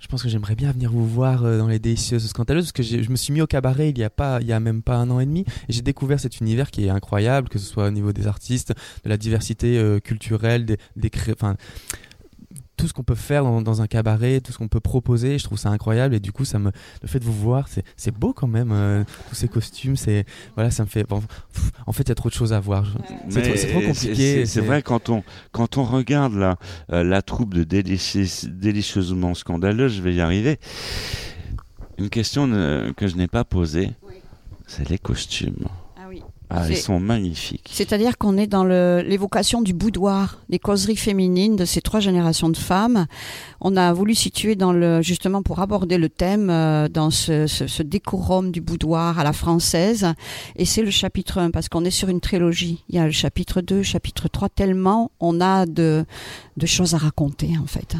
je 0.00 0.08
pense 0.08 0.20
que 0.24 0.28
j'aimerais 0.28 0.56
bien 0.56 0.72
venir 0.72 0.90
vous 0.90 1.06
voir 1.06 1.44
euh, 1.44 1.58
dans 1.58 1.68
les 1.68 1.78
délicieuses 1.78 2.26
scandaleuses 2.28 2.72
parce 2.72 2.72
que 2.72 2.82
je 2.82 3.08
me 3.08 3.16
suis 3.16 3.32
mis 3.32 3.40
au 3.40 3.46
cabaret 3.46 3.90
il 3.90 3.98
y 3.98 4.02
a 4.04 4.10
pas, 4.10 4.38
il 4.40 4.48
y 4.48 4.52
a 4.52 4.58
même 4.58 4.82
pas 4.82 4.96
un 4.96 5.08
an 5.10 5.20
et 5.20 5.26
demi 5.26 5.44
et 5.68 5.72
j'ai 5.72 5.82
découvert 5.82 6.18
cet 6.18 6.40
univers 6.40 6.72
qui 6.72 6.86
est 6.86 6.90
incroyable, 6.90 7.48
que 7.48 7.60
ce 7.60 7.66
soit 7.66 7.86
au 7.86 7.90
niveau 7.92 8.12
des 8.12 8.26
artistes, 8.26 8.74
de 9.04 9.08
la 9.08 9.16
diversité 9.16 9.78
euh, 9.78 10.00
culturelle, 10.00 10.66
des, 10.66 10.78
des 10.96 11.10
cré- 11.10 11.32
enfin 11.32 11.54
tout 12.76 12.88
ce 12.88 12.92
qu'on 12.92 13.02
peut 13.04 13.14
faire 13.14 13.44
dans, 13.44 13.62
dans 13.62 13.82
un 13.82 13.86
cabaret, 13.86 14.40
tout 14.40 14.52
ce 14.52 14.58
qu'on 14.58 14.68
peut 14.68 14.80
proposer, 14.80 15.38
je 15.38 15.44
trouve 15.44 15.58
ça 15.58 15.70
incroyable 15.70 16.14
et 16.14 16.20
du 16.20 16.32
coup 16.32 16.44
ça 16.44 16.58
me, 16.58 16.70
le 17.02 17.08
fait 17.08 17.18
de 17.20 17.24
vous 17.24 17.32
voir, 17.32 17.68
c'est, 17.68 17.84
c'est 17.96 18.10
beau 18.12 18.32
quand 18.32 18.46
même, 18.48 18.70
euh, 18.72 19.04
tous 19.28 19.34
ces 19.34 19.48
costumes, 19.48 19.96
c'est, 19.96 20.24
voilà, 20.56 20.70
ça 20.70 20.82
me 20.84 20.88
fait, 20.88 21.04
bon, 21.08 21.20
pff, 21.20 21.70
en 21.86 21.92
fait 21.92 22.02
il 22.04 22.08
y 22.08 22.12
a 22.12 22.14
trop 22.16 22.28
de 22.28 22.34
choses 22.34 22.52
à 22.52 22.60
voir. 22.60 22.86
C'est, 23.28 23.42
trop, 23.42 23.68
trop 23.70 23.80
compliqué. 23.80 24.14
C'est 24.14 24.46
c'est 24.46 24.60
vrai 24.60 24.82
quand 24.82 25.08
on 25.08 25.22
quand 25.52 25.78
on 25.78 25.84
regarde 25.84 26.34
la 26.34 26.56
euh, 26.92 27.04
la 27.04 27.22
troupe 27.22 27.54
de 27.54 27.64
délici- 27.64 28.48
délicieusement 28.48 29.34
scandaleux, 29.34 29.88
je 29.88 30.02
vais 30.02 30.14
y 30.14 30.20
arriver. 30.20 30.58
Une 31.98 32.10
question 32.10 32.46
ne- 32.46 32.92
que 32.96 33.06
je 33.06 33.16
n'ai 33.16 33.28
pas 33.28 33.44
posée, 33.44 33.92
c'est 34.66 34.88
les 34.90 34.98
costumes. 34.98 35.68
Ah 36.50 36.66
ils 36.68 36.76
sont 36.76 37.00
magnifiques. 37.00 37.68
C'est-à-dire 37.72 38.16
qu'on 38.18 38.36
est 38.36 38.46
dans 38.46 38.64
l'évocation 38.64 39.62
du 39.62 39.72
boudoir, 39.72 40.38
des 40.48 40.58
causeries 40.58 40.96
féminines 40.96 41.56
de 41.56 41.64
ces 41.64 41.80
trois 41.80 42.00
générations 42.00 42.48
de 42.48 42.56
femmes. 42.56 43.06
On 43.60 43.76
a 43.76 43.92
voulu 43.92 44.14
situer 44.14 44.54
dans 44.54 44.72
le, 44.72 45.00
justement 45.02 45.42
pour 45.42 45.60
aborder 45.60 45.98
le 45.98 46.08
thème 46.08 46.50
euh, 46.50 46.88
dans 46.88 47.10
ce, 47.10 47.46
ce- 47.46 47.66
ce 47.66 47.82
décorum 47.82 48.52
du 48.52 48.60
boudoir 48.60 49.18
à 49.18 49.24
la 49.24 49.32
française. 49.32 50.06
Et 50.56 50.64
c'est 50.64 50.82
le 50.82 50.90
chapitre 50.90 51.38
1 51.38 51.50
parce 51.50 51.68
qu'on 51.68 51.84
est 51.84 51.90
sur 51.90 52.08
une 52.08 52.20
trilogie. 52.20 52.84
Il 52.88 52.94
y 52.96 52.98
a 52.98 53.06
le 53.06 53.12
chapitre 53.12 53.60
2, 53.60 53.82
chapitre 53.82 54.28
3, 54.28 54.48
tellement 54.50 55.10
on 55.20 55.40
a 55.40 55.66
de, 55.66 56.04
de 56.56 56.66
choses 56.66 56.94
à 56.94 56.98
raconter 56.98 57.52
en 57.60 57.66
fait. 57.66 57.96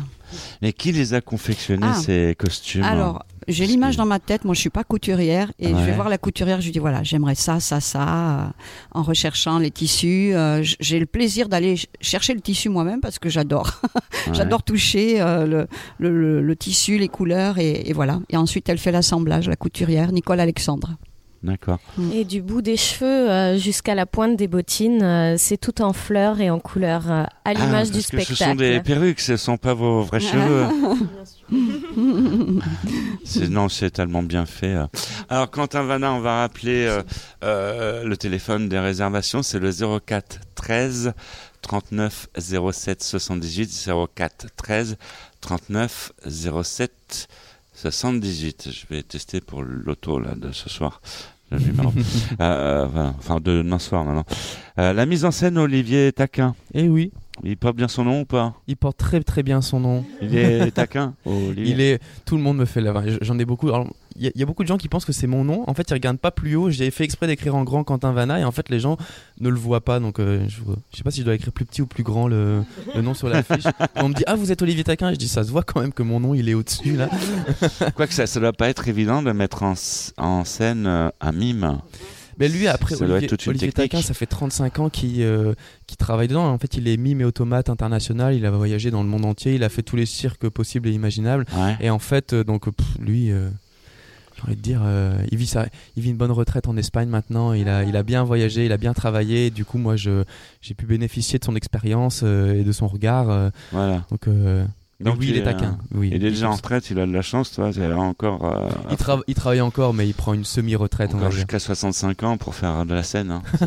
Mais 0.62 0.72
qui 0.72 0.90
les 0.92 1.14
a 1.14 1.20
confectionnés 1.20 1.86
Ah. 1.88 1.94
ces 1.94 2.34
costumes? 2.38 2.82
Alors, 2.82 3.24
j'ai 3.48 3.66
l'image 3.66 3.96
dans 3.96 4.06
ma 4.06 4.18
tête. 4.18 4.44
Moi, 4.44 4.54
je 4.54 4.60
suis 4.60 4.70
pas 4.70 4.84
couturière 4.84 5.52
et 5.58 5.68
je 5.68 5.74
vais 5.74 5.92
voir 5.92 6.08
la 6.08 6.18
couturière. 6.18 6.60
Je 6.60 6.66
lui 6.66 6.72
dis 6.72 6.78
voilà, 6.78 7.02
j'aimerais 7.02 7.34
ça, 7.34 7.60
ça, 7.60 7.80
ça. 7.80 8.40
euh, 8.40 8.46
en 8.92 9.02
recherchant 9.02 9.58
les 9.58 9.70
tissus, 9.70 10.32
Euh, 10.34 10.62
j'ai 10.80 10.98
le 10.98 11.06
plaisir 11.06 11.48
d'aller 11.48 11.76
ch- 11.76 11.86
chercher 12.00 12.34
le 12.34 12.40
tissu 12.40 12.68
moi-même 12.68 13.00
parce 13.00 13.18
que 13.18 13.28
j'adore. 13.28 13.80
Ouais. 14.26 14.32
j'adore 14.32 14.62
toucher 14.62 15.20
euh, 15.20 15.44
le, 15.46 15.66
le, 15.98 16.10
le- 16.18 16.40
le 16.42 16.56
tissu, 16.56 16.96
les 16.98 17.08
couleurs 17.08 17.58
et, 17.58 17.82
et 17.88 17.92
voilà. 17.92 18.20
Et 18.30 18.36
ensuite, 18.38 18.68
elle 18.70 18.78
fait 18.78 18.92
l'assemblage, 18.92 19.48
la 19.48 19.56
couturière, 19.56 20.12
Nicole 20.12 20.40
Alexandre. 20.40 20.96
D'accord. 21.44 21.78
Et 22.14 22.24
du 22.24 22.40
bout 22.40 22.62
des 22.62 22.78
cheveux 22.78 23.30
euh, 23.30 23.58
jusqu'à 23.58 23.94
la 23.94 24.06
pointe 24.06 24.34
des 24.36 24.48
bottines, 24.48 25.02
euh, 25.02 25.34
c'est 25.36 25.58
tout 25.58 25.82
en 25.82 25.92
fleurs 25.92 26.40
et 26.40 26.48
en 26.48 26.58
couleurs 26.58 27.10
euh, 27.10 27.24
à 27.44 27.52
l'image 27.52 27.88
Ah, 27.90 27.92
du 27.92 27.92
parce 27.92 28.06
que 28.06 28.16
spectacle. 28.24 28.34
ce 28.36 28.44
sont 28.44 28.54
des 28.54 28.80
perruques, 28.80 29.20
ce 29.20 29.32
ne 29.32 29.36
sont 29.36 29.56
pas 29.58 29.74
vos 29.74 30.00
vrais 30.00 30.20
cheveux. 30.20 30.66
C'est- 33.24 33.48
non, 33.48 33.68
c'est 33.68 33.90
tellement 33.90 34.22
bien 34.22 34.46
fait. 34.46 34.74
Alors, 35.28 35.50
Quentin 35.50 35.82
Vanna, 35.82 36.12
on 36.14 36.20
va 36.20 36.40
rappeler 36.40 36.86
euh, 36.86 37.02
euh, 37.42 38.04
le 38.04 38.16
téléphone 38.16 38.68
des 38.68 38.78
réservations, 38.78 39.42
c'est 39.42 39.58
le 39.58 39.70
04 40.00 40.40
13 40.54 41.12
39 41.62 42.28
07 42.38 43.02
78 43.02 43.90
04 44.14 44.46
13 44.56 44.96
39 45.40 46.12
07 46.26 47.28
78. 47.74 48.68
Je 48.70 48.86
vais 48.94 49.02
tester 49.02 49.40
pour 49.40 49.62
l'auto 49.62 50.18
là 50.18 50.34
de 50.36 50.52
ce 50.52 50.68
soir. 50.68 51.00
Le 51.50 51.58
numéro. 51.58 51.92
Euh, 52.40 52.86
voilà. 52.92 53.14
Enfin, 53.18 53.36
de 53.36 53.62
demain 53.62 53.78
soir 53.78 54.04
maintenant. 54.04 54.24
Euh, 54.78 54.92
la 54.92 55.06
mise 55.06 55.24
en 55.24 55.30
scène, 55.30 55.58
Olivier 55.58 56.12
Taquin. 56.12 56.54
Eh 56.72 56.88
oui. 56.88 57.12
Il 57.42 57.56
porte 57.56 57.76
bien 57.76 57.88
son 57.88 58.04
nom 58.04 58.20
ou 58.20 58.24
pas? 58.24 58.54
Il 58.68 58.76
porte 58.76 58.96
très 58.96 59.20
très 59.20 59.42
bien 59.42 59.60
son 59.60 59.80
nom. 59.80 60.04
Il 60.22 60.36
est 60.36 60.70
taquin, 60.74 61.14
Olivier? 61.24 61.72
Il 61.74 61.80
est. 61.80 62.00
Tout 62.24 62.36
le 62.36 62.42
monde 62.42 62.58
me 62.58 62.64
fait 62.64 62.80
la. 62.80 62.94
J'en 63.22 63.38
ai 63.38 63.44
beaucoup. 63.44 63.68
Alors, 63.68 63.88
y, 64.16 64.30
y 64.34 64.42
a 64.42 64.46
beaucoup 64.46 64.62
de 64.62 64.68
gens 64.68 64.76
qui 64.76 64.88
pensent 64.88 65.04
que 65.04 65.12
c'est 65.12 65.26
mon 65.26 65.44
nom. 65.44 65.64
En 65.68 65.74
fait, 65.74 65.88
ils 65.90 65.94
regardent 65.94 66.18
pas 66.18 66.30
plus 66.30 66.56
haut. 66.56 66.70
J'ai 66.70 66.90
fait 66.90 67.04
exprès 67.04 67.26
d'écrire 67.26 67.54
en 67.54 67.64
grand 67.64 67.84
Quentin 67.84 68.12
Vanna 68.12 68.40
et 68.40 68.44
en 68.44 68.52
fait, 68.52 68.68
les 68.68 68.80
gens 68.80 68.96
ne 69.40 69.48
le 69.48 69.56
voient 69.56 69.84
pas. 69.84 70.00
Donc, 70.00 70.18
euh, 70.18 70.44
je, 70.48 70.60
je 70.92 70.96
sais 70.96 71.02
pas 71.02 71.10
si 71.10 71.20
je 71.20 71.24
dois 71.24 71.34
écrire 71.34 71.52
plus 71.52 71.64
petit 71.64 71.82
ou 71.82 71.86
plus 71.86 72.02
grand 72.02 72.28
le, 72.28 72.62
le 72.94 73.02
nom 73.02 73.14
sur 73.14 73.28
l'affiche. 73.28 73.66
Et 73.66 73.70
on 74.02 74.08
me 74.08 74.14
dit 74.14 74.24
ah 74.26 74.36
vous 74.36 74.52
êtes 74.52 74.62
Olivier 74.62 74.84
Taquin. 74.84 75.10
Et 75.10 75.14
je 75.14 75.18
dis 75.18 75.28
ça 75.28 75.44
se 75.44 75.50
voit 75.50 75.62
quand 75.62 75.80
même 75.80 75.92
que 75.92 76.02
mon 76.02 76.20
nom 76.20 76.34
il 76.34 76.48
est 76.48 76.54
au-dessus 76.54 76.96
là. 76.96 77.08
Quoique 77.94 78.12
ça, 78.14 78.26
ça 78.26 78.40
doit 78.40 78.52
pas 78.52 78.68
être 78.68 78.88
évident 78.88 79.22
de 79.22 79.32
mettre 79.32 79.62
en, 79.62 79.74
en 80.16 80.44
scène 80.44 80.86
euh, 80.86 81.10
un 81.20 81.32
mime. 81.32 81.78
Mais 82.38 82.48
lui, 82.48 82.66
après, 82.66 82.96
Ça 82.96 83.04
Olivier. 83.04 83.72
Taquin, 83.72 84.02
ça 84.02 84.14
fait 84.14 84.26
35 84.26 84.78
ans 84.80 84.88
qu'il 84.88 85.22
euh, 85.22 85.54
qu'il 85.86 85.96
travaille 85.96 86.28
dedans. 86.28 86.46
En 86.46 86.58
fait, 86.58 86.76
il 86.76 86.88
est 86.88 86.96
mime 86.96 87.20
et 87.20 87.24
automate 87.24 87.70
international. 87.70 88.34
Il 88.34 88.44
a 88.46 88.50
voyagé 88.50 88.90
dans 88.90 89.02
le 89.02 89.08
monde 89.08 89.24
entier. 89.24 89.54
Il 89.54 89.64
a 89.64 89.68
fait 89.68 89.82
tous 89.82 89.96
les 89.96 90.06
cirques 90.06 90.48
possibles 90.48 90.88
et 90.88 90.92
imaginables. 90.92 91.44
Ouais. 91.56 91.76
Et 91.80 91.90
en 91.90 91.98
fait, 91.98 92.32
euh, 92.32 92.44
donc, 92.44 92.70
pff, 92.70 92.86
lui, 92.98 93.30
euh, 93.30 93.50
j'ai 94.44 94.50
envie 94.52 94.56
de 94.56 94.62
dire, 94.62 94.80
euh, 94.84 95.16
il, 95.30 95.38
vit 95.38 95.46
sa- 95.46 95.66
il 95.96 96.02
vit 96.02 96.10
une 96.10 96.16
bonne 96.16 96.30
retraite 96.30 96.68
en 96.68 96.76
Espagne 96.76 97.08
maintenant. 97.08 97.52
Il 97.52 97.68
a, 97.68 97.82
il 97.84 97.96
a 97.96 98.02
bien 98.02 98.24
voyagé, 98.24 98.64
il 98.66 98.72
a 98.72 98.76
bien 98.76 98.92
travaillé. 98.92 99.50
Du 99.50 99.64
coup, 99.64 99.78
moi, 99.78 99.96
j'ai 99.96 100.74
pu 100.76 100.86
bénéficier 100.86 101.38
de 101.38 101.44
son 101.44 101.56
expérience 101.56 102.20
euh, 102.24 102.60
et 102.60 102.64
de 102.64 102.72
son 102.72 102.86
regard. 102.88 103.30
euh, 103.30 103.50
Voilà. 103.72 104.04
Donc, 104.10 104.28
Donc 105.00 105.16
oui, 105.18 105.26
il 105.30 105.36
est 105.36 105.40
euh, 105.40 105.44
taquin. 105.44 105.76
Oui, 105.92 106.08
il 106.12 106.16
est 106.24 106.30
déjà 106.30 106.48
en 106.48 106.54
retraite, 106.54 106.88
il 106.90 106.98
a 107.00 107.06
de 107.06 107.12
la 107.12 107.20
chance, 107.22 107.50
toi. 107.52 107.70
Il 107.74 107.82
a 107.82 107.96
encore. 107.98 108.44
euh, 108.44 108.68
Il, 108.90 108.96
il 109.26 109.34
travaille 109.34 109.60
encore, 109.60 109.92
mais 109.92 110.06
il 110.06 110.14
prend 110.14 110.34
une 110.34 110.44
semi-retraite, 110.44 111.10
on 111.14 111.18
va 111.18 111.30
jusqu'à 111.30 111.58
65 111.58 112.22
ans 112.22 112.36
pour 112.36 112.54
faire 112.54 112.86
de 112.86 112.94
la 112.94 113.02
scène. 113.02 113.30
hein. 113.30 113.42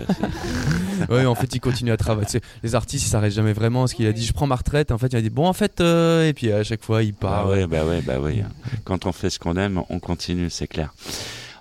Ouais, 1.09 1.25
en 1.25 1.35
fait, 1.35 1.53
il 1.53 1.59
continue 1.59 1.91
à 1.91 1.97
travailler. 1.97 2.25
Tu 2.25 2.31
sais, 2.33 2.41
les 2.63 2.73
artistes, 2.73 3.05
ils 3.05 3.09
s'arrêtent 3.09 3.31
jamais 3.33 3.53
vraiment. 3.53 3.81
Parce 3.81 3.93
qu'il 3.93 4.07
a 4.07 4.13
dit, 4.13 4.25
je 4.25 4.33
prends 4.33 4.47
ma 4.47 4.55
retraite. 4.55 4.91
En 4.91 4.97
fait, 4.97 5.07
il 5.13 5.15
a 5.15 5.21
dit, 5.21 5.29
bon, 5.29 5.45
en 5.47 5.53
fait, 5.53 5.79
euh, 5.79 6.27
et 6.27 6.33
puis 6.33 6.51
à 6.51 6.63
chaque 6.63 6.83
fois, 6.83 7.03
il 7.03 7.13
part. 7.13 7.45
Bah 7.45 7.51
ouais, 7.51 7.67
bah 7.67 7.85
ouais, 7.85 8.01
bah 8.01 8.15
oui. 8.19 8.41
Quand 8.83 9.05
on 9.05 9.11
fait 9.11 9.29
ce 9.29 9.37
qu'on 9.37 9.55
aime, 9.57 9.81
on 9.89 9.99
continue, 9.99 10.49
c'est 10.49 10.65
clair. 10.67 10.93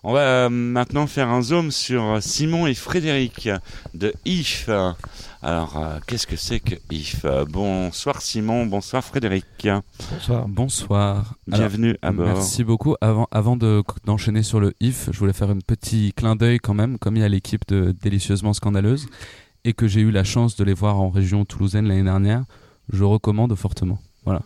On 0.09 0.13
va 0.13 0.21
euh, 0.21 0.49
maintenant 0.49 1.09
faire 1.09 1.29
un 1.31 1.43
zoom 1.43 1.73
sur 1.73 2.19
Simon 2.23 2.69
et 2.69 2.75
Frédéric 2.75 3.49
de 3.93 4.15
IF. 4.25 4.69
Alors, 5.43 5.77
euh, 5.77 5.99
qu'est-ce 6.07 6.29
que 6.29 6.37
c'est 6.37 6.61
que 6.61 6.77
IF 6.93 7.27
Bonsoir 7.49 8.23
Simon, 8.23 8.67
bonsoir 8.67 9.03
Frédéric. 9.03 9.67
Bonsoir. 10.13 10.47
Bonsoir. 10.47 11.35
Bienvenue 11.49 11.97
à 12.03 12.13
bord. 12.13 12.27
Merci 12.29 12.63
beaucoup. 12.63 12.95
Avant, 13.01 13.27
avant 13.33 13.57
de- 13.57 13.83
d'enchaîner 14.05 14.45
sur 14.45 14.61
le 14.61 14.75
IF, 14.79 15.09
je 15.11 15.19
voulais 15.19 15.33
faire 15.33 15.51
un 15.51 15.59
petit 15.59 16.13
clin 16.15 16.37
d'œil 16.37 16.59
quand 16.61 16.75
même, 16.75 16.99
comme 16.99 17.17
il 17.17 17.21
y 17.23 17.25
a 17.25 17.29
l'équipe 17.29 17.67
de 17.67 17.91
Délicieusement 18.01 18.53
Scandaleuse 18.53 19.09
et 19.65 19.73
que 19.73 19.89
j'ai 19.89 20.03
eu 20.03 20.13
la 20.13 20.23
chance 20.23 20.55
de 20.55 20.63
les 20.63 20.75
voir 20.75 21.01
en 21.01 21.11
région 21.11 21.45
toulousaine 21.45 21.89
l'année 21.89 22.05
dernière, 22.05 22.45
je 22.93 23.03
recommande 23.03 23.53
fortement. 23.57 23.99
Voilà. 24.25 24.43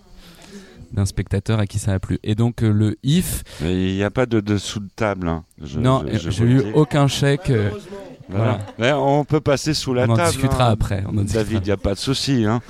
D'un 0.92 1.06
spectateur 1.06 1.60
à 1.60 1.66
qui 1.66 1.78
ça 1.78 1.92
a 1.92 1.98
plu. 2.00 2.18
Et 2.24 2.34
donc 2.34 2.62
euh, 2.64 2.72
le 2.72 2.96
IF. 3.04 3.44
Il 3.62 3.94
n'y 3.94 4.02
a 4.02 4.10
pas 4.10 4.26
de 4.26 4.40
dessous 4.40 4.80
de 4.80 4.88
table. 4.96 5.28
hein. 5.28 5.44
Je- 5.62 5.78
non, 5.78 6.04
j'ai 6.12 6.44
eu 6.44 6.62
aucun 6.74 7.06
chèque. 7.06 7.50
euh, 7.50 7.70
Voilà. 8.28 8.58
Mais 8.78 8.90
on 8.92 9.24
peut 9.24 9.40
passer 9.40 9.72
sous 9.72 9.94
la 9.94 10.06
On 10.06 10.10
en 10.10 10.16
table. 10.16 10.30
discutera 10.32 10.68
hein. 10.68 10.72
après, 10.72 11.04
on 11.06 11.10
en 11.18 11.22
discutera. 11.22 11.44
David, 11.44 11.58
il 11.62 11.66
n'y 11.66 11.70
a 11.72 11.76
pas 11.76 11.94
de 11.94 11.98
souci. 11.98 12.44
Hein. 12.44 12.60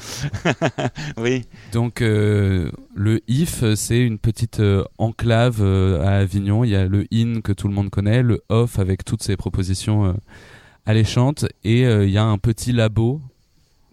oui. 1.19 1.45
Donc 1.73 2.03
euh, 2.03 2.71
le 2.95 3.21
IF, 3.29 3.65
c'est 3.75 4.01
une 4.01 4.19
petite 4.19 4.61
enclave 4.99 5.63
à 6.05 6.19
Avignon. 6.19 6.65
Il 6.65 6.71
y 6.71 6.77
a 6.77 6.87
le 6.87 7.07
IN 7.13 7.41
que 7.43 7.53
tout 7.53 7.69
le 7.69 7.75
monde 7.75 7.89
connaît, 7.91 8.23
le 8.23 8.43
OFF 8.51 8.79
avec 8.79 9.05
toutes 9.05 9.23
ses 9.23 9.37
propositions 9.39 10.15
alléchantes, 10.87 11.47
et 11.65 11.83
il 11.83 12.11
y 12.11 12.19
a 12.19 12.25
un 12.25 12.39
petit 12.39 12.73
labo 12.73 13.21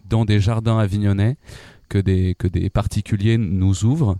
dans 0.08 0.24
des 0.24 0.40
jardins 0.40 0.78
avignonnais 0.78 1.36
que 1.88 1.98
des, 1.98 2.34
que 2.38 2.46
des 2.48 2.70
particuliers 2.70 3.38
nous 3.38 3.84
ouvrent 3.84 4.16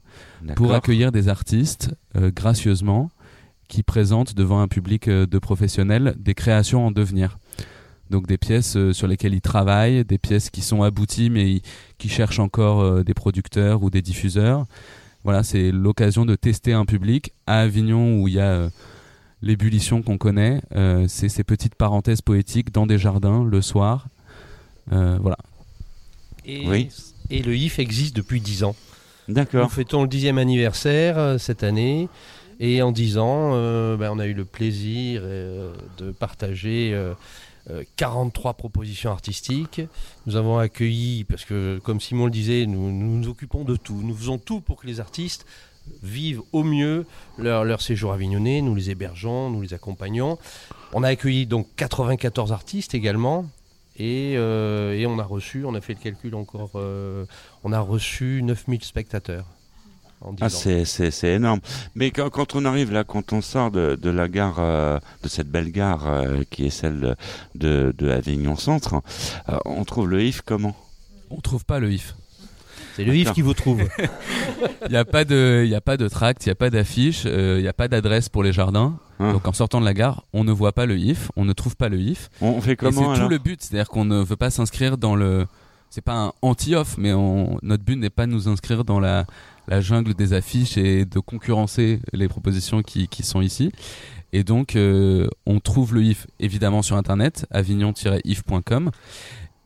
pour 0.57 0.67
accueillir 0.77 1.13
des 1.13 1.29
artistes 1.29 1.95
euh, 2.17 2.31
gracieusement 2.35 3.11
qui 3.69 3.83
présentent 3.83 4.35
devant 4.35 4.61
un 4.61 4.69
public 4.69 5.09
euh, 5.09 5.27
de 5.27 5.39
professionnels 5.39 6.15
des 6.19 6.35
créations 6.35 6.87
en 6.87 6.91
devenir. 6.91 7.39
Donc 8.11 8.27
des 8.27 8.39
pièces 8.39 8.77
euh, 8.77 8.93
sur 8.95 9.07
lesquelles 9.07 9.35
ils 9.35 9.43
travaillent, 9.43 10.05
des 10.05 10.17
pièces 10.19 10.49
qui 10.49 10.63
sont 10.63 10.83
abouties 10.83 11.29
mais 11.29 11.53
ils- 11.57 11.63
qui 11.99 12.09
cherchent 12.09 12.39
encore 12.39 12.81
euh, 12.81 13.03
des 13.05 13.13
producteurs 13.15 13.83
ou 13.83 13.91
des 13.91 14.01
diffuseurs. 14.01 14.65
Voilà, 15.25 15.43
c'est 15.43 15.71
l'occasion 15.73 16.25
de 16.25 16.35
tester 16.35 16.73
un 16.73 16.87
public 16.87 17.33
à 17.47 17.61
Avignon 17.61 18.23
où 18.23 18.29
il 18.29 18.35
y 18.35 18.41
a 18.41 18.45
euh, 18.51 18.71
l'ébullition 19.43 20.01
qu'on 20.01 20.17
connaît. 20.17 20.63
Euh, 20.75 21.05
c'est 21.09 21.29
ces 21.29 21.45
petites 21.45 21.75
parenthèses 21.75 22.23
poétiques 22.23 22.73
dans 22.73 22.87
des 22.87 22.97
jardins 22.97 23.45
le 23.45 23.61
soir. 23.61 24.07
Euh, 24.93 25.19
voilà. 25.21 25.37
Et, 26.47 26.67
et 27.31 27.43
le 27.43 27.57
IF 27.57 27.79
existe 27.79 28.17
depuis 28.17 28.41
10 28.41 28.65
ans. 28.65 28.77
D'accord. 29.29 29.65
Nous 29.65 29.69
fêtons 29.69 30.03
le 30.03 30.09
dixième 30.09 30.39
anniversaire 30.39 31.19
euh, 31.19 31.39
cette 31.39 31.63
année. 31.63 32.09
Et 32.61 32.83
en 32.83 32.91
10 32.91 33.19
ans, 33.19 33.53
euh, 33.55 33.97
ben, 33.97 34.11
on 34.13 34.19
a 34.19 34.27
eu 34.27 34.35
le 34.35 34.45
plaisir 34.45 35.21
euh, 35.25 35.73
de 35.99 36.11
partager 36.11 36.91
euh, 36.93 37.15
euh, 37.71 37.85
43 37.97 38.55
propositions 38.55 39.11
artistiques. 39.11 39.81
Nous 40.27 40.37
avons 40.37 40.59
accueilli, 40.59 41.25
parce 41.25 41.45
que 41.45 41.79
comme 41.85 42.01
Simon 42.01 42.25
le 42.25 42.31
disait, 42.31 42.67
nous 42.67 42.91
nous, 42.91 43.19
nous 43.19 43.29
occupons 43.29 43.65
de 43.65 43.77
tout. 43.77 44.01
Nous 44.03 44.15
faisons 44.15 44.39
tout 44.39 44.61
pour 44.61 44.77
que 44.81 44.87
les 44.87 44.99
artistes 44.99 45.47
vivent 46.03 46.43
au 46.53 46.65
mieux 46.65 47.07
leur, 47.39 47.65
leur 47.65 47.81
séjour 47.81 48.13
avignonnais. 48.13 48.61
Nous 48.61 48.75
les 48.75 48.91
hébergeons, 48.91 49.51
nous 49.51 49.63
les 49.63 49.75
accompagnons. 49.75 50.39
On 50.93 51.03
a 51.03 51.09
accueilli 51.09 51.47
donc 51.47 51.69
94 51.77 52.53
artistes 52.53 52.95
également. 52.95 53.47
Et, 53.99 54.35
euh, 54.37 54.93
et 54.95 55.07
on 55.07 55.19
a 55.19 55.25
reçu, 55.25 55.65
on 55.65 55.75
a 55.75 55.81
fait 55.81 55.95
le 55.95 56.01
calcul 56.01 56.35
encore, 56.35 56.73
euh, 56.77 57.25
on 57.65 57.73
a 57.73 57.81
reçu 57.81 58.41
9000 58.43 58.83
spectateurs. 58.85 59.45
En 60.21 60.33
10 60.33 60.43
Ah, 60.43 60.49
c'est, 60.49 60.85
c'est, 60.85 61.11
c'est 61.11 61.35
énorme. 61.35 61.61
Mais 61.95 62.11
quand, 62.11 62.29
quand 62.31 62.55
on 62.57 62.65
arrive 62.65 62.93
là, 62.93 63.05
quand 63.05 63.33
on 63.33 63.41
sort 63.41 63.71
de, 63.71 63.97
de 64.01 64.11
la 64.11 64.29
gare, 64.29 64.57
euh, 64.59 64.99
de 65.23 65.29
cette 65.29 65.49
belle 65.49 65.71
gare 65.71 66.09
euh, 66.09 66.43
qui 66.51 66.67
est 66.67 66.71
celle 66.71 67.17
de, 67.55 67.95
de 67.97 68.11
Avignon 68.11 68.57
Centre, 68.57 69.01
euh, 69.49 69.59
on 69.65 69.85
trouve 69.85 70.09
le 70.09 70.23
IF 70.23 70.43
comment? 70.43 70.75
On 71.31 71.41
trouve 71.41 71.65
pas 71.65 71.79
le 71.79 71.93
IF. 71.93 72.15
C'est 72.97 73.05
le 73.05 73.15
IF 73.15 73.33
qui 73.33 73.43
vous 73.43 73.55
trouve. 73.55 73.81
Il 74.87 74.91
n'y 74.91 74.97
a 74.97 75.05
pas 75.05 75.25
de, 75.25 75.63
il 75.65 75.71
y 75.71 75.75
a 75.77 75.81
pas 75.81 75.97
de 75.97 76.09
tract, 76.09 76.45
il 76.47 76.49
n'y 76.49 76.53
a 76.53 76.57
pas 76.57 76.71
d'affiche, 76.71 77.23
euh, 77.27 77.57
il 77.59 77.63
n'y 77.63 77.69
a 77.69 77.73
pas 77.73 77.87
d'adresse 77.87 78.29
pour 78.29 78.43
les 78.43 78.53
jardins. 78.53 78.99
Hein. 79.19 79.33
Donc 79.33 79.47
en 79.49 79.53
sortant 79.53 79.81
de 79.81 79.85
la 79.85 79.95
gare, 79.95 80.25
on 80.33 80.45
ne 80.45 80.53
voit 80.53 80.73
pas 80.73 80.87
le 80.87 80.99
IF, 80.99 81.31
on 81.37 81.45
ne 81.45 81.53
trouve 81.53 81.77
pas 81.77 81.89
le 81.89 82.01
IF. 82.01 82.31
On 82.41 82.61
fait 82.61 82.77
comment, 82.77 83.15
C'est 83.15 83.23
tout 83.23 83.29
le 83.29 83.39
but, 83.39 83.63
c'est-à-dire 83.63 83.89
qu'on 83.89 84.05
ne 84.05 84.23
veut 84.23 84.37
pas 84.37 84.51
s'inscrire 84.51 84.99
dans 84.99 85.17
le. 85.17 85.47
C'est 85.91 86.05
pas 86.05 86.15
un 86.15 86.33
anti-off, 86.43 86.97
mais 86.99 87.15
on... 87.15 87.59
notre 87.63 87.83
but 87.83 87.97
n'est 87.97 88.11
pas 88.11 88.27
de 88.27 88.33
nous 88.33 88.47
inscrire 88.47 88.85
dans 88.85 89.01
la, 89.01 89.25
la 89.69 89.81
jungle 89.81 90.13
des 90.13 90.35
affiches 90.35 90.77
et 90.77 91.07
de 91.07 91.19
concurrencer 91.19 92.01
les 92.13 92.29
propositions 92.29 92.83
qui, 92.83 93.09
qui 93.09 93.23
sont 93.23 93.41
ici. 93.41 93.73
Et 94.35 94.45
donc, 94.45 94.77
euh, 94.77 95.27
on 95.47 95.61
trouve 95.61 95.95
le 95.95 96.03
IF 96.03 96.27
évidemment 96.41 96.83
sur 96.83 96.97
internet, 96.97 97.47
avignon-if.com. 97.51 98.91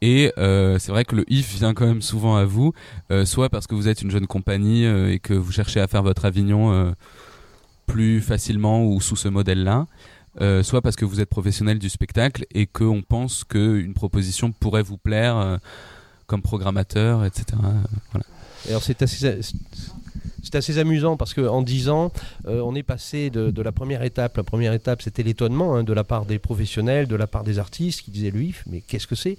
Et 0.02 0.32
euh, 0.36 0.80
c'est 0.80 0.90
vrai 0.90 1.04
que 1.04 1.14
le 1.14 1.24
IF 1.32 1.54
vient 1.54 1.74
quand 1.74 1.86
même 1.86 2.02
souvent 2.02 2.34
à 2.36 2.44
vous, 2.44 2.72
euh, 3.12 3.24
soit 3.24 3.48
parce 3.48 3.68
que 3.68 3.76
vous 3.76 3.86
êtes 3.86 4.02
une 4.02 4.10
jeune 4.10 4.26
compagnie 4.26 4.84
euh, 4.84 5.12
et 5.12 5.20
que 5.20 5.32
vous 5.32 5.52
cherchez 5.52 5.80
à 5.80 5.86
faire 5.86 6.02
votre 6.02 6.24
Avignon 6.24 6.72
euh, 6.72 6.90
plus 7.86 8.20
facilement 8.20 8.84
ou 8.84 9.00
sous 9.00 9.16
ce 9.16 9.28
modèle-là, 9.28 9.86
euh, 10.40 10.62
soit 10.62 10.80
parce 10.80 10.96
que 10.96 11.04
vous 11.04 11.20
êtes 11.20 11.28
professionnel 11.28 11.78
du 11.78 11.90
spectacle 11.90 12.46
et 12.54 12.66
qu'on 12.66 13.02
pense 13.02 13.44
qu'une 13.44 13.92
proposition 13.92 14.50
pourrait 14.50 14.82
vous 14.82 14.96
plaire 14.96 15.36
euh, 15.36 15.56
comme 16.26 16.40
programmateur, 16.40 17.24
etc. 17.24 17.44
Euh, 17.52 17.72
voilà. 18.12 18.26
Alors 18.68 18.82
c'est 18.82 19.02
assez, 19.02 19.40
c'est 20.42 20.54
assez 20.54 20.78
amusant 20.78 21.16
parce 21.16 21.34
qu'en 21.34 21.62
10 21.62 21.88
ans, 21.90 22.12
on 22.44 22.74
est 22.74 22.82
passé 22.82 23.28
de, 23.28 23.60
la 23.60 23.72
première 23.72 24.02
étape. 24.02 24.36
La 24.36 24.42
première 24.44 24.72
étape, 24.72 25.02
c'était 25.02 25.22
l'étonnement 25.22 25.74
hein, 25.74 25.82
de 25.82 25.92
la 25.92 26.04
part 26.04 26.24
des 26.24 26.38
professionnels, 26.38 27.08
de 27.08 27.16
la 27.16 27.26
part 27.26 27.44
des 27.44 27.58
artistes 27.58 28.02
qui 28.02 28.10
disaient 28.10 28.30
le 28.30 28.42
IF, 28.42 28.62
mais 28.70 28.80
qu'est-ce 28.80 29.06
que 29.06 29.16
c'est? 29.16 29.36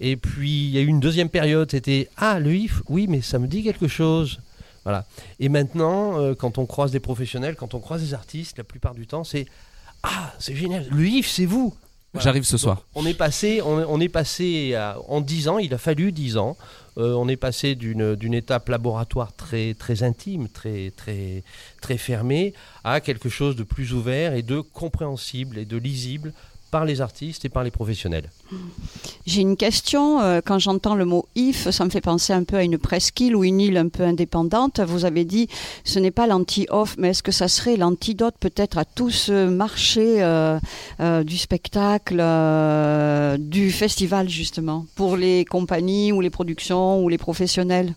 Et 0.00 0.16
puis 0.16 0.66
il 0.66 0.70
y 0.70 0.78
a 0.78 0.82
eu 0.82 0.86
une 0.86 1.00
deuxième 1.00 1.30
période, 1.30 1.70
c'était 1.70 2.08
Ah, 2.16 2.38
le 2.38 2.54
IF, 2.54 2.82
oui, 2.88 3.06
mais 3.08 3.22
ça 3.22 3.38
me 3.38 3.46
dit 3.46 3.62
quelque 3.64 3.88
chose. 3.88 4.38
Voilà. 4.84 5.04
Et 5.40 5.48
maintenant, 5.48 6.18
euh, 6.20 6.34
quand 6.34 6.58
on 6.58 6.66
croise 6.66 6.90
des 6.90 7.00
professionnels, 7.00 7.56
quand 7.56 7.74
on 7.74 7.80
croise 7.80 8.02
des 8.02 8.14
artistes, 8.14 8.58
la 8.58 8.64
plupart 8.64 8.94
du 8.94 9.06
temps, 9.06 9.24
c'est 9.24 9.46
Ah, 10.02 10.32
c'est 10.40 10.56
génial, 10.56 10.86
le 10.90 11.06
IF, 11.06 11.28
c'est 11.28 11.46
vous 11.46 11.74
J'arrive 12.18 12.44
ce 12.44 12.52
Donc, 12.52 12.60
soir. 12.60 12.82
on 12.94 13.06
est 13.06 13.14
passé, 13.14 13.62
on, 13.62 13.76
on 13.88 13.98
est 14.00 14.10
passé 14.10 14.74
à- 14.74 14.98
en 15.08 15.22
10 15.22 15.48
ans, 15.48 15.58
il 15.58 15.72
a 15.72 15.78
fallu 15.78 16.12
10 16.12 16.36
ans. 16.36 16.58
Euh, 16.98 17.14
on 17.14 17.26
est 17.26 17.36
passé 17.38 17.74
d'une 17.74 18.16
d'une 18.16 18.34
étape 18.34 18.68
laboratoire 18.68 19.32
très, 19.34 19.72
très 19.72 20.02
intime, 20.02 20.48
très, 20.50 20.90
très, 20.94 21.42
très 21.80 21.96
fermée, 21.96 22.52
à 22.84 23.00
quelque 23.00 23.30
chose 23.30 23.56
de 23.56 23.62
plus 23.62 23.94
ouvert 23.94 24.34
et 24.34 24.42
de 24.42 24.60
compréhensible 24.60 25.56
et 25.56 25.64
de 25.64 25.78
lisible 25.78 26.34
par 26.72 26.84
les 26.86 27.00
artistes 27.02 27.44
et 27.44 27.50
par 27.50 27.62
les 27.62 27.70
professionnels. 27.70 28.28
J'ai 29.26 29.42
une 29.42 29.56
question. 29.56 30.20
euh, 30.20 30.40
Quand 30.44 30.58
j'entends 30.58 30.96
le 30.96 31.04
mot 31.04 31.26
if, 31.36 31.68
ça 31.70 31.84
me 31.84 31.90
fait 31.90 32.00
penser 32.00 32.32
un 32.32 32.44
peu 32.44 32.56
à 32.56 32.64
une 32.64 32.78
presqu'île 32.78 33.36
ou 33.36 33.44
une 33.44 33.60
île 33.60 33.76
un 33.76 33.88
peu 33.88 34.02
indépendante. 34.02 34.80
Vous 34.80 35.04
avez 35.04 35.24
dit 35.24 35.48
ce 35.84 35.98
n'est 36.00 36.10
pas 36.10 36.26
l'anti-off, 36.26 36.96
mais 36.98 37.10
est-ce 37.10 37.22
que 37.22 37.30
ça 37.30 37.46
serait 37.46 37.76
l'antidote 37.76 38.34
peut-être 38.40 38.78
à 38.78 38.86
tout 38.86 39.10
ce 39.10 39.46
marché 39.48 40.22
euh, 40.22 40.58
euh, 41.00 41.22
du 41.22 41.36
spectacle, 41.36 42.16
du 43.38 43.70
festival 43.70 44.28
justement, 44.30 44.86
pour 44.96 45.16
les 45.16 45.44
compagnies 45.44 46.10
ou 46.10 46.22
les 46.22 46.30
productions 46.30 47.04
ou 47.04 47.08
les 47.10 47.18
professionnels? 47.18 47.94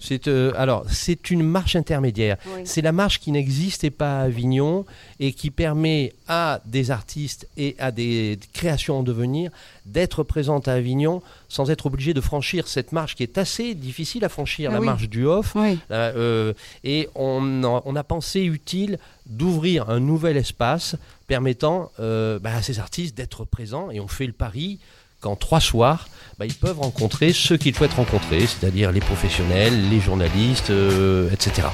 C'est 0.00 0.28
euh, 0.28 0.52
alors 0.56 0.84
c'est 0.90 1.30
une 1.30 1.42
marche 1.42 1.76
intermédiaire. 1.76 2.36
Oui. 2.54 2.62
C'est 2.64 2.82
la 2.82 2.92
marche 2.92 3.20
qui 3.20 3.30
n'existait 3.32 3.90
pas 3.90 4.20
à 4.20 4.22
Avignon 4.24 4.84
et 5.20 5.32
qui 5.32 5.50
permet 5.50 6.12
à 6.28 6.60
des 6.64 6.90
artistes 6.90 7.48
et 7.56 7.76
à 7.78 7.90
des 7.90 8.38
créations 8.52 8.98
en 8.98 9.02
devenir 9.02 9.50
d'être 9.86 10.22
présentes 10.22 10.68
à 10.68 10.74
Avignon 10.74 11.22
sans 11.48 11.70
être 11.70 11.86
obligés 11.86 12.14
de 12.14 12.20
franchir 12.20 12.66
cette 12.68 12.92
marche 12.92 13.14
qui 13.14 13.22
est 13.22 13.38
assez 13.38 13.74
difficile 13.74 14.24
à 14.24 14.28
franchir, 14.28 14.70
Ah 14.70 14.74
la 14.74 14.80
oui. 14.80 14.86
marche 14.86 15.08
du 15.08 15.26
off. 15.26 15.52
Oui. 15.54 15.78
Euh, 15.90 16.12
euh, 16.16 16.52
et 16.82 17.08
on 17.14 17.96
a 17.96 18.04
pensé 18.04 18.40
utile 18.40 18.98
d'ouvrir 19.26 19.90
un 19.90 20.00
nouvel 20.00 20.36
espace 20.36 20.96
permettant 21.26 21.90
euh, 22.00 22.38
bah, 22.38 22.54
à 22.56 22.62
ces 22.62 22.78
artistes 22.78 23.16
d'être 23.16 23.44
présents 23.44 23.90
et 23.90 24.00
on 24.00 24.08
fait 24.08 24.26
le 24.26 24.32
pari 24.32 24.78
qu'en 25.24 25.36
trois 25.36 25.60
soirs, 25.60 26.06
bah, 26.38 26.44
ils 26.44 26.54
peuvent 26.54 26.80
rencontrer 26.80 27.32
ceux 27.32 27.56
qu'ils 27.56 27.74
souhaitent 27.74 27.94
rencontrer, 27.94 28.40
c'est-à-dire 28.40 28.92
les 28.92 29.00
professionnels, 29.00 29.88
les 29.88 30.00
journalistes, 30.00 30.68
euh, 30.68 31.30
etc. 31.32 31.68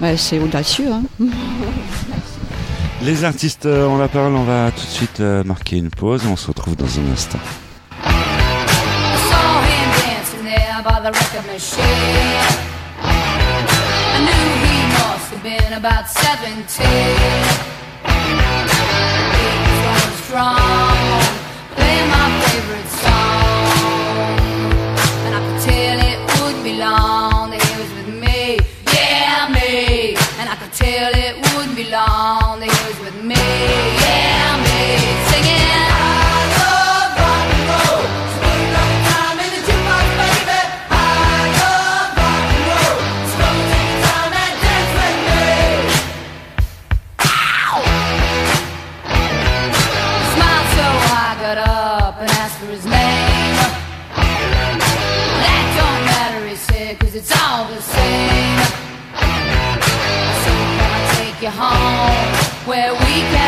Ouais, 0.00 0.16
C'est 0.16 0.38
audacieux. 0.38 0.90
Hein 0.90 1.02
Les 3.02 3.24
artistes 3.24 3.66
euh, 3.66 3.86
ont 3.86 3.98
la 3.98 4.08
parole, 4.08 4.34
on 4.34 4.44
va 4.44 4.70
tout 4.70 4.86
de 4.86 4.90
suite 4.90 5.20
euh, 5.20 5.44
marquer 5.44 5.76
une 5.76 5.90
pause 5.90 6.24
et 6.24 6.26
on 6.26 6.36
se 6.36 6.46
retrouve 6.46 6.74
dans 6.74 6.86
un 6.86 7.12
instant. 7.12 7.38
I 20.36 21.23
it 31.86 32.60
wouldn't 32.60 32.73
where 62.66 62.94
we 62.94 62.98
can 62.98 63.43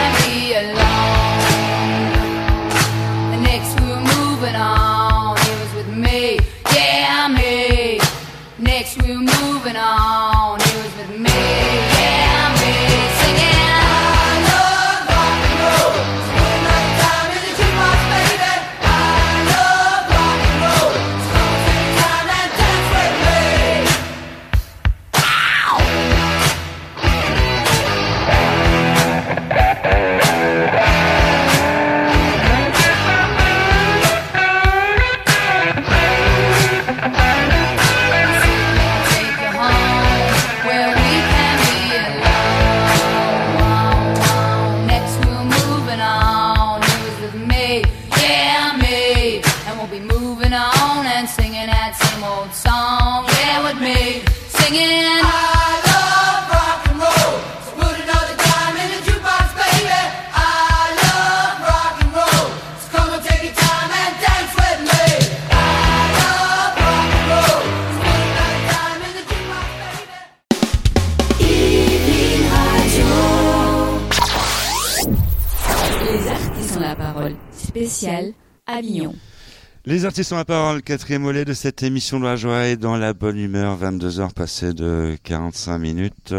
Les 79.86 80.04
artistes 80.04 80.32
ont 80.32 80.36
la 80.36 80.44
parole, 80.44 80.82
quatrième 80.82 81.22
volet 81.22 81.44
de 81.44 81.54
cette 81.54 81.82
émission 81.82 82.18
de 82.20 82.24
la 82.24 82.36
joie 82.36 82.66
et 82.66 82.76
dans 82.76 82.96
la 82.96 83.14
bonne 83.14 83.38
humeur, 83.38 83.76
22 83.76 84.20
heures 84.20 84.34
passées 84.34 84.74
de 84.74 85.16
45 85.22 85.78
minutes. 85.78 86.34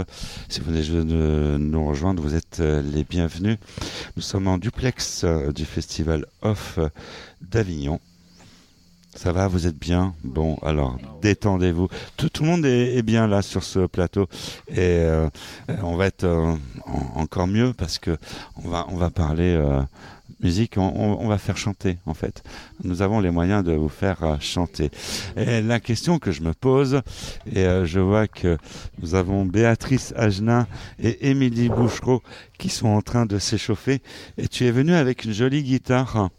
Si 0.47 0.59
vous 0.59 0.71
venez 0.71 0.83
de 0.83 1.57
nous 1.57 1.87
rejoindre, 1.87 2.21
vous 2.21 2.35
êtes 2.35 2.59
euh, 2.59 2.83
les 2.83 3.05
bienvenus. 3.05 3.57
Nous 4.17 4.21
sommes 4.21 4.47
en 4.47 4.57
duplex 4.57 5.23
euh, 5.23 5.51
du 5.51 5.65
festival 5.65 6.25
Off 6.41 6.77
d'Avignon. 7.41 7.99
Ça 9.17 9.31
va, 9.31 9.47
vous 9.47 9.65
êtes 9.65 9.79
bien? 9.79 10.13
Bon, 10.23 10.57
alors 10.61 10.95
détendez-vous. 11.23 11.87
Tout, 12.17 12.29
le 12.39 12.45
monde 12.45 12.65
est, 12.67 13.01
bien 13.01 13.25
là 13.25 13.41
sur 13.41 13.63
ce 13.63 13.87
plateau 13.87 14.27
et 14.69 14.77
euh, 14.77 15.27
on 15.81 15.95
va 15.95 16.05
être 16.05 16.23
euh, 16.23 16.53
en- 16.85 17.21
encore 17.21 17.47
mieux 17.47 17.73
parce 17.73 17.97
que 17.97 18.15
on 18.63 18.69
va 18.69 18.85
on 18.89 18.95
va 18.95 19.09
parler 19.09 19.55
euh, 19.55 19.81
musique, 20.39 20.77
on, 20.77 21.27
va 21.27 21.39
faire 21.39 21.57
chanter 21.57 21.97
en 22.05 22.13
fait. 22.13 22.43
Nous 22.83 23.01
avons 23.01 23.19
les 23.19 23.31
moyens 23.31 23.63
de 23.63 23.73
vous 23.73 23.89
faire 23.89 24.37
chanter. 24.39 24.91
Et 25.35 25.63
la 25.63 25.79
question 25.79 26.19
que 26.19 26.31
je 26.31 26.43
me 26.43 26.53
pose, 26.53 27.01
et 27.51 27.65
je 27.85 27.99
vois 27.99 28.27
que 28.27 28.59
nous 29.01 29.15
avons 29.15 29.45
Béatrice 29.45 30.13
Agenin 30.15 30.67
et 30.99 31.31
Émilie 31.31 31.69
Bouchereau 31.69 32.21
qui 32.59 32.69
sont 32.69 32.89
en 32.89 33.01
train 33.01 33.25
de 33.25 33.39
s'échauffer. 33.39 34.03
Et 34.37 34.47
tu 34.47 34.65
es 34.65 34.71
venue 34.71 34.93
avec 34.93 35.25
une 35.25 35.33
jolie 35.33 35.63
guitare. 35.63 36.29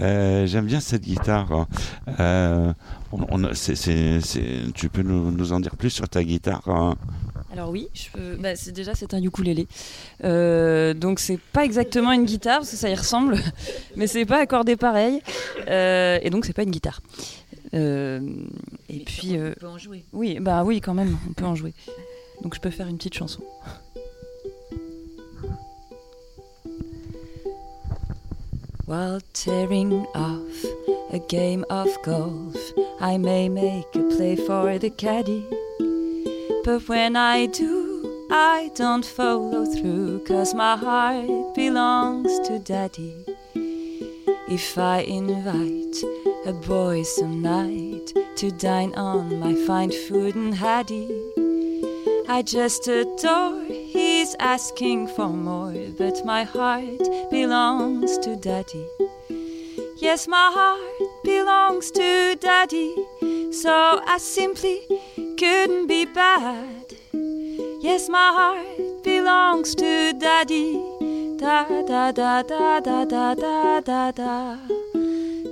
Euh, 0.00 0.46
J'aime 0.46 0.66
bien 0.66 0.80
cette 0.80 1.02
guitare. 1.02 1.66
Euh, 2.20 2.72
on- 3.12 3.18
tu 4.74 4.88
peux 4.88 5.02
nous, 5.02 5.30
nous 5.30 5.52
en 5.52 5.60
dire 5.60 5.76
plus 5.76 5.90
sur 5.90 6.08
ta 6.08 6.22
guitare 6.24 6.62
hein? 6.66 6.94
Alors 7.52 7.68
oui, 7.68 7.88
je 7.92 8.08
peux- 8.10 8.36
bah, 8.36 8.56
c'est 8.56 8.72
déjà 8.72 8.94
c'est 8.94 9.12
un 9.12 9.22
ukulélé. 9.22 9.66
Euh, 10.24 10.94
donc 10.94 11.18
c'est 11.18 11.38
pas 11.52 11.64
exactement 11.66 12.10
une 12.12 12.24
guitare 12.24 12.58
parce 12.60 12.70
que 12.70 12.76
ça 12.76 12.88
y 12.88 12.94
ressemble, 12.94 13.36
mais 13.96 14.06
c'est 14.06 14.24
pas 14.24 14.38
accordé 14.40 14.76
pareil. 14.76 15.20
Euh, 15.68 16.18
et 16.22 16.30
donc 16.30 16.46
c'est 16.46 16.54
pas 16.54 16.62
une 16.62 16.70
guitare. 16.70 17.00
Euh, 17.74 18.20
et 18.88 19.00
puis 19.00 19.32
on 19.32 19.40
euh, 19.40 19.52
peut 19.58 19.66
en 19.66 19.78
jouer? 19.78 20.04
Oui, 20.12 20.38
bah 20.40 20.64
oui 20.64 20.80
quand 20.80 20.94
même, 20.94 21.18
on 21.28 21.32
peut 21.34 21.44
en 21.44 21.54
jouer. 21.54 21.74
Donc 22.42 22.54
je 22.54 22.60
peux 22.60 22.70
faire 22.70 22.86
une 22.88 22.96
petite 22.96 23.14
chanson. 23.14 23.42
While 28.84 29.20
tearing 29.32 30.06
off 30.12 30.64
a 31.12 31.20
game 31.28 31.64
of 31.70 31.88
golf, 32.02 32.56
I 33.00 33.16
may 33.16 33.48
make 33.48 33.94
a 33.94 34.02
play 34.02 34.34
for 34.34 34.76
the 34.78 34.90
caddy. 34.90 35.46
But 36.64 36.88
when 36.88 37.14
I 37.14 37.46
do, 37.46 38.26
I 38.28 38.72
don't 38.74 39.06
follow 39.06 39.64
through, 39.66 40.24
cause 40.24 40.52
my 40.52 40.76
heart 40.76 41.54
belongs 41.54 42.40
to 42.48 42.58
daddy. 42.58 43.24
If 44.48 44.76
I 44.76 45.02
invite 45.02 46.02
a 46.44 46.52
boy 46.52 47.04
some 47.04 47.40
night 47.40 48.12
to 48.36 48.50
dine 48.50 48.94
on 48.96 49.38
my 49.38 49.54
fine 49.64 49.92
food 49.92 50.34
and 50.34 50.54
haddy, 50.54 51.08
I 52.34 52.40
just 52.40 52.88
adore. 52.88 53.62
He's 53.66 54.34
asking 54.40 55.08
for 55.08 55.28
more, 55.28 55.74
but 55.98 56.24
my 56.24 56.44
heart 56.44 57.02
belongs 57.30 58.16
to 58.20 58.36
Daddy. 58.36 58.86
Yes, 59.98 60.26
my 60.26 60.50
heart 60.50 61.24
belongs 61.24 61.90
to 61.90 62.34
Daddy, 62.40 62.94
so 63.52 64.00
I 64.06 64.16
simply 64.16 64.80
couldn't 65.36 65.88
be 65.88 66.06
bad. 66.06 66.94
Yes, 67.82 68.08
my 68.08 68.30
heart 68.38 69.04
belongs 69.04 69.74
to 69.74 70.14
Daddy. 70.14 70.72
Da 71.36 71.64
da 71.82 72.12
da 72.12 72.42
da 72.42 72.80
da 72.80 73.04
da 73.04 73.34
da 73.34 73.80
da 73.80 74.10
da. 74.10 74.56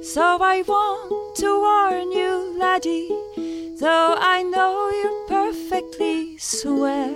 So 0.03 0.39
I 0.41 0.62
want 0.66 1.37
to 1.37 1.61
warn 1.61 2.11
you, 2.11 2.57
laddie, 2.59 3.11
though 3.81 4.14
I 4.18 4.43
know 4.43 4.91
you're 5.03 5.26
perfectly 5.28 6.39
swell. 6.39 7.14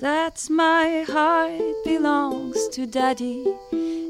That's 0.00 0.50
my 0.50 1.04
heart 1.08 1.60
belongs 1.84 2.68
to 2.72 2.86
Daddy, 2.86 3.44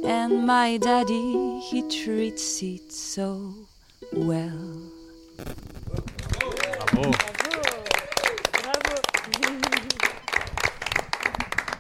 and 0.04 0.46
my 0.46 0.78
daddy 0.78 1.60
he 1.70 1.82
treats 1.88 2.62
it 2.62 2.90
so 2.92 3.52
well. 4.12 4.58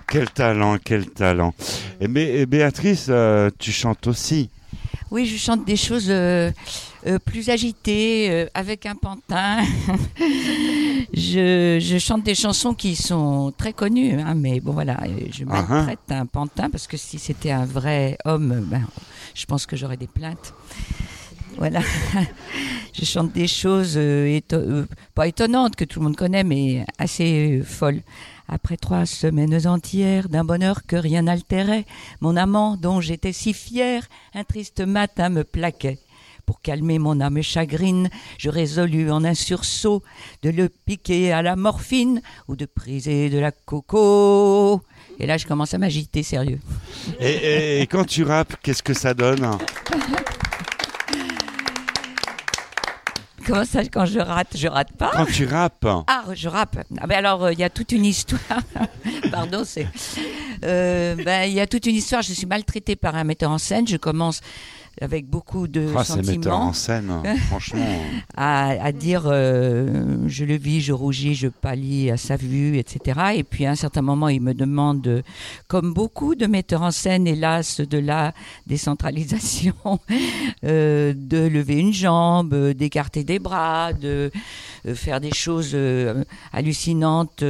Quel 0.08 0.26
talent, 0.30 0.78
quel 0.84 1.06
talent. 1.10 1.54
Et, 2.00 2.06
Bé- 2.08 2.40
et 2.40 2.46
Béatrice, 2.46 3.06
euh, 3.08 3.50
tu 3.58 3.72
chantes 3.72 4.06
aussi. 4.06 4.50
Oui, 5.10 5.24
je 5.26 5.38
chante 5.38 5.64
des 5.64 5.76
choses 5.76 6.08
euh, 6.10 6.50
euh, 7.06 7.18
plus 7.18 7.50
agitées, 7.50 8.28
euh, 8.30 8.46
avec 8.54 8.86
un 8.86 8.94
pantin. 8.94 9.62
je, 11.12 11.78
je 11.80 11.98
chante 11.98 12.22
des 12.22 12.36
chansons 12.36 12.74
qui 12.74 12.94
sont 12.94 13.52
très 13.56 13.72
connues, 13.72 14.20
hein, 14.20 14.34
mais 14.34 14.60
bon 14.60 14.72
voilà, 14.72 15.00
euh, 15.02 15.26
je 15.32 15.44
ah. 15.50 15.66
m'apprête 15.68 15.98
à 16.10 16.20
un 16.20 16.26
pantin 16.26 16.70
parce 16.70 16.86
que 16.86 16.96
si 16.96 17.18
c'était 17.18 17.50
un 17.50 17.64
vrai 17.64 18.16
homme, 18.24 18.66
ben, 18.70 18.86
je 19.34 19.44
pense 19.46 19.66
que 19.66 19.74
j'aurais 19.74 19.96
des 19.96 20.06
plaintes. 20.06 20.54
Voilà. 21.58 21.80
je 22.94 23.04
chante 23.04 23.32
des 23.32 23.48
choses 23.48 23.98
pas 25.14 25.26
étonnantes 25.26 25.74
que 25.74 25.84
tout 25.84 25.98
le 25.98 26.04
monde 26.04 26.16
connaît, 26.16 26.44
mais 26.44 26.86
assez 26.98 27.62
folles. 27.64 28.02
Après 28.48 28.76
trois 28.76 29.06
semaines 29.06 29.66
entières 29.66 30.28
d'un 30.28 30.44
bonheur 30.44 30.86
que 30.86 30.96
rien 30.96 31.22
n'altérait, 31.22 31.84
mon 32.20 32.36
amant 32.36 32.76
dont 32.76 33.00
j'étais 33.00 33.32
si 33.32 33.54
fière, 33.54 34.06
un 34.34 34.44
triste 34.44 34.80
matin 34.80 35.30
me 35.30 35.42
plaquait. 35.42 35.98
Pour 36.52 36.60
calmer 36.60 36.98
mon 36.98 37.18
âme 37.22 37.40
chagrine, 37.40 38.10
je 38.36 38.50
résolus 38.50 39.10
en 39.10 39.24
un 39.24 39.32
sursaut 39.32 40.02
de 40.42 40.50
le 40.50 40.68
piquer 40.68 41.32
à 41.32 41.40
la 41.40 41.56
morphine 41.56 42.20
ou 42.46 42.56
de 42.56 42.66
priser 42.66 43.30
de 43.30 43.38
la 43.38 43.52
coco. 43.52 44.82
Et 45.18 45.24
là, 45.24 45.38
je 45.38 45.46
commence 45.46 45.72
à 45.72 45.78
m'agiter, 45.78 46.22
sérieux. 46.22 46.60
Et, 47.18 47.30
et- 47.30 47.80
et 47.80 47.86
quand 47.86 48.04
tu 48.04 48.22
rappes, 48.22 48.52
qu'est-ce 48.62 48.82
que 48.82 48.92
ça 48.92 49.14
donne 49.14 49.48
Comment 53.46 53.64
ça, 53.64 53.82
quand 53.86 54.04
je 54.06 54.20
rate, 54.20 54.54
je 54.56 54.68
rate 54.68 54.92
pas 54.92 55.10
Quand 55.14 55.24
tu 55.26 55.46
rappes 55.46 55.86
Ah, 56.06 56.24
je 56.34 56.48
rappe. 56.48 56.78
Ah 57.00 57.06
ben 57.08 57.16
alors, 57.16 57.44
euh, 57.46 57.52
il 57.52 57.58
y 57.58 57.64
a 57.64 57.70
toute 57.70 57.90
une 57.90 58.04
histoire. 58.04 58.40
Pardon, 59.32 59.64
c'est. 59.64 59.88
Euh, 60.64 61.16
ben, 61.16 61.44
Il 61.48 61.54
y 61.54 61.58
a 61.60 61.66
toute 61.66 61.86
une 61.86 61.96
histoire. 61.96 62.22
Je 62.22 62.34
suis 62.34 62.46
maltraitée 62.46 62.94
par 62.94 63.16
un 63.16 63.24
metteur 63.24 63.50
en 63.50 63.58
scène. 63.58 63.88
Je 63.88 63.96
commence 63.96 64.42
avec 65.00 65.26
beaucoup 65.26 65.68
de 65.68 65.88
ces 65.98 66.22
sentiments. 66.22 66.68
en 66.68 66.72
scène, 66.72 67.12
franchement. 67.48 67.86
à, 68.36 68.68
à 68.70 68.92
dire 68.92 69.22
euh, 69.26 70.16
je 70.26 70.44
le 70.44 70.56
vis, 70.56 70.80
je 70.80 70.92
rougis, 70.92 71.34
je 71.34 71.48
pâlis 71.48 72.10
à 72.10 72.16
sa 72.16 72.36
vue, 72.36 72.78
etc. 72.78 73.20
Et 73.36 73.44
puis 73.44 73.66
à 73.66 73.70
un 73.70 73.74
certain 73.74 74.02
moment, 74.02 74.28
il 74.28 74.40
me 74.40 74.54
demande, 74.54 75.22
comme 75.68 75.92
beaucoup 75.92 76.34
de 76.34 76.46
metteurs 76.46 76.82
en 76.82 76.90
scène, 76.90 77.26
hélas, 77.26 77.80
de 77.80 77.98
la 77.98 78.32
décentralisation, 78.66 79.74
euh, 80.64 81.14
de 81.16 81.38
lever 81.38 81.78
une 81.78 81.92
jambe, 81.92 82.54
d'écarter 82.72 83.24
des 83.24 83.38
bras, 83.38 83.92
de 83.92 84.30
euh, 84.86 84.94
faire 84.94 85.20
des 85.20 85.32
choses 85.32 85.76
hallucinantes 86.52 87.44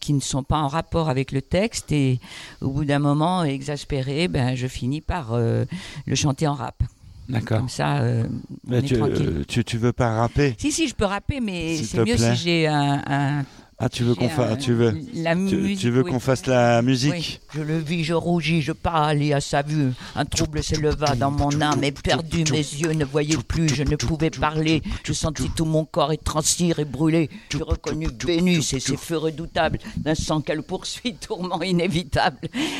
qui 0.00 0.12
ne 0.12 0.20
sont 0.20 0.42
pas 0.42 0.58
en 0.58 0.68
rapport 0.68 1.08
avec 1.08 1.32
le 1.32 1.40
texte. 1.40 1.92
Et 1.92 2.18
au 2.60 2.70
bout 2.70 2.84
d'un 2.84 2.98
moment, 2.98 3.44
exaspéré, 3.44 4.28
ben, 4.28 4.54
je 4.54 4.66
finis 4.66 5.00
par 5.00 5.32
euh, 5.32 5.64
le 6.06 6.14
chanter 6.14 6.46
en 6.46 6.54
rap. 6.54 6.81
D'accord. 7.28 7.58
Comme 7.58 7.68
ça, 7.68 7.98
euh, 8.00 8.24
on 8.26 8.70
Mais 8.70 8.78
est 8.78 8.82
tu, 8.82 8.96
tranquille. 8.98 9.34
euh, 9.40 9.44
tu, 9.46 9.64
tu 9.64 9.78
veux 9.78 9.92
pas 9.92 10.14
rapper? 10.16 10.54
Si, 10.58 10.72
si, 10.72 10.88
je 10.88 10.94
peux 10.94 11.04
rapper, 11.06 11.40
mais 11.40 11.76
S'il 11.76 11.86
c'est 11.86 11.96
te 11.98 12.02
mieux 12.08 12.16
plaît. 12.16 12.34
si 12.36 12.42
j'ai 12.42 12.66
un, 12.66 13.02
un- 13.06 13.44
Ah, 13.78 13.88
tu 13.88 14.04
veux 14.04 14.14
qu'on 14.14 14.28
fasse, 14.28 14.58
tu 14.58 14.74
veux, 14.74 14.94
la 15.14 15.34
tu, 15.34 15.40
musique, 15.40 15.78
tu 15.78 15.90
veux 15.90 16.02
oui. 16.02 16.10
qu'on 16.12 16.20
fasse 16.20 16.46
la 16.46 16.82
musique? 16.82 17.12
Oui, 17.12 17.40
je 17.54 17.62
le 17.62 17.78
vis, 17.78 18.04
je 18.04 18.12
rougis, 18.14 18.60
je 18.62 18.72
pâlis 18.72 19.32
à 19.32 19.40
sa 19.40 19.62
vue. 19.62 19.92
Un 20.14 20.24
trouble 20.24 20.62
s'éleva 20.62 21.16
dans 21.16 21.30
mon 21.30 21.60
âme, 21.60 21.82
éperdu, 21.82 22.44
mes 22.50 22.58
yeux 22.58 22.92
ne 22.92 23.04
voyaient 23.04 23.36
plus, 23.48 23.68
je 23.68 23.82
ne 23.82 23.96
pouvais 23.96 24.30
parler. 24.30 24.82
Je 25.04 25.12
sentis 25.12 25.50
tout 25.56 25.64
mon 25.64 25.84
corps 25.84 26.12
étrancir 26.12 26.78
et 26.80 26.84
brûler. 26.84 27.30
Je 27.50 27.58
reconnus 27.58 28.10
Vénus 28.24 28.72
et 28.74 28.80
ses 28.80 28.96
feux 28.96 29.16
redoutables, 29.18 29.78
d'un 29.96 30.14
sang 30.14 30.40
qu'elle 30.42 30.62
poursuit, 30.62 31.14
tourment 31.14 31.62
inévitable, 31.62 32.38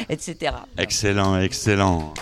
etc. 0.09 0.53
Excellent, 0.79 1.41
excellent. 1.41 2.13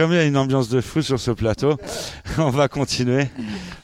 Comme 0.00 0.12
il 0.12 0.16
y 0.16 0.18
a 0.18 0.24
une 0.24 0.38
ambiance 0.38 0.70
de 0.70 0.80
fou 0.80 1.02
sur 1.02 1.20
ce 1.20 1.30
plateau, 1.30 1.76
on 2.38 2.48
va 2.48 2.68
continuer. 2.68 3.28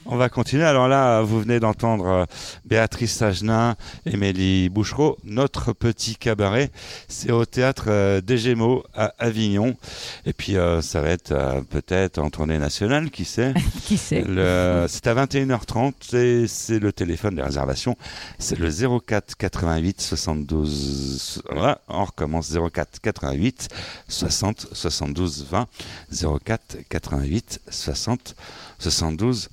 On 0.06 0.16
va 0.16 0.30
continuer. 0.30 0.64
Alors 0.64 0.88
là, 0.88 1.20
vous 1.20 1.40
venez 1.40 1.60
d'entendre 1.60 2.06
euh, 2.06 2.24
Béatrice 2.64 3.12
Sagenin, 3.12 3.74
Émilie 4.06 4.70
Bouchereau, 4.70 5.18
notre 5.24 5.74
petit 5.74 6.16
cabaret. 6.16 6.70
C'est 7.08 7.32
au 7.32 7.44
théâtre 7.44 7.86
euh, 7.88 8.20
des 8.22 8.38
Gémeaux 8.38 8.82
à 8.94 9.12
Avignon. 9.18 9.76
Et 10.24 10.32
puis, 10.32 10.56
euh, 10.56 10.80
ça 10.80 11.02
va 11.02 11.10
être 11.10 11.32
euh, 11.32 11.60
peut-être 11.68 12.16
en 12.18 12.30
tournée 12.30 12.56
nationale, 12.58 13.10
qui 13.10 13.26
sait 13.26 13.52
Qui 13.84 13.98
sait 13.98 14.22
Le- 14.26 14.86
C'est 14.88 15.08
à 15.08 15.14
21h30 15.14 16.16
et 16.16 16.46
c'est 16.46 16.78
le 16.78 16.92
téléphone 16.94 17.34
des 17.34 17.42
réservations. 17.42 17.96
C'est 18.38 18.58
le 18.58 18.70
04 19.00 19.36
88 19.36 20.00
72. 20.00 21.42
Voilà, 21.52 21.82
on 21.88 22.04
recommence 22.04 22.50
04 22.56 23.00
88 23.02 23.68
60 24.08 24.68
72 24.72 25.46
20. 25.50 25.66
04 26.12 26.78
88 26.88 27.60
60 27.68 28.34
72 28.78 29.48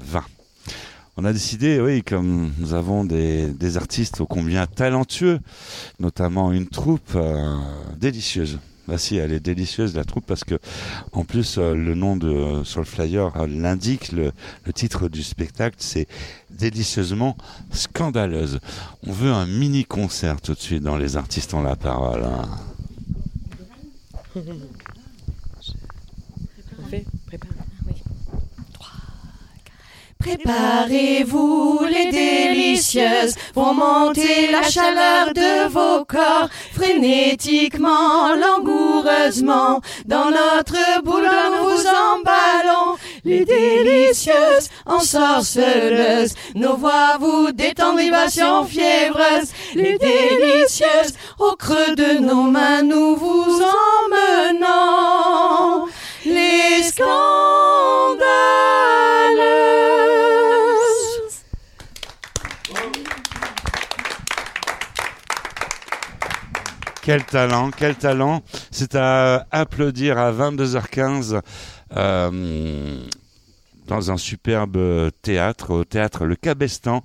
20. 0.00 0.24
On 1.16 1.24
a 1.24 1.32
décidé, 1.32 1.80
oui, 1.80 2.02
comme 2.02 2.52
nous 2.58 2.72
avons 2.72 3.04
des, 3.04 3.76
artistes 3.76 4.20
ô 4.20 4.26
combien 4.26 4.66
talentueux, 4.66 5.40
notamment 5.98 6.52
une 6.52 6.66
troupe 6.66 7.12
euh, 7.14 7.56
délicieuse. 7.98 8.58
Bah 8.88 8.96
si, 8.96 9.16
elle 9.16 9.32
est 9.32 9.40
délicieuse 9.40 9.94
la 9.94 10.04
troupe 10.04 10.24
parce 10.26 10.44
que 10.44 10.58
en 11.12 11.24
plus 11.24 11.58
euh, 11.58 11.74
le 11.74 11.94
nom 11.94 12.16
de 12.16 12.28
euh, 12.28 12.64
sur 12.64 12.80
le 12.80 12.86
flyer 12.86 13.30
l'indique, 13.46 14.10
le, 14.12 14.32
le 14.64 14.72
titre 14.72 15.08
du 15.08 15.22
spectacle 15.22 15.76
c'est 15.78 16.08
délicieusement 16.48 17.36
scandaleuse. 17.70 18.58
On 19.06 19.12
veut 19.12 19.30
un 19.30 19.46
mini 19.46 19.84
concert 19.84 20.40
tout 20.40 20.54
de 20.54 20.58
suite 20.58 20.82
dans 20.82 20.96
les 20.96 21.16
artistes 21.16 21.54
ont 21.54 21.62
la 21.62 21.76
parole. 21.76 22.24
hein. 22.24 22.48
Préparez-vous 30.20 31.80
les 31.88 32.10
délicieuses, 32.10 33.34
vont 33.54 33.72
monter 33.72 34.50
la 34.52 34.62
chaleur 34.68 35.32
de 35.32 35.68
vos 35.68 36.04
corps, 36.04 36.50
frénétiquement, 36.74 38.34
langoureusement, 38.36 39.80
dans 40.04 40.30
notre 40.30 41.02
boule 41.02 41.22
nous 41.24 41.70
vous 41.70 41.86
emballons. 41.86 42.98
Les 43.24 43.46
délicieuses, 43.46 44.68
ensorceleuses, 44.84 46.34
nos 46.54 46.76
voix 46.76 47.16
vous 47.18 47.50
détendent, 47.52 47.98
vibrations 47.98 48.64
fiévreuses. 48.66 49.52
Les 49.74 49.96
délicieuses, 49.96 51.14
au 51.38 51.56
creux 51.56 51.94
de 51.96 52.20
nos 52.20 52.42
mains 52.42 52.82
nous 52.82 53.16
vous 53.16 53.62
emmenons. 53.62 55.29
Quel 67.02 67.24
talent, 67.24 67.70
quel 67.76 67.96
talent. 67.96 68.42
C'est 68.70 68.94
à 68.94 69.46
applaudir 69.50 70.18
à 70.18 70.30
22h15 70.30 71.40
euh, 71.96 73.00
dans 73.90 74.10
un 74.12 74.16
superbe 74.16 75.10
théâtre, 75.20 75.74
au 75.74 75.84
théâtre 75.84 76.24
Le 76.24 76.36
Cabestan. 76.36 77.02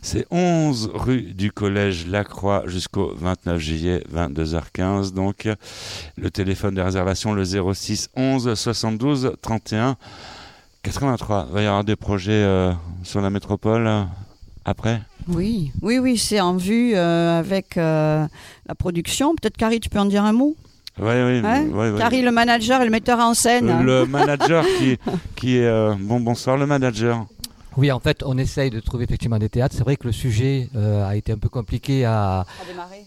C'est 0.00 0.26
11 0.30 0.92
rue 0.94 1.22
du 1.22 1.50
Collège 1.50 2.06
Lacroix 2.06 2.62
jusqu'au 2.66 3.12
29 3.16 3.58
juillet, 3.58 4.04
22h15. 4.14 5.12
Donc, 5.12 5.48
le 6.16 6.30
téléphone 6.30 6.76
de 6.76 6.82
réservation, 6.82 7.32
le 7.32 7.44
06 7.44 8.10
11 8.14 8.54
72 8.54 9.32
31 9.42 9.96
83. 10.84 11.46
Il 11.48 11.54
va 11.54 11.62
y 11.62 11.66
avoir 11.66 11.82
des 11.82 11.96
projets 11.96 12.32
euh, 12.32 12.72
sur 13.02 13.20
la 13.20 13.30
métropole 13.30 13.86
euh, 13.86 14.04
après? 14.64 15.00
Oui, 15.28 15.72
oui, 15.82 15.98
oui, 15.98 16.16
c'est 16.16 16.40
en 16.40 16.56
vue 16.56 16.94
euh, 16.94 17.38
avec 17.38 17.76
euh, 17.76 18.26
la 18.68 18.74
production. 18.74 19.34
Peut-être 19.34 19.56
Carrie, 19.56 19.80
tu 19.80 19.88
peux 19.88 19.98
en 19.98 20.04
dire 20.04 20.24
un 20.24 20.32
mot? 20.32 20.56
Oui, 20.98 21.06
oui. 21.08 21.40
Hein 21.44 21.66
ouais, 21.72 21.90
ouais. 21.90 21.98
Carrie, 21.98 22.22
le 22.22 22.30
manager 22.30 22.80
et 22.80 22.84
le 22.84 22.90
metteur 22.90 23.18
en 23.18 23.34
scène. 23.34 23.68
Euh, 23.68 23.82
Le 23.82 24.06
manager 24.18 24.64
qui, 24.78 24.96
qui 25.34 25.56
est. 25.58 25.66
euh, 25.66 25.94
bon, 25.98 26.20
bonsoir, 26.20 26.56
le 26.56 26.66
manager. 26.66 27.26
Oui, 27.76 27.90
en 27.90 27.98
fait, 27.98 28.22
on 28.24 28.38
essaye 28.38 28.70
de 28.70 28.78
trouver 28.78 29.02
effectivement 29.02 29.38
des 29.38 29.48
théâtres. 29.48 29.74
C'est 29.76 29.82
vrai 29.82 29.96
que 29.96 30.06
le 30.06 30.12
sujet 30.12 30.68
euh, 30.76 31.04
a 31.08 31.16
été 31.16 31.32
un 31.32 31.38
peu 31.38 31.48
compliqué 31.48 32.04
à, 32.04 32.46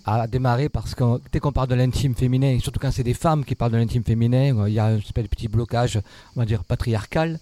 à 0.06 0.28
démarrer. 0.28 0.68
parce 0.68 0.94
que 0.94 1.04
dès 1.32 1.40
qu'on 1.40 1.54
parle 1.54 1.70
de 1.70 1.76
l'intime 1.76 2.14
féminin, 2.16 2.50
et 2.50 2.60
surtout 2.60 2.80
quand 2.82 2.92
c'est 2.92 3.04
des 3.04 3.14
femmes 3.14 3.46
qui 3.46 3.56
parlent 3.56 3.72
de 3.72 3.78
l'intime 3.78 4.04
féminin, 4.04 4.58
euh, 4.58 4.68
il 4.70 4.74
y 4.74 4.80
a 4.80 4.86
un 4.88 4.98
espèce 4.98 5.24
de 5.24 5.30
petit 5.30 5.48
blocage, 5.48 6.02
on 6.36 6.42
va 6.42 6.46
dire, 6.46 6.66
patriarcal. 6.66 7.40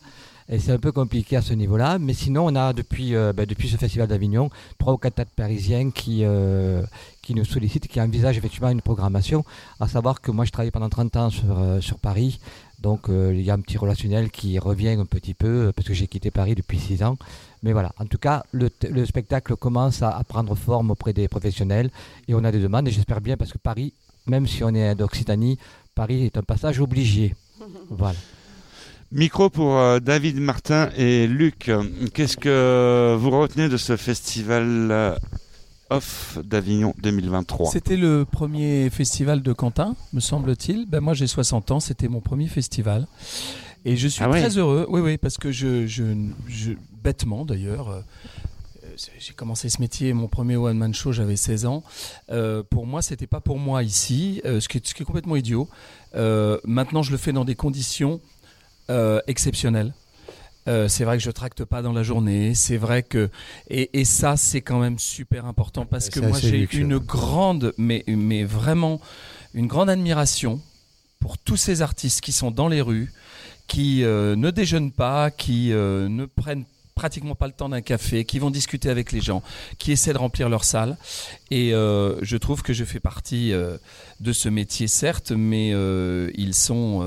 Et 0.47 0.59
c'est 0.59 0.71
un 0.73 0.77
peu 0.77 0.91
compliqué 0.91 1.35
à 1.37 1.41
ce 1.41 1.55
niveau-là. 1.55 1.97
Mais 1.97 2.13
sinon, 2.13 2.45
on 2.45 2.55
a 2.55 2.71
depuis, 2.73 3.15
euh, 3.15 3.33
ben, 3.33 3.47
depuis 3.47 3.67
ce 3.67 3.77
festival 3.77 4.07
d'Avignon, 4.07 4.51
trois 4.77 4.93
ou 4.93 4.97
quatre 4.97 5.15
théâtres 5.15 5.31
parisiens 5.35 5.89
qui, 5.89 6.19
euh, 6.23 6.83
qui 7.25 7.33
nous 7.33 7.43
sollicitent, 7.43 7.87
qui 7.87 7.99
envisagent 7.99 8.37
effectivement 8.37 8.69
une 8.69 8.81
programmation. 8.81 9.43
À 9.79 9.87
savoir 9.87 10.21
que 10.21 10.31
moi, 10.31 10.45
je 10.45 10.51
travaille 10.51 10.71
pendant 10.71 10.89
30 10.89 11.15
ans 11.17 11.29
sur, 11.29 11.59
euh, 11.59 11.81
sur 11.81 11.97
Paris. 11.97 12.39
Donc, 12.79 13.09
euh, 13.09 13.33
il 13.33 13.41
y 13.41 13.49
a 13.49 13.53
un 13.55 13.59
petit 13.59 13.77
relationnel 13.77 14.29
qui 14.29 14.59
revient 14.59 14.89
un 14.89 15.05
petit 15.05 15.33
peu, 15.33 15.47
euh, 15.47 15.71
parce 15.73 15.87
que 15.87 15.93
j'ai 15.93 16.07
quitté 16.07 16.29
Paris 16.29 16.55
depuis 16.55 16.79
6 16.79 17.03
ans. 17.03 17.17
Mais 17.63 17.73
voilà, 17.73 17.91
en 17.99 18.05
tout 18.05 18.19
cas, 18.19 18.43
le, 18.51 18.69
spectacle 19.05 19.55
commence 19.55 20.03
à, 20.03 20.15
à 20.15 20.23
prendre 20.23 20.53
forme 20.55 20.91
auprès 20.91 21.13
des 21.13 21.27
professionnels. 21.27 21.89
Et 22.27 22.35
on 22.35 22.43
a 22.43 22.51
des 22.51 22.61
demandes, 22.61 22.87
et 22.87 22.91
j'espère 22.91 23.21
bien, 23.21 23.37
parce 23.37 23.51
que 23.51 23.57
Paris, 23.57 23.93
même 24.27 24.45
si 24.45 24.63
on 24.63 24.73
est 24.75 24.93
d'Occitanie, 24.95 25.57
Paris 25.95 26.25
est 26.25 26.37
un 26.37 26.43
passage 26.43 26.79
obligé. 26.79 27.35
Voilà. 27.89 28.17
Micro 29.11 29.49
pour 29.49 29.77
euh, 29.77 29.99
David 29.99 30.39
Martin 30.39 30.89
et 30.97 31.27
Luc. 31.27 31.71
Qu'est-ce 32.13 32.37
que 32.37 33.15
vous 33.17 33.29
retenez 33.29 33.69
de 33.69 33.77
ce 33.77 33.95
festival 33.95 34.89
euh, 34.91 35.15
off 35.97 36.37
d'Avignon 36.43 36.93
2023 37.01 37.71
C'était 37.71 37.97
le 37.97 38.25
premier 38.25 38.89
festival 38.89 39.41
de 39.41 39.53
Quentin, 39.53 39.95
me 40.13 40.19
semble-t-il. 40.19 40.85
Ben, 40.87 40.99
moi, 40.99 41.13
j'ai 41.13 41.27
60 41.27 41.71
ans, 41.71 41.79
c'était 41.79 42.07
mon 42.07 42.21
premier 42.21 42.47
festival. 42.47 43.07
Et 43.85 43.95
je 43.95 44.07
suis 44.07 44.23
Ah 44.23 44.29
très 44.29 44.57
heureux, 44.57 44.85
oui, 44.89 45.01
oui, 45.01 45.17
parce 45.17 45.37
que 45.37 45.51
je, 45.51 45.85
je, 45.85 46.03
je- 46.47 46.73
bêtement 47.03 47.45
d'ailleurs, 47.45 47.89
euh, 47.89 48.01
c'est- 48.97 49.11
j'ai 49.19 49.33
commencé 49.33 49.69
ce 49.69 49.79
métier, 49.79 50.11
mon 50.13 50.27
premier 50.27 50.55
one-man 50.55 50.93
show, 50.93 51.11
j'avais 51.11 51.35
16 51.35 51.65
ans. 51.67 51.83
Euh, 52.31 52.63
pour 52.67 52.87
moi, 52.87 53.01
c'était 53.03 53.27
pas 53.27 53.41
pour 53.41 53.59
moi 53.59 53.83
ici, 53.83 54.41
euh, 54.45 54.59
ce, 54.59 54.67
qui 54.69 54.77
est, 54.79 54.87
ce 54.87 54.95
qui 54.95 55.03
est 55.03 55.05
complètement 55.05 55.35
idiot. 55.35 55.69
Euh, 56.15 56.57
maintenant, 56.63 57.03
je 57.03 57.11
le 57.11 57.17
fais 57.17 57.31
dans 57.31 57.45
des 57.45 57.55
conditions 57.55 58.21
euh, 58.89 59.19
exceptionnelles. 59.27 59.93
Euh, 60.67 60.87
c'est 60.87 61.03
vrai 61.03 61.17
que 61.17 61.23
je 61.23 61.31
tracte 61.31 61.63
pas 61.63 61.81
dans 61.81 61.93
la 61.93 62.03
journée. 62.03 62.55
C'est 62.55 62.77
vrai 62.77 63.03
que 63.03 63.29
et, 63.69 63.99
et 63.99 64.05
ça 64.05 64.37
c'est 64.37 64.61
quand 64.61 64.79
même 64.79 64.99
super 64.99 65.45
important 65.45 65.85
parce 65.85 66.09
que 66.09 66.19
moi 66.19 66.39
j'ai 66.39 66.67
une 66.73 66.97
grande 66.97 67.73
mais 67.77 68.03
mais 68.07 68.43
vraiment 68.43 68.99
une 69.53 69.67
grande 69.67 69.89
admiration 69.89 70.59
pour 71.19 71.37
tous 71.37 71.57
ces 71.57 71.81
artistes 71.81 72.21
qui 72.21 72.31
sont 72.31 72.51
dans 72.51 72.67
les 72.67 72.81
rues, 72.81 73.11
qui 73.67 74.03
euh, 74.03 74.35
ne 74.35 74.51
déjeunent 74.51 74.91
pas, 74.91 75.31
qui 75.31 75.71
euh, 75.71 76.07
ne 76.07 76.25
prennent 76.25 76.65
pratiquement 76.95 77.35
pas 77.35 77.47
le 77.47 77.53
temps 77.53 77.69
d'un 77.69 77.81
café, 77.81 78.23
qui 78.23 78.39
vont 78.39 78.49
discuter 78.49 78.89
avec 78.89 79.11
les 79.11 79.21
gens, 79.21 79.43
qui 79.77 79.91
essaient 79.91 80.13
de 80.13 80.17
remplir 80.17 80.49
leur 80.49 80.63
salle. 80.63 80.97
Et 81.51 81.73
euh, 81.73 82.17
je 82.23 82.37
trouve 82.37 82.63
que 82.63 82.73
je 82.73 82.85
fais 82.85 83.01
partie 83.01 83.51
euh, 83.51 83.77
de 84.21 84.31
ce 84.31 84.47
métier, 84.49 84.87
certes, 84.87 85.31
mais 85.31 85.71
euh, 85.73 86.31
ils, 86.35 86.55
sont, 86.55 87.05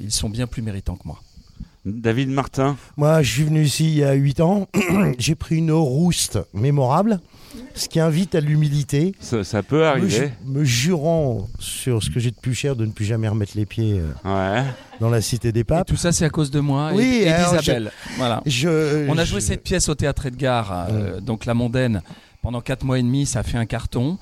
ils 0.00 0.10
sont 0.10 0.30
bien 0.30 0.46
plus 0.46 0.62
méritants 0.62 0.96
que 0.96 1.06
moi. 1.06 1.22
David 1.84 2.30
Martin 2.30 2.76
Moi, 2.96 3.22
je 3.22 3.30
suis 3.32 3.44
venu 3.44 3.62
ici 3.62 3.84
il 3.86 3.94
y 3.98 4.04
a 4.04 4.12
8 4.14 4.40
ans. 4.40 4.68
J'ai 5.18 5.34
pris 5.34 5.56
une 5.56 5.70
rouste 5.72 6.38
mémorable, 6.54 7.20
ce 7.74 7.88
qui 7.88 8.00
invite 8.00 8.34
à 8.34 8.40
l'humilité. 8.40 9.14
Ça, 9.20 9.44
ça 9.44 9.62
peut 9.62 9.86
arriver. 9.86 10.06
Me, 10.06 10.10
ju- 10.10 10.30
me 10.46 10.64
jurant 10.64 11.48
sur 11.58 12.02
ce 12.02 12.08
que 12.10 12.20
j'ai 12.20 12.30
de 12.30 12.36
plus 12.36 12.54
cher 12.54 12.74
de 12.76 12.86
ne 12.86 12.90
plus 12.92 13.04
jamais 13.04 13.28
remettre 13.28 13.52
les 13.56 13.66
pieds 13.66 14.00
euh, 14.24 14.62
dans 15.00 15.10
la 15.10 15.20
cité 15.20 15.52
des 15.52 15.64
papes. 15.64 15.86
Tout 15.86 15.96
ça, 15.96 16.10
c'est 16.12 16.24
à 16.24 16.30
cause 16.30 16.50
de 16.50 16.60
moi 16.60 16.92
et- 16.92 16.96
Oui, 16.96 17.22
et, 17.26 17.32
d'Isabelle. 17.32 17.92
Voilà. 18.16 18.42
je- 18.46 19.06
On 19.10 19.18
a 19.18 19.24
je- 19.24 19.30
joué 19.30 19.40
cette 19.40 19.62
pièce 19.62 19.88
au 19.90 19.94
théâtre 19.94 20.26
Edgar, 20.26 20.86
euh, 20.90 21.20
donc 21.20 21.44
La 21.44 21.52
Mondaine, 21.54 22.00
pendant 22.42 22.60
quatre 22.62 22.84
mois 22.84 22.98
et 22.98 23.02
demi, 23.02 23.26
ça 23.26 23.40
a 23.40 23.42
fait 23.42 23.58
un 23.58 23.66
carton. 23.66 24.18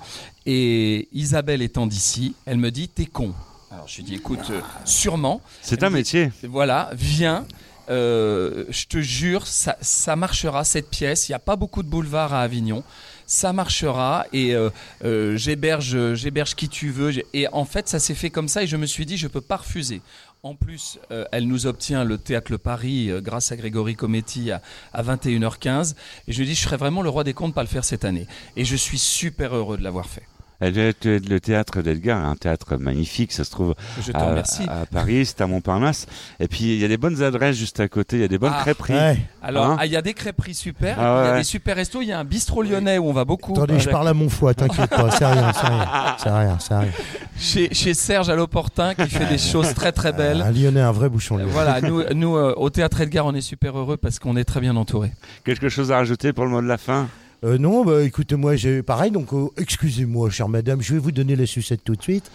Et 0.47 1.09
Isabelle 1.13 1.63
étant 1.63 1.87
d'ici, 1.87 2.35
elle 2.47 2.59
me 2.59 2.71
dit 2.73 2.89
T'es 2.89 3.07
con. 3.07 3.33
Alors 3.73 3.89
je 3.89 3.97
lui 3.97 4.03
dis 4.05 4.14
Écoute, 4.14 4.51
euh, 4.51 4.61
sûrement. 4.85 5.41
C'est 5.62 5.83
un 5.83 5.89
dit, 5.89 5.95
métier. 5.95 6.31
Voilà, 6.45 6.91
viens. 6.95 7.47
euh, 7.89 8.64
je 8.68 8.87
te 8.87 8.99
jure, 8.99 9.47
ça, 9.47 9.77
ça 9.81 10.14
marchera 10.14 10.64
cette 10.64 10.89
pièce. 10.91 11.29
Il 11.29 11.33
n'y 11.33 11.37
a 11.37 11.41
pas 11.41 11.57
beaucoup 11.57 11.83
de 11.83 11.89
boulevards 11.89 12.33
à 12.35 12.43
Avignon. 12.43 12.85
Ça 13.27 13.53
marchera 13.53 14.27
et 14.33 14.55
euh, 14.55 14.68
euh, 15.05 15.37
j'héberge, 15.37 16.14
j'héberge 16.14 16.55
qui 16.55 16.68
tu 16.68 16.91
veux. 16.91 17.12
Et 17.35 17.49
en 17.53 17.64
fait, 17.64 17.89
ça 17.89 17.99
s'est 17.99 18.14
fait 18.14 18.31
comme 18.31 18.49
ça 18.49 18.62
et 18.62 18.66
je 18.66 18.77
me 18.77 18.87
suis 18.87 19.07
dit, 19.07 19.16
je 19.16 19.27
peux 19.27 19.41
pas 19.41 19.57
refuser. 19.57 20.03
En 20.43 20.57
plus, 20.57 20.99
elle 21.31 21.47
nous 21.47 21.66
obtient 21.66 22.03
le 22.03 22.18
théâtre 22.18 22.51
Le 22.51 22.59
Paris 22.59 23.11
grâce 23.23 23.53
à 23.53 23.57
Grégory 23.57 23.95
Cometti 23.95 24.51
à, 24.51 24.61
à 24.93 25.01
21h15. 25.05 25.95
Et 26.27 26.33
je 26.33 26.39
lui 26.41 26.47
dis, 26.47 26.57
je 26.57 26.62
serais 26.62 26.77
vraiment 26.77 27.01
le 27.01 27.09
roi 27.09 27.23
des 27.23 27.33
contes 27.33 27.51
de 27.51 27.55
pas 27.55 27.62
le 27.62 27.68
faire 27.68 27.85
cette 27.85 28.05
année. 28.05 28.27
Et 28.57 28.64
je 28.64 28.75
suis 28.75 28.99
super 28.99 29.55
heureux 29.55 29.79
de 29.79 29.85
l'avoir 29.85 30.07
fait. 30.07 30.25
Elle 30.63 30.73
doit 30.75 30.85
être 30.85 31.05
le 31.07 31.41
théâtre 31.41 31.83
d'Edgar, 31.83 32.25
un 32.25 32.37
théâtre 32.37 32.77
magnifique, 32.77 33.33
ça 33.33 33.43
se 33.45 33.51
trouve 33.51 33.75
Je 34.01 34.13
à, 34.15 34.25
remercie. 34.27 34.63
à 34.69 34.87
Paris, 34.87 35.27
c'est 35.27 35.41
à 35.41 35.47
Montparnasse. 35.49 36.07
Et 36.39 36.47
puis 36.47 36.75
il 36.75 36.79
y 36.79 36.85
a 36.85 36.89
des 36.89 36.97
bonnes 36.97 37.21
adresses 37.23 37.57
juste 37.57 37.81
à 37.81 37.89
côté, 37.89 38.17
il 38.17 38.23
y 38.23 38.25
a 38.25 38.29
des 38.29 38.39
bonnes 38.39 38.53
Ah. 38.55 38.61
crêperies. 38.63 38.95
Alors, 39.43 39.67
Hein 39.67 39.77
ah, 39.81 39.87
il 39.87 39.93
y 39.93 39.97
a 39.97 40.03
des 40.03 40.15
crêperies 40.15 40.55
super, 40.55 40.97
il 40.97 41.01
Ah 41.05 41.25
y 41.27 41.31
a 41.33 41.37
des 41.39 41.45
super 41.45 41.75
restos, 41.77 42.01
il 42.01 42.09
y 42.09 42.13
a 42.13 42.19
un 42.21 42.25
bistrot 42.25 42.63
lyonnais 42.63 42.99
où 42.99 43.09
on 43.09 43.13
va 43.13 43.25
beaucoup. 43.25 43.53
Attendez, 43.55 43.81
je 43.81 43.91
parle 43.91 44.07
à 44.09 44.15
mon 44.15 44.29
foie, 44.29 44.55
t'inquiète 44.55 44.89
pas, 44.91 45.11
c'est 45.11 45.27
rien, 45.27 45.53
c'est 45.53 45.67
rien, 45.67 46.17
c'est 46.19 46.31
rien, 46.31 46.59
c'est 46.61 46.75
rien. 46.77 46.89
Chez, 47.37 47.75
chez 47.75 47.93
Serge 47.95 48.29
à 48.29 48.37
l'Opportun 48.37 48.95
qui 48.95 49.09
fait 49.09 49.27
des 49.27 49.39
choses 49.39 49.75
très 49.75 49.91
très 49.91 50.13
belles. 50.13 50.43
Un 50.43 50.53
Lyonnais, 50.53 50.81
un 50.81 50.93
vrai 50.93 51.09
bouchon. 51.09 51.39
Lyonnais. 51.39 51.51
Voilà, 51.53 51.81
nous, 51.81 52.05
nous 52.15 52.37
euh, 52.37 52.55
au 52.57 52.71
théâtre 52.71 53.01
Edgar, 53.01 53.27
on 53.27 53.35
est 53.35 53.41
super 53.41 53.77
heureux 53.77 53.97
parce 53.97 54.21
qu'on 54.21 54.37
est 54.37 54.45
très 54.45 54.61
bien 54.61 54.77
entouré. 54.77 55.11
Quelque 55.45 55.69
chose 55.69 55.91
à 55.91 55.97
rajouter 55.97 56.33
pour 56.33 56.45
le 56.45 56.51
mot 56.51 56.63
de 56.63 56.69
la 56.69 56.79
fin? 56.79 57.09
Euh, 57.45 57.59
non, 57.59 57.84
bah, 57.84 58.03
écoutez, 58.05 58.36
moi, 58.36 58.55
j'ai 58.55 58.82
pareil, 58.84 59.11
donc 59.11 59.32
euh, 59.32 59.49
excusez-moi, 59.57 60.30
chère 60.30 60.49
madame, 60.49 60.80
je 60.80 60.93
vais 60.95 61.01
vous 61.01 61.11
donner 61.11 61.34
la 61.34 61.45
sucette 61.45 61.82
tout 61.82 61.97
de 61.97 62.03
suite. 62.03 62.30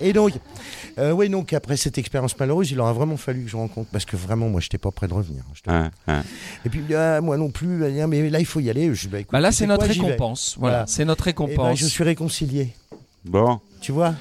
Et 0.00 0.12
donc, 0.12 0.32
euh, 0.98 1.12
oui, 1.12 1.28
donc 1.28 1.52
après 1.52 1.76
cette 1.76 1.96
expérience 1.96 2.36
malheureuse, 2.36 2.72
il 2.72 2.80
aura 2.80 2.92
vraiment 2.92 3.16
fallu 3.16 3.44
que 3.44 3.50
je 3.50 3.56
rencontre, 3.56 3.88
parce 3.92 4.04
que 4.04 4.16
vraiment, 4.16 4.48
moi, 4.48 4.60
je 4.60 4.66
n'étais 4.66 4.78
pas 4.78 4.90
prêt 4.90 5.06
de 5.06 5.14
revenir. 5.14 5.44
Et 6.64 6.68
puis, 6.68 6.82
ah, 6.92 7.20
moi 7.20 7.36
non 7.36 7.50
plus, 7.50 7.68
mais 7.68 8.30
là, 8.30 8.40
il 8.40 8.46
faut 8.46 8.58
y 8.58 8.68
aller. 8.68 8.92
Je, 8.94 9.06
bah, 9.08 9.20
écoute, 9.20 9.32
Bah 9.32 9.38
là, 9.40 9.52
c'est 9.52 9.66
notre 9.66 9.86
récompense. 9.86 10.56
Voilà, 10.58 10.86
c'est 10.88 11.04
notre 11.04 11.28
Eh 11.28 11.32
ben, 11.32 11.42
récompense. 11.46 11.78
je 11.78 11.86
suis 11.86 12.02
réconcilié. 12.02 12.74
Bon. 13.24 13.60
Tu 13.80 13.92
vois? 13.92 14.14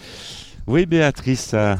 Oui, 0.67 0.85
Béatrice. 0.85 1.51
euh, 1.55 1.75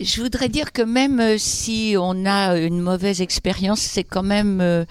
Je 0.00 0.20
voudrais 0.22 0.48
dire 0.48 0.72
que 0.72 0.82
même 0.82 1.38
si 1.38 1.94
on 1.98 2.24
a 2.26 2.56
une 2.58 2.80
mauvaise 2.80 3.20
expérience, 3.20 3.80
c'est 3.80 4.04
quand 4.04 4.22
même 4.22 4.60
euh, 4.60 4.84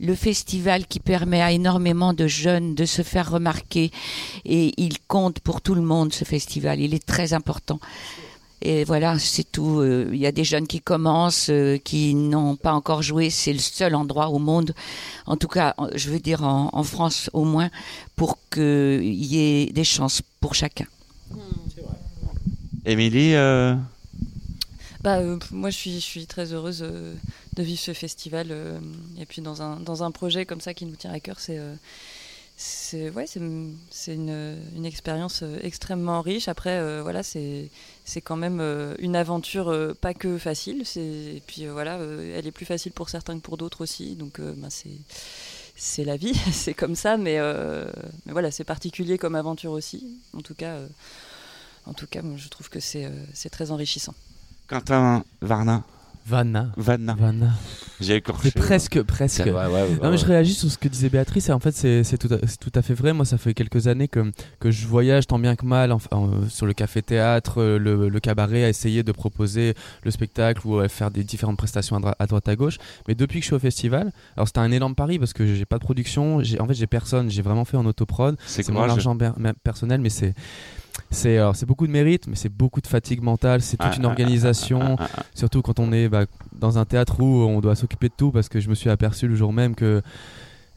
le 0.00 0.14
festival 0.14 0.86
qui 0.86 1.00
permet 1.00 1.42
à 1.42 1.52
énormément 1.52 2.12
de 2.12 2.26
jeunes 2.26 2.74
de 2.74 2.84
se 2.84 3.02
faire 3.02 3.30
remarquer. 3.30 3.90
Et 4.44 4.72
il 4.76 4.98
compte 5.00 5.40
pour 5.40 5.60
tout 5.60 5.74
le 5.74 5.82
monde, 5.82 6.12
ce 6.12 6.24
festival. 6.24 6.80
Il 6.80 6.94
est 6.94 7.04
très 7.04 7.32
important. 7.32 7.80
Et 8.62 8.84
voilà, 8.84 9.18
c'est 9.18 9.50
tout. 9.50 9.80
Euh, 9.80 10.08
Il 10.12 10.18
y 10.18 10.26
a 10.26 10.32
des 10.32 10.44
jeunes 10.44 10.66
qui 10.66 10.80
commencent, 10.80 11.50
euh, 11.50 11.76
qui 11.76 12.14
n'ont 12.14 12.56
pas 12.56 12.72
encore 12.72 13.02
joué. 13.02 13.28
C'est 13.28 13.52
le 13.52 13.58
seul 13.58 13.94
endroit 13.94 14.28
au 14.28 14.38
monde, 14.38 14.74
en 15.26 15.36
tout 15.36 15.48
cas, 15.48 15.74
je 15.94 16.08
veux 16.10 16.20
dire 16.20 16.42
en, 16.44 16.70
en 16.72 16.82
France 16.82 17.28
au 17.34 17.44
moins, 17.44 17.70
pour 18.16 18.38
qu'il 18.50 19.02
y 19.04 19.38
ait 19.38 19.66
des 19.66 19.84
chances 19.84 20.22
pour 20.40 20.54
chacun. 20.54 20.86
Émilie, 22.86 23.34
euh, 23.34 23.74
Bah, 25.02 25.18
euh, 25.18 25.38
moi, 25.50 25.68
je 25.68 25.76
suis, 25.76 25.92
je 25.94 25.98
suis 25.98 26.26
très 26.26 26.52
heureuse 26.52 26.82
euh, 26.82 27.14
de 27.54 27.62
vivre 27.62 27.80
ce 27.80 27.92
festival. 27.94 28.48
euh, 28.50 28.78
et 29.18 29.26
puis, 29.26 29.42
dans 29.42 29.62
un, 29.62 29.80
dans 29.80 30.02
un 30.02 30.10
projet 30.10 30.46
comme 30.46 30.60
ça 30.60 30.74
qui 30.74 30.86
nous 30.86 30.96
tient 30.96 31.12
à 31.12 31.20
cœur, 31.20 31.40
c'est. 31.40 31.58
euh, 31.58 31.74
c'est 32.56 33.10
ouais, 33.10 33.26
une, 33.34 33.76
une 34.76 34.86
expérience 34.86 35.42
euh, 35.42 35.58
extrêmement 35.62 36.20
riche. 36.20 36.46
Après, 36.48 37.02
voilà, 37.02 37.22
c'est 37.24 37.70
quand 38.22 38.36
même 38.36 38.60
une 39.00 39.16
aventure 39.16 39.74
pas 40.00 40.14
que 40.14 40.38
facile. 40.38 40.84
Et 40.96 41.42
puis 41.46 41.66
voilà, 41.66 41.98
elle 41.98 42.46
est 42.46 42.52
plus 42.52 42.66
facile 42.66 42.92
pour 42.92 43.08
certains 43.08 43.36
que 43.38 43.42
pour 43.42 43.56
d'autres 43.56 43.80
aussi. 43.82 44.14
Donc, 44.14 44.40
ben, 44.40 44.68
c'est 45.76 46.04
la 46.04 46.16
vie, 46.16 46.34
c'est 46.52 46.74
comme 46.74 46.94
ça. 46.94 47.16
Mais 47.16 47.38
mais 48.26 48.32
voilà, 48.32 48.52
c'est 48.52 48.64
particulier 48.64 49.18
comme 49.18 49.34
aventure 49.34 49.72
aussi. 49.72 50.20
En 50.36 50.40
tout 50.40 50.54
cas, 50.54 50.78
en 51.86 51.94
tout 51.94 52.06
cas, 52.06 52.22
je 52.36 52.48
trouve 52.48 52.68
que 52.70 52.80
c'est 52.80 53.10
c'est 53.32 53.50
très 53.50 53.70
enrichissant. 53.72 54.14
Quentin 54.68 55.24
Varna. 55.40 55.84
Vanna. 56.26 56.72
Vanna. 56.76 57.14
Vanna. 57.18 57.50
J'ai 58.00 58.16
écorché. 58.16 58.50
C'est 58.50 58.58
presque, 58.58 59.02
presque. 59.02 59.42
C'est 59.44 59.50
vrai, 59.50 59.66
ouais, 59.66 59.72
ouais, 59.72 59.98
non, 60.02 60.10
mais 60.10 60.16
je 60.16 60.22
ouais. 60.24 60.32
réagis 60.32 60.54
sur 60.54 60.70
ce 60.70 60.78
que 60.78 60.88
disait 60.88 61.10
Béatrice. 61.10 61.48
Et 61.48 61.52
en 61.52 61.60
fait, 61.60 61.72
c'est 61.72 62.18
tout, 62.18 62.32
à- 62.32 62.38
c'est 62.46 62.58
tout 62.58 62.72
à 62.74 62.82
fait 62.82 62.94
vrai. 62.94 63.12
Moi, 63.12 63.24
ça 63.24 63.36
fait 63.38 63.52
quelques 63.54 63.86
années 63.88 64.08
que, 64.08 64.32
que 64.58 64.70
je 64.70 64.86
voyage 64.86 65.26
tant 65.26 65.38
bien 65.38 65.54
que 65.54 65.66
mal 65.66 65.92
enfin, 65.92 66.08
euh, 66.16 66.48
sur 66.48 66.64
le 66.66 66.72
café-théâtre, 66.72 67.60
euh, 67.60 67.78
le, 67.78 68.08
le 68.08 68.20
cabaret, 68.20 68.64
à 68.64 68.68
essayer 68.70 69.02
de 69.02 69.12
proposer 69.12 69.74
le 70.02 70.10
spectacle 70.10 70.66
ou 70.66 70.78
à 70.78 70.88
faire 70.88 71.10
des 71.10 71.24
différentes 71.24 71.58
prestations 71.58 72.00
à, 72.18 72.26
droite 72.26 72.48
à 72.48 72.56
gauche. 72.56 72.78
Mais 73.06 73.14
depuis 73.14 73.40
que 73.40 73.44
je 73.44 73.48
suis 73.48 73.56
au 73.56 73.58
festival, 73.60 74.10
alors 74.36 74.48
c'était 74.48 74.60
un 74.60 74.72
énorme 74.72 74.94
pari 74.94 75.18
parce 75.18 75.34
que 75.34 75.46
j'ai 75.54 75.66
pas 75.66 75.76
de 75.78 75.84
production. 75.84 76.42
j'ai- 76.42 76.58
En 76.60 76.66
fait, 76.66 76.74
j'ai 76.74 76.86
personne. 76.86 77.30
J'ai 77.30 77.42
vraiment 77.42 77.64
fait 77.66 77.76
en 77.76 77.84
autoprod. 77.86 78.36
C'est 78.46 78.66
mon 78.70 78.80
argent 78.82 79.16
personnel, 79.62 80.00
mais 80.00 80.10
c'est. 80.10 80.34
C'est 81.10 81.38
alors, 81.38 81.56
c'est 81.56 81.66
beaucoup 81.66 81.86
de 81.86 81.92
mérite, 81.92 82.26
mais 82.26 82.36
c'est 82.36 82.48
beaucoup 82.48 82.80
de 82.80 82.86
fatigue 82.86 83.22
mentale. 83.22 83.62
C'est 83.62 83.76
toute 83.76 83.90
Ah, 83.92 83.96
une 83.96 84.04
ah, 84.04 84.08
organisation, 84.08 84.80
ah, 84.98 85.04
ah, 85.04 85.08
ah. 85.18 85.22
surtout 85.34 85.62
quand 85.62 85.78
on 85.78 85.92
est 85.92 86.08
bah, 86.08 86.24
dans 86.58 86.78
un 86.78 86.84
théâtre 86.84 87.20
où 87.20 87.24
on 87.44 87.60
doit 87.60 87.74
s'occuper 87.76 88.08
de 88.08 88.14
tout. 88.16 88.30
Parce 88.32 88.48
que 88.48 88.60
je 88.60 88.68
me 88.68 88.74
suis 88.74 88.90
aperçu 88.90 89.26
le 89.28 89.34
jour 89.34 89.52
même 89.52 89.74
que 89.74 90.02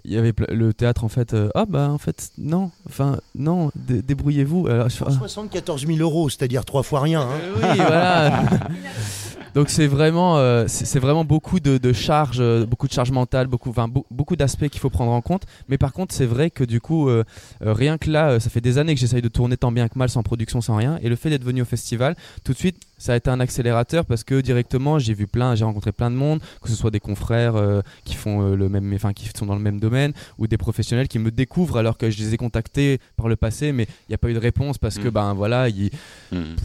il 0.05 0.13
y 0.13 0.18
avait 0.18 0.34
le 0.49 0.74
théâtre 0.74 1.03
en 1.03 1.09
fait. 1.09 1.34
euh, 1.34 1.49
ah 1.53 1.65
bah 1.68 1.89
en 1.91 1.97
fait 1.97 2.30
non, 2.38 2.72
enfin 2.88 3.18
non, 3.36 3.72
dé- 3.76 4.01
débrouillez-vous. 4.01 4.68
Alors, 4.68 4.89
je 4.89 4.95
fais, 4.95 5.05
ah. 5.07 5.11
74 5.11 5.86
000 5.86 5.99
euros, 5.99 6.30
c'est-à-dire 6.30 6.63
trois 6.65 6.84
fois 6.84 7.01
rien. 7.01 7.22
hein. 7.22 7.39
Oui, 7.55 7.61
voilà. 7.78 8.43
Donc 9.58 9.72
c'est 9.72 9.88
vraiment, 9.88 10.38
euh, 10.38 10.66
c'est 10.68 10.99
vraiment 10.99 11.26
beaucoup 11.26 11.60
de, 11.60 11.80
de 11.80 11.91
charges, 11.91 12.38
euh, 12.41 12.68
beaucoup 12.68 12.88
de 12.88 12.93
charges 12.93 13.10
mentales, 13.10 13.47
beaucoup, 13.47 13.74
beaucoup 14.12 14.36
d'aspects 14.36 14.68
qu'il 14.68 14.80
faut 14.80 14.91
prendre 14.91 15.12
en 15.12 15.22
compte. 15.22 15.47
Mais 15.68 15.80
par 15.80 15.93
contre, 15.93 16.14
c'est 16.14 16.28
vrai 16.28 16.51
que 16.51 16.64
du 16.64 16.80
coup, 16.80 17.10
euh, 17.10 17.24
rien 17.62 17.97
que 17.97 18.12
là, 18.12 18.39
ça 18.39 18.51
fait 18.51 18.62
des 18.62 18.78
années 18.78 18.93
que 18.93 19.01
j'essaye 19.01 19.24
de 19.24 19.30
tourner 19.30 19.58
tant 19.58 19.72
bien 19.72 19.88
que 19.88 19.97
mal, 19.97 20.10
sans 20.10 20.22
production, 20.22 20.62
sans 20.62 20.76
rien. 20.76 20.99
Et 21.01 21.10
le 21.10 21.16
fait 21.16 21.32
d'être 21.32 21.43
venu 21.43 21.64
au 21.64 21.66
festival, 21.66 22.16
tout 22.43 22.53
de 22.53 22.58
suite, 22.60 22.78
ça 22.98 23.14
a 23.14 23.16
été 23.16 23.30
un 23.30 23.39
accélérateur 23.39 24.06
parce 24.06 24.24
que 24.24 24.41
directement, 24.41 25.00
j'ai 25.00 25.14
vu 25.14 25.28
plein, 25.28 25.56
j'ai 25.56 25.64
rencontré 25.66 25.91
plein 25.91 26.10
de 26.12 26.16
monde, 26.16 26.39
que 26.62 26.70
ce 26.70 26.76
soit 26.76 26.91
des 26.91 27.00
confrères 27.00 27.56
euh, 27.56 27.82
qui 28.06 28.16
font 28.16 28.41
euh, 28.52 28.56
le 28.56 28.70
même, 28.70 28.91
enfin 28.93 29.14
qui 29.14 29.30
sont 29.38 29.45
dans 29.45 29.56
le 29.56 29.62
même 29.62 29.80
domaine, 29.80 30.14
ou 30.38 30.48
des 30.48 30.58
professionnels 30.58 31.08
qui 31.08 31.20
me 31.20 31.32
découvrent 31.32 31.78
alors 31.78 31.98
que 31.98 32.10
je 32.10 32.18
les 32.18 32.34
ai 32.34 32.38
contactés 32.38 33.00
par 33.16 33.28
le 33.28 33.36
passé, 33.36 33.72
mais 33.72 33.84
il 33.84 34.10
n'y 34.12 34.16
a 34.16 34.18
pas 34.18 34.30
eu 34.30 34.34
de 34.34 34.39
réponse 34.39 34.78
parce 34.78 34.98
que 34.98 35.08
Mm. 35.08 35.12
ben 35.12 35.34
voilà, 35.34 35.70
il 35.70 35.89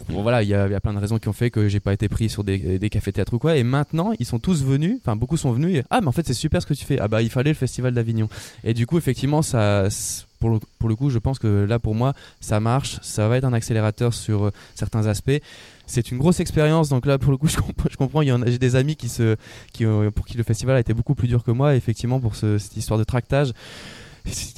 Bon, 0.09 0.22
voilà, 0.22 0.43
il 0.43 0.49
y, 0.49 0.55
a 0.55 0.66
il 0.66 0.72
y 0.72 0.74
a 0.74 0.80
plein 0.80 0.93
de 0.95 0.99
raisons 0.99 1.18
qui 1.18 1.28
ont 1.28 1.33
fait 1.33 1.51
que 1.51 1.68
j'ai 1.68 1.80
pas 1.80 1.93
été 1.93 2.09
pris 2.09 2.28
sur 2.28 2.45
des, 2.45 2.78
des 2.78 2.91
cafés 2.91 3.12
théâtres 3.12 3.35
ou 3.35 3.39
quoi. 3.39 3.57
Et 3.57 3.62
maintenant, 3.62 4.12
ils 4.18 4.26
sont 4.26 4.39
tous 4.39 4.64
venus, 4.64 4.99
enfin 5.01 5.16
beaucoup 5.16 5.37
sont 5.37 5.53
venus. 5.53 5.76
Et, 5.78 5.85
ah, 5.91 6.01
mais 6.01 6.09
en 6.09 6.12
fait, 6.12 6.26
c'est 6.26 6.35
super 6.35 6.61
ce 6.62 6.66
que 6.66 6.74
tu 6.74 6.85
fais. 6.85 6.99
Ah 6.99 7.09
bah, 7.09 7.22
il 7.22 7.30
fallait 7.30 7.51
le 7.51 7.57
festival 7.57 7.95
d'Avignon. 7.95 8.28
Et 8.64 8.74
du 8.74 8.87
coup, 8.87 8.99
effectivement, 8.99 9.43
ça, 9.43 9.89
c- 9.91 10.24
pour 10.41 10.51
le, 10.51 10.59
pour 10.78 10.89
le 10.89 10.97
coup, 10.97 11.09
je 11.11 11.18
pense 11.18 11.39
que 11.39 11.64
là, 11.64 11.78
pour 11.78 11.95
moi, 11.95 12.14
ça 12.41 12.59
marche. 12.59 12.99
Ça 13.03 13.28
va 13.28 13.37
être 13.37 13.45
un 13.45 13.53
accélérateur 13.53 14.12
sur 14.12 14.47
euh, 14.47 14.51
certains 14.74 15.07
aspects. 15.07 15.41
C'est 15.87 16.11
une 16.11 16.18
grosse 16.18 16.41
expérience, 16.41 16.89
donc 16.89 17.07
là, 17.07 17.18
pour 17.18 17.33
le 17.33 17.37
coup, 17.39 17.49
je, 17.49 17.57
comp- 17.57 17.89
je 17.91 17.97
comprends. 17.97 18.22
J'ai 18.22 18.59
des 18.59 18.76
amis 18.76 18.97
qui 18.97 19.09
se, 19.09 19.37
qui, 19.72 19.85
pour 20.14 20.26
qui 20.26 20.37
le 20.37 20.43
festival 20.45 20.76
a 20.76 20.80
été 20.80 20.95
beaucoup 20.95 21.14
plus 21.14 21.28
dur 21.28 21.43
que 21.45 21.51
moi. 21.51 21.74
Effectivement, 21.74 22.20
pour 22.20 22.35
ce- 22.37 22.59
cette 22.59 22.76
histoire 22.76 22.99
de 22.99 23.05
tractage. 23.05 23.53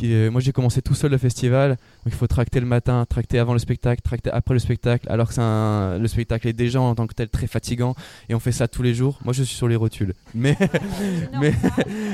euh, 0.02 0.30
Moi 0.30 0.40
j'ai 0.40 0.52
commencé 0.52 0.82
tout 0.82 0.94
seul 0.94 1.10
le 1.10 1.18
festival, 1.18 1.78
donc 2.04 2.12
il 2.12 2.16
faut 2.16 2.26
tracter 2.26 2.60
le 2.60 2.66
matin, 2.66 3.04
tracter 3.08 3.38
avant 3.38 3.52
le 3.54 3.58
spectacle, 3.58 4.02
tracter 4.02 4.30
après 4.30 4.54
le 4.54 4.60
spectacle, 4.60 5.06
alors 5.10 5.28
que 5.32 5.40
un- 5.40 5.98
le 5.98 6.06
spectacle 6.08 6.46
est 6.48 6.52
déjà 6.52 6.80
en 6.80 6.94
tant 6.94 7.06
que 7.06 7.14
tel 7.14 7.28
très 7.28 7.46
fatigant 7.46 7.94
et 8.28 8.34
on 8.34 8.40
fait 8.40 8.52
ça 8.52 8.68
tous 8.68 8.82
les 8.82 8.94
jours. 8.94 9.18
Moi 9.24 9.32
je 9.32 9.42
suis 9.42 9.56
sur 9.56 9.68
les 9.68 9.76
rotules, 9.76 10.12
mais 10.34 10.56
mais 11.40 11.52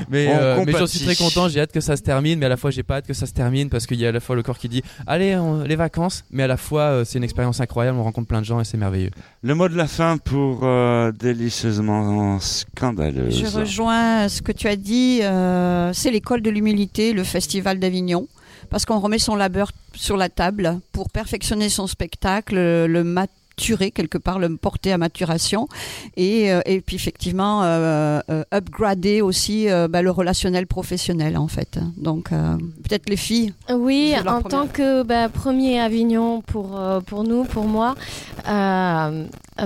mais, 0.08 0.28
euh, 0.30 0.62
mais 0.64 0.72
j'en 0.72 0.86
suis 0.86 1.00
très 1.00 1.16
content. 1.16 1.48
J'ai 1.48 1.60
hâte 1.60 1.72
que 1.72 1.80
ça 1.80 1.96
se 1.96 2.02
termine, 2.02 2.38
mais 2.38 2.46
à 2.46 2.50
la 2.50 2.56
fois 2.56 2.70
j'ai 2.70 2.82
pas 2.82 2.96
hâte 2.96 3.06
que 3.06 3.14
ça 3.14 3.26
se 3.26 3.32
termine 3.32 3.68
parce 3.70 3.86
qu'il 3.86 3.98
y 4.00 4.06
a 4.06 4.10
à 4.10 4.12
la 4.12 4.20
fois 4.20 4.36
le 4.36 4.42
corps 4.42 4.58
qui 4.58 4.68
dit 4.68 4.82
allez 5.06 5.36
on- 5.36 5.62
les 5.64 5.76
vacances, 5.76 6.24
mais 6.30 6.44
à 6.44 6.46
la 6.46 6.56
fois 6.56 6.82
euh, 6.82 7.04
c'est 7.04 7.18
une 7.18 7.24
expérience 7.24 7.60
incroyable, 7.60 7.98
on 7.98 8.04
rencontre 8.04 8.28
plein 8.28 8.40
de 8.40 8.46
gens 8.46 8.60
et 8.60 8.64
c'est 8.64 8.76
merveilleux. 8.78 9.10
Le 9.42 9.54
mot 9.54 9.68
de 9.68 9.76
la 9.76 9.86
fin 9.86 10.18
pour 10.18 10.60
euh, 10.64 11.12
délicieusement 11.12 12.38
scandaleuse. 12.40 13.38
Je 13.38 13.46
rejoins 13.58 14.28
ce 14.28 14.42
que 14.42 14.52
tu 14.52 14.68
as 14.68 14.76
dit. 14.76 15.20
euh, 15.22 15.92
c'est 15.92 16.10
l'école 16.10 16.42
de 16.42 16.50
l'humilité, 16.50 17.12
le 17.12 17.24
festival 17.24 17.78
d'Avignon, 17.78 18.28
parce 18.70 18.84
qu'on 18.84 18.98
remet 19.00 19.18
son 19.18 19.34
labeur 19.36 19.72
sur 19.94 20.16
la 20.16 20.28
table 20.28 20.80
pour 20.92 21.10
perfectionner 21.10 21.68
son 21.68 21.86
spectacle, 21.86 22.54
le, 22.54 23.04
maturer 23.04 23.90
quelque 23.90 24.16
part, 24.16 24.38
le 24.38 24.56
porter 24.56 24.90
à 24.90 24.96
maturation, 24.96 25.68
et, 26.16 26.50
euh, 26.50 26.60
et 26.64 26.80
puis 26.80 26.96
effectivement 26.96 27.62
euh, 27.62 28.20
euh, 28.30 28.42
upgrader 28.54 29.20
aussi 29.20 29.66
bah, 29.90 30.00
le 30.00 30.10
relationnel 30.10 30.66
professionnel 30.66 31.36
en 31.36 31.46
fait. 31.48 31.78
Donc 31.98 32.30
peut-être 32.30 33.08
les 33.10 33.16
filles. 33.18 33.52
Oui, 33.68 34.14
en 34.18 34.22
première- 34.22 34.48
tant 34.48 34.66
que 34.66 35.02
bah, 35.02 35.28
premier 35.28 35.78
Avignon 35.78 36.40
pour, 36.40 36.80
pour 37.06 37.24
nous, 37.24 37.44
pour 37.44 37.64
moi, 37.64 37.94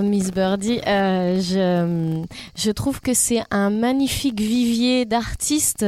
Miss 0.01 0.31
Birdie, 0.31 0.81
je, 0.85 2.21
je 2.57 2.71
trouve 2.71 2.99
que 2.99 3.13
c'est 3.13 3.43
un 3.49 3.69
magnifique 3.69 4.41
vivier 4.41 5.05
d'artistes 5.05 5.85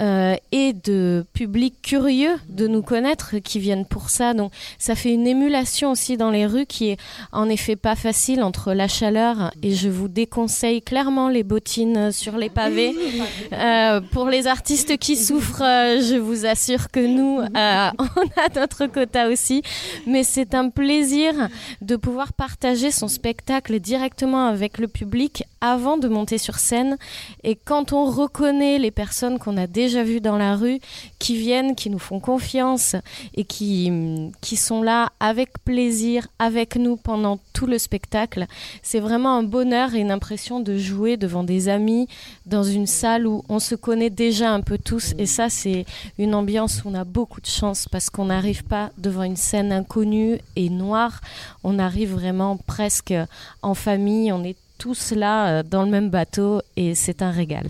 euh, 0.00 0.36
et 0.52 0.72
de 0.72 1.24
publics 1.32 1.80
curieux 1.82 2.36
de 2.48 2.66
nous 2.66 2.82
connaître 2.82 3.38
qui 3.38 3.58
viennent 3.58 3.86
pour 3.86 4.10
ça. 4.10 4.34
Donc 4.34 4.52
ça 4.78 4.94
fait 4.94 5.12
une 5.12 5.26
émulation 5.26 5.90
aussi 5.90 6.16
dans 6.16 6.30
les 6.30 6.46
rues 6.46 6.66
qui 6.66 6.90
est 6.90 6.96
en 7.32 7.48
effet 7.48 7.76
pas 7.76 7.96
facile 7.96 8.42
entre 8.42 8.72
la 8.72 8.88
chaleur 8.88 9.52
et 9.62 9.74
je 9.74 9.88
vous 9.88 10.08
déconseille 10.08 10.82
clairement 10.82 11.28
les 11.28 11.42
bottines 11.42 12.12
sur 12.12 12.36
les 12.36 12.50
pavés. 12.50 12.94
Euh, 13.52 14.00
pour 14.00 14.28
les 14.28 14.46
artistes 14.46 14.96
qui 14.98 15.16
souffrent, 15.16 15.62
euh, 15.62 16.00
je 16.00 16.16
vous 16.16 16.46
assure 16.46 16.90
que 16.90 17.00
nous, 17.00 17.40
euh, 17.40 17.46
on 17.98 18.40
a 18.40 18.60
notre 18.60 18.86
quota 18.86 19.28
aussi. 19.28 19.62
Mais 20.06 20.22
c'est 20.22 20.54
un 20.54 20.70
plaisir 20.70 21.32
de 21.80 21.96
pouvoir 21.96 22.32
partager 22.32 22.90
son 22.90 23.08
spectacle 23.08 23.80
directement 23.80 24.46
avec 24.46 24.78
le 24.78 24.88
public 24.88 25.44
avant 25.60 25.98
de 25.98 26.08
monter 26.08 26.38
sur 26.38 26.58
scène. 26.58 26.96
Et 27.44 27.56
quand 27.56 27.92
on 27.92 28.04
reconnaît 28.06 28.78
les 28.78 28.90
personnes 28.90 29.38
qu'on 29.38 29.56
a 29.56 29.66
déjà 29.66 30.02
vues 30.02 30.20
dans 30.20 30.36
la 30.36 30.56
rue, 30.56 30.80
qui 31.18 31.36
viennent, 31.36 31.74
qui 31.74 31.90
nous 31.90 31.98
font 31.98 32.20
confiance 32.20 32.96
et 33.34 33.44
qui, 33.44 33.92
qui 34.40 34.56
sont 34.56 34.82
là 34.82 35.10
avec 35.20 35.50
plaisir, 35.64 36.28
avec 36.38 36.76
nous 36.76 36.96
pendant 36.96 37.38
tout 37.52 37.66
le 37.66 37.78
spectacle, 37.78 38.46
c'est 38.82 39.00
vraiment 39.00 39.36
un 39.36 39.42
bonheur 39.42 39.94
et 39.94 40.00
une 40.00 40.10
impression 40.10 40.60
de 40.60 40.76
jouer 40.78 41.16
devant 41.16 41.44
des 41.44 41.68
amis 41.68 42.08
dans 42.46 42.62
une 42.62 42.86
salle 42.86 43.26
où 43.26 43.44
on 43.48 43.58
se 43.58 43.74
connaît 43.74 44.10
déjà 44.10 44.52
un 44.52 44.60
peu 44.60 44.78
tous. 44.78 45.14
Et 45.18 45.26
ça, 45.26 45.48
c'est 45.48 45.84
une 46.18 46.34
ambiance 46.34 46.82
où 46.84 46.88
on 46.88 46.94
a 46.94 47.04
beaucoup 47.04 47.40
de 47.40 47.46
chance 47.46 47.86
parce 47.90 48.10
qu'on 48.10 48.26
n'arrive 48.26 48.64
pas 48.64 48.90
devant 48.98 49.22
une 49.22 49.36
scène 49.36 49.72
inconnue 49.72 50.38
et 50.56 50.68
noire. 50.70 51.20
On 51.64 51.78
arrive 51.78 52.12
vraiment 52.12 52.56
presque 52.56 53.14
en 53.62 53.74
famille. 53.74 54.32
On 54.32 54.44
est 54.44 54.56
tous 54.80 55.12
là 55.12 55.58
euh, 55.58 55.62
dans 55.62 55.84
le 55.84 55.90
même 55.90 56.08
bateau 56.10 56.62
et 56.76 56.94
c'est 56.94 57.20
un 57.22 57.30
régal. 57.30 57.68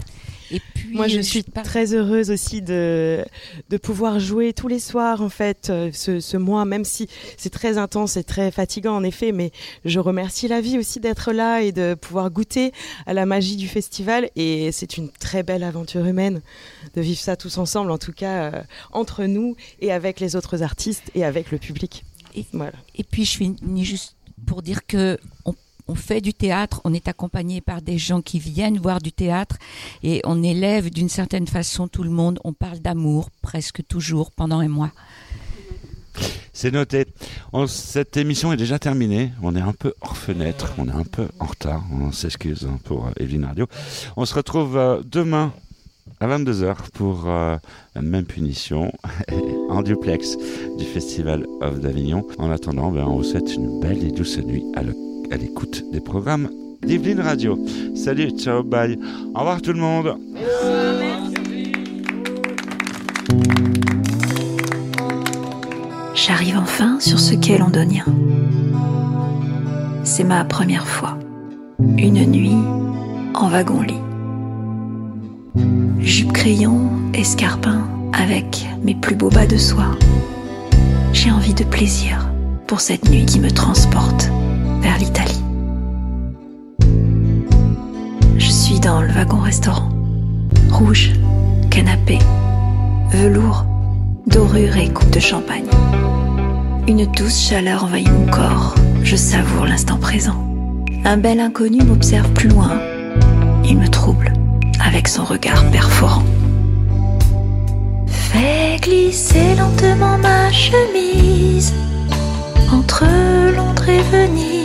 Et 0.53 0.61
puis, 0.75 0.95
Moi, 0.95 1.07
je 1.07 1.17
je 1.17 1.21
suis 1.21 1.45
très 1.45 1.95
heureuse 1.95 2.31
aussi 2.31 2.61
de, 2.61 3.25
de 3.69 3.77
pouvoir 3.77 4.19
jouer 4.19 4.53
tous 4.53 4.67
les 4.67 4.81
soirs, 4.81 5.23
en 5.23 5.29
fait, 5.29 5.69
euh, 5.71 5.91
ce, 5.93 6.19
ce 6.19 6.37
mois, 6.37 6.65
même 6.65 6.85
si 6.85 7.09
c'est 7.37 7.51
très 7.51 7.79
intense 7.79 8.17
et 8.17 8.25
très 8.25 8.51
fatigant, 8.51 8.97
en 8.97 9.05
effet, 9.05 9.31
mais 9.31 9.53
je 9.85 10.01
remercie 10.01 10.49
la 10.49 10.61
vie 10.61 10.77
aussi 10.79 10.99
d'être 10.99 11.33
là 11.33 11.63
et 11.63 11.71
de 11.71 11.95
pouvoir 11.95 12.31
goûter 12.31 12.73
à 13.07 13.15
la 13.15 13.27
magie 13.27 13.57
du 13.57 13.69
festival. 13.69 14.31
Et 14.35 14.73
c'est 14.73 14.97
une 14.97 15.11
très 15.11 15.45
belle 15.45 15.63
aventure 15.63 16.05
humaine 16.05 16.41
de 16.95 17.01
vivre 17.01 17.21
ça 17.21 17.37
tous 17.37 17.59
ensemble, 17.59 17.93
en 17.93 17.99
tout 17.99 18.13
cas, 18.13 18.53
euh, 18.53 18.63
entre 18.93 19.25
nous 19.25 19.55
et 19.81 19.93
avec 19.93 20.19
les 20.19 20.35
autres 20.35 20.65
artistes 20.65 21.13
et 21.15 21.25
avec 21.25 21.53
le 21.53 21.59
public. 21.59 22.05
Et, 22.35 22.45
voilà. 22.53 22.73
et 22.97 23.05
puis 23.05 23.25
je 23.25 23.37
finis 23.37 23.85
juste 23.85 24.17
pour 24.47 24.63
dire 24.63 24.87
que 24.87 25.19
on, 25.45 25.55
on 25.91 25.97
fait 25.97 26.21
du 26.21 26.33
théâtre, 26.33 26.81
on 26.85 26.95
est 26.95 27.09
accompagné 27.09 27.61
par 27.61 27.83
des 27.83 27.99
gens 27.99 28.23
qui 28.23 28.39
viennent 28.39 28.79
voir 28.79 29.01
du 29.01 29.11
théâtre 29.11 29.57
et 30.05 30.21
on 30.25 30.41
élève 30.43 30.89
d'une 30.91 31.09
certaine 31.09 31.49
façon 31.49 31.89
tout 31.89 32.05
le 32.05 32.11
monde. 32.11 32.39
On 32.45 32.53
parle 32.53 32.79
d'amour 32.79 33.29
presque 33.43 33.85
toujours 33.89 34.31
pendant 34.31 34.61
un 34.61 34.69
mois. 34.69 34.93
C'est 36.53 36.71
noté. 36.73 37.07
Cette 37.67 38.17
émission 38.17 38.53
est 38.53 38.57
déjà 38.57 38.79
terminée. 38.79 39.33
On 39.43 39.57
est 39.57 39.61
un 39.61 39.73
peu 39.73 39.95
hors 40.01 40.17
fenêtre. 40.17 40.75
On 40.79 40.87
est 40.87 40.93
un 40.93 41.05
peu 41.05 41.27
en 41.41 41.47
retard. 41.47 41.83
On 41.93 42.13
s'excuse 42.13 42.69
hein, 42.71 42.79
pour 42.85 43.07
euh, 43.07 43.11
Evelyne 43.19 43.45
Radio. 43.47 43.67
On 44.17 44.25
se 44.27 44.35
retrouve 44.35 44.77
euh, 44.77 45.03
demain 45.05 45.53
à 46.21 46.27
22h 46.29 46.91
pour 46.93 47.29
euh, 47.29 47.57
la 47.95 48.03
même 48.03 48.27
punition 48.27 48.93
en 49.71 49.83
duplex 49.83 50.37
du 50.79 50.85
Festival 50.85 51.47
of 51.63 51.81
d'Avignon. 51.81 52.27
En 52.39 52.51
attendant, 52.51 52.93
ben, 52.93 53.05
on 53.07 53.17
vous 53.17 53.25
souhaite 53.25 53.55
une 53.55 53.81
belle 53.81 54.05
et 54.05 54.13
douce 54.13 54.39
nuit 54.39 54.65
à 54.77 54.83
le- 54.83 55.10
à 55.31 55.37
l'écoute 55.37 55.85
des 55.93 56.01
programmes 56.01 56.51
d'Evelyne 56.83 57.21
Radio. 57.21 57.59
Salut, 57.95 58.31
ciao, 58.31 58.63
bye. 58.63 58.99
Au 59.35 59.39
revoir 59.39 59.63
tout 59.63 59.73
le 59.73 59.79
monde. 59.79 60.17
J'arrive 66.15 66.59
enfin 66.59 66.99
sur 67.01 67.19
ce 67.19 67.35
qu'est 67.35 67.59
londonien. 67.59 68.05
C'est 70.05 70.25
ma 70.25 70.45
première 70.45 70.87
fois. 70.87 71.19
Une 71.97 72.27
nuit 72.27 72.57
en 73.35 73.49
wagon-lit. 73.49 73.95
Jupe 76.01 76.33
crayon, 76.33 76.91
escarpin, 77.15 77.89
avec 78.13 78.67
mes 78.83 78.95
plus 78.95 79.15
beaux 79.15 79.31
bas 79.31 79.47
de 79.47 79.57
soie. 79.57 79.97
J'ai 81.13 81.31
envie 81.31 81.55
de 81.55 81.65
plaisir 81.65 82.29
pour 82.67 82.81
cette 82.81 83.09
nuit 83.09 83.27
qui 83.27 83.41
me 83.41 83.51
transporte 83.51 84.31
vers 84.81 84.99
l'Italie. 84.99 85.41
lit 88.71 88.81
dans 88.81 89.03
le 89.03 89.09
wagon-restaurant. 89.09 89.89
Rouge, 90.71 91.13
canapé, 91.71 92.19
velours, 93.11 93.65
dorure 94.27 94.77
et 94.77 94.89
coupe 94.89 95.11
de 95.11 95.21
champagne. 95.21 95.67
Une 96.87 97.07
douce 97.07 97.49
chaleur 97.49 97.85
envahit 97.85 98.11
mon 98.11 98.27
corps. 98.27 98.75
Je 99.03 99.17
savoure 99.17 99.67
l'instant 99.67 99.99
présent. 99.99 100.37
Un 101.05 101.17
bel 101.17 101.41
inconnu 101.41 101.83
m'observe 101.83 102.31
plus 102.33 102.49
loin. 102.49 102.79
Il 103.65 103.79
me 103.79 103.89
trouble 103.89 104.33
avec 104.85 105.09
son 105.09 105.25
regard 105.25 105.69
perforant. 105.71 106.25
Fais 108.07 108.77
glisser 108.81 109.55
lentement 109.57 110.19
ma 110.19 110.51
chemise 110.53 111.73
entre 112.73 113.05
Londres 113.57 113.89
et 113.89 114.03
Venise. 114.13 114.60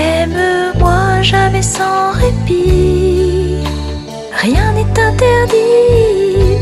Aime-moi 0.00 1.20
jamais 1.22 1.62
sans 1.62 2.12
répit. 2.12 3.58
Rien 4.32 4.72
n'est 4.72 4.98
interdit. 5.08 6.56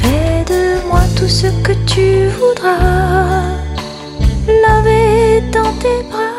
Fais 0.00 0.44
de 0.52 0.62
moi 0.88 1.02
tout 1.16 1.28
ce 1.28 1.48
que 1.64 1.72
tu 1.92 2.28
voudras. 2.38 3.42
Laver 4.64 5.42
dans 5.52 5.72
tes 5.82 6.02
bras. 6.10 6.35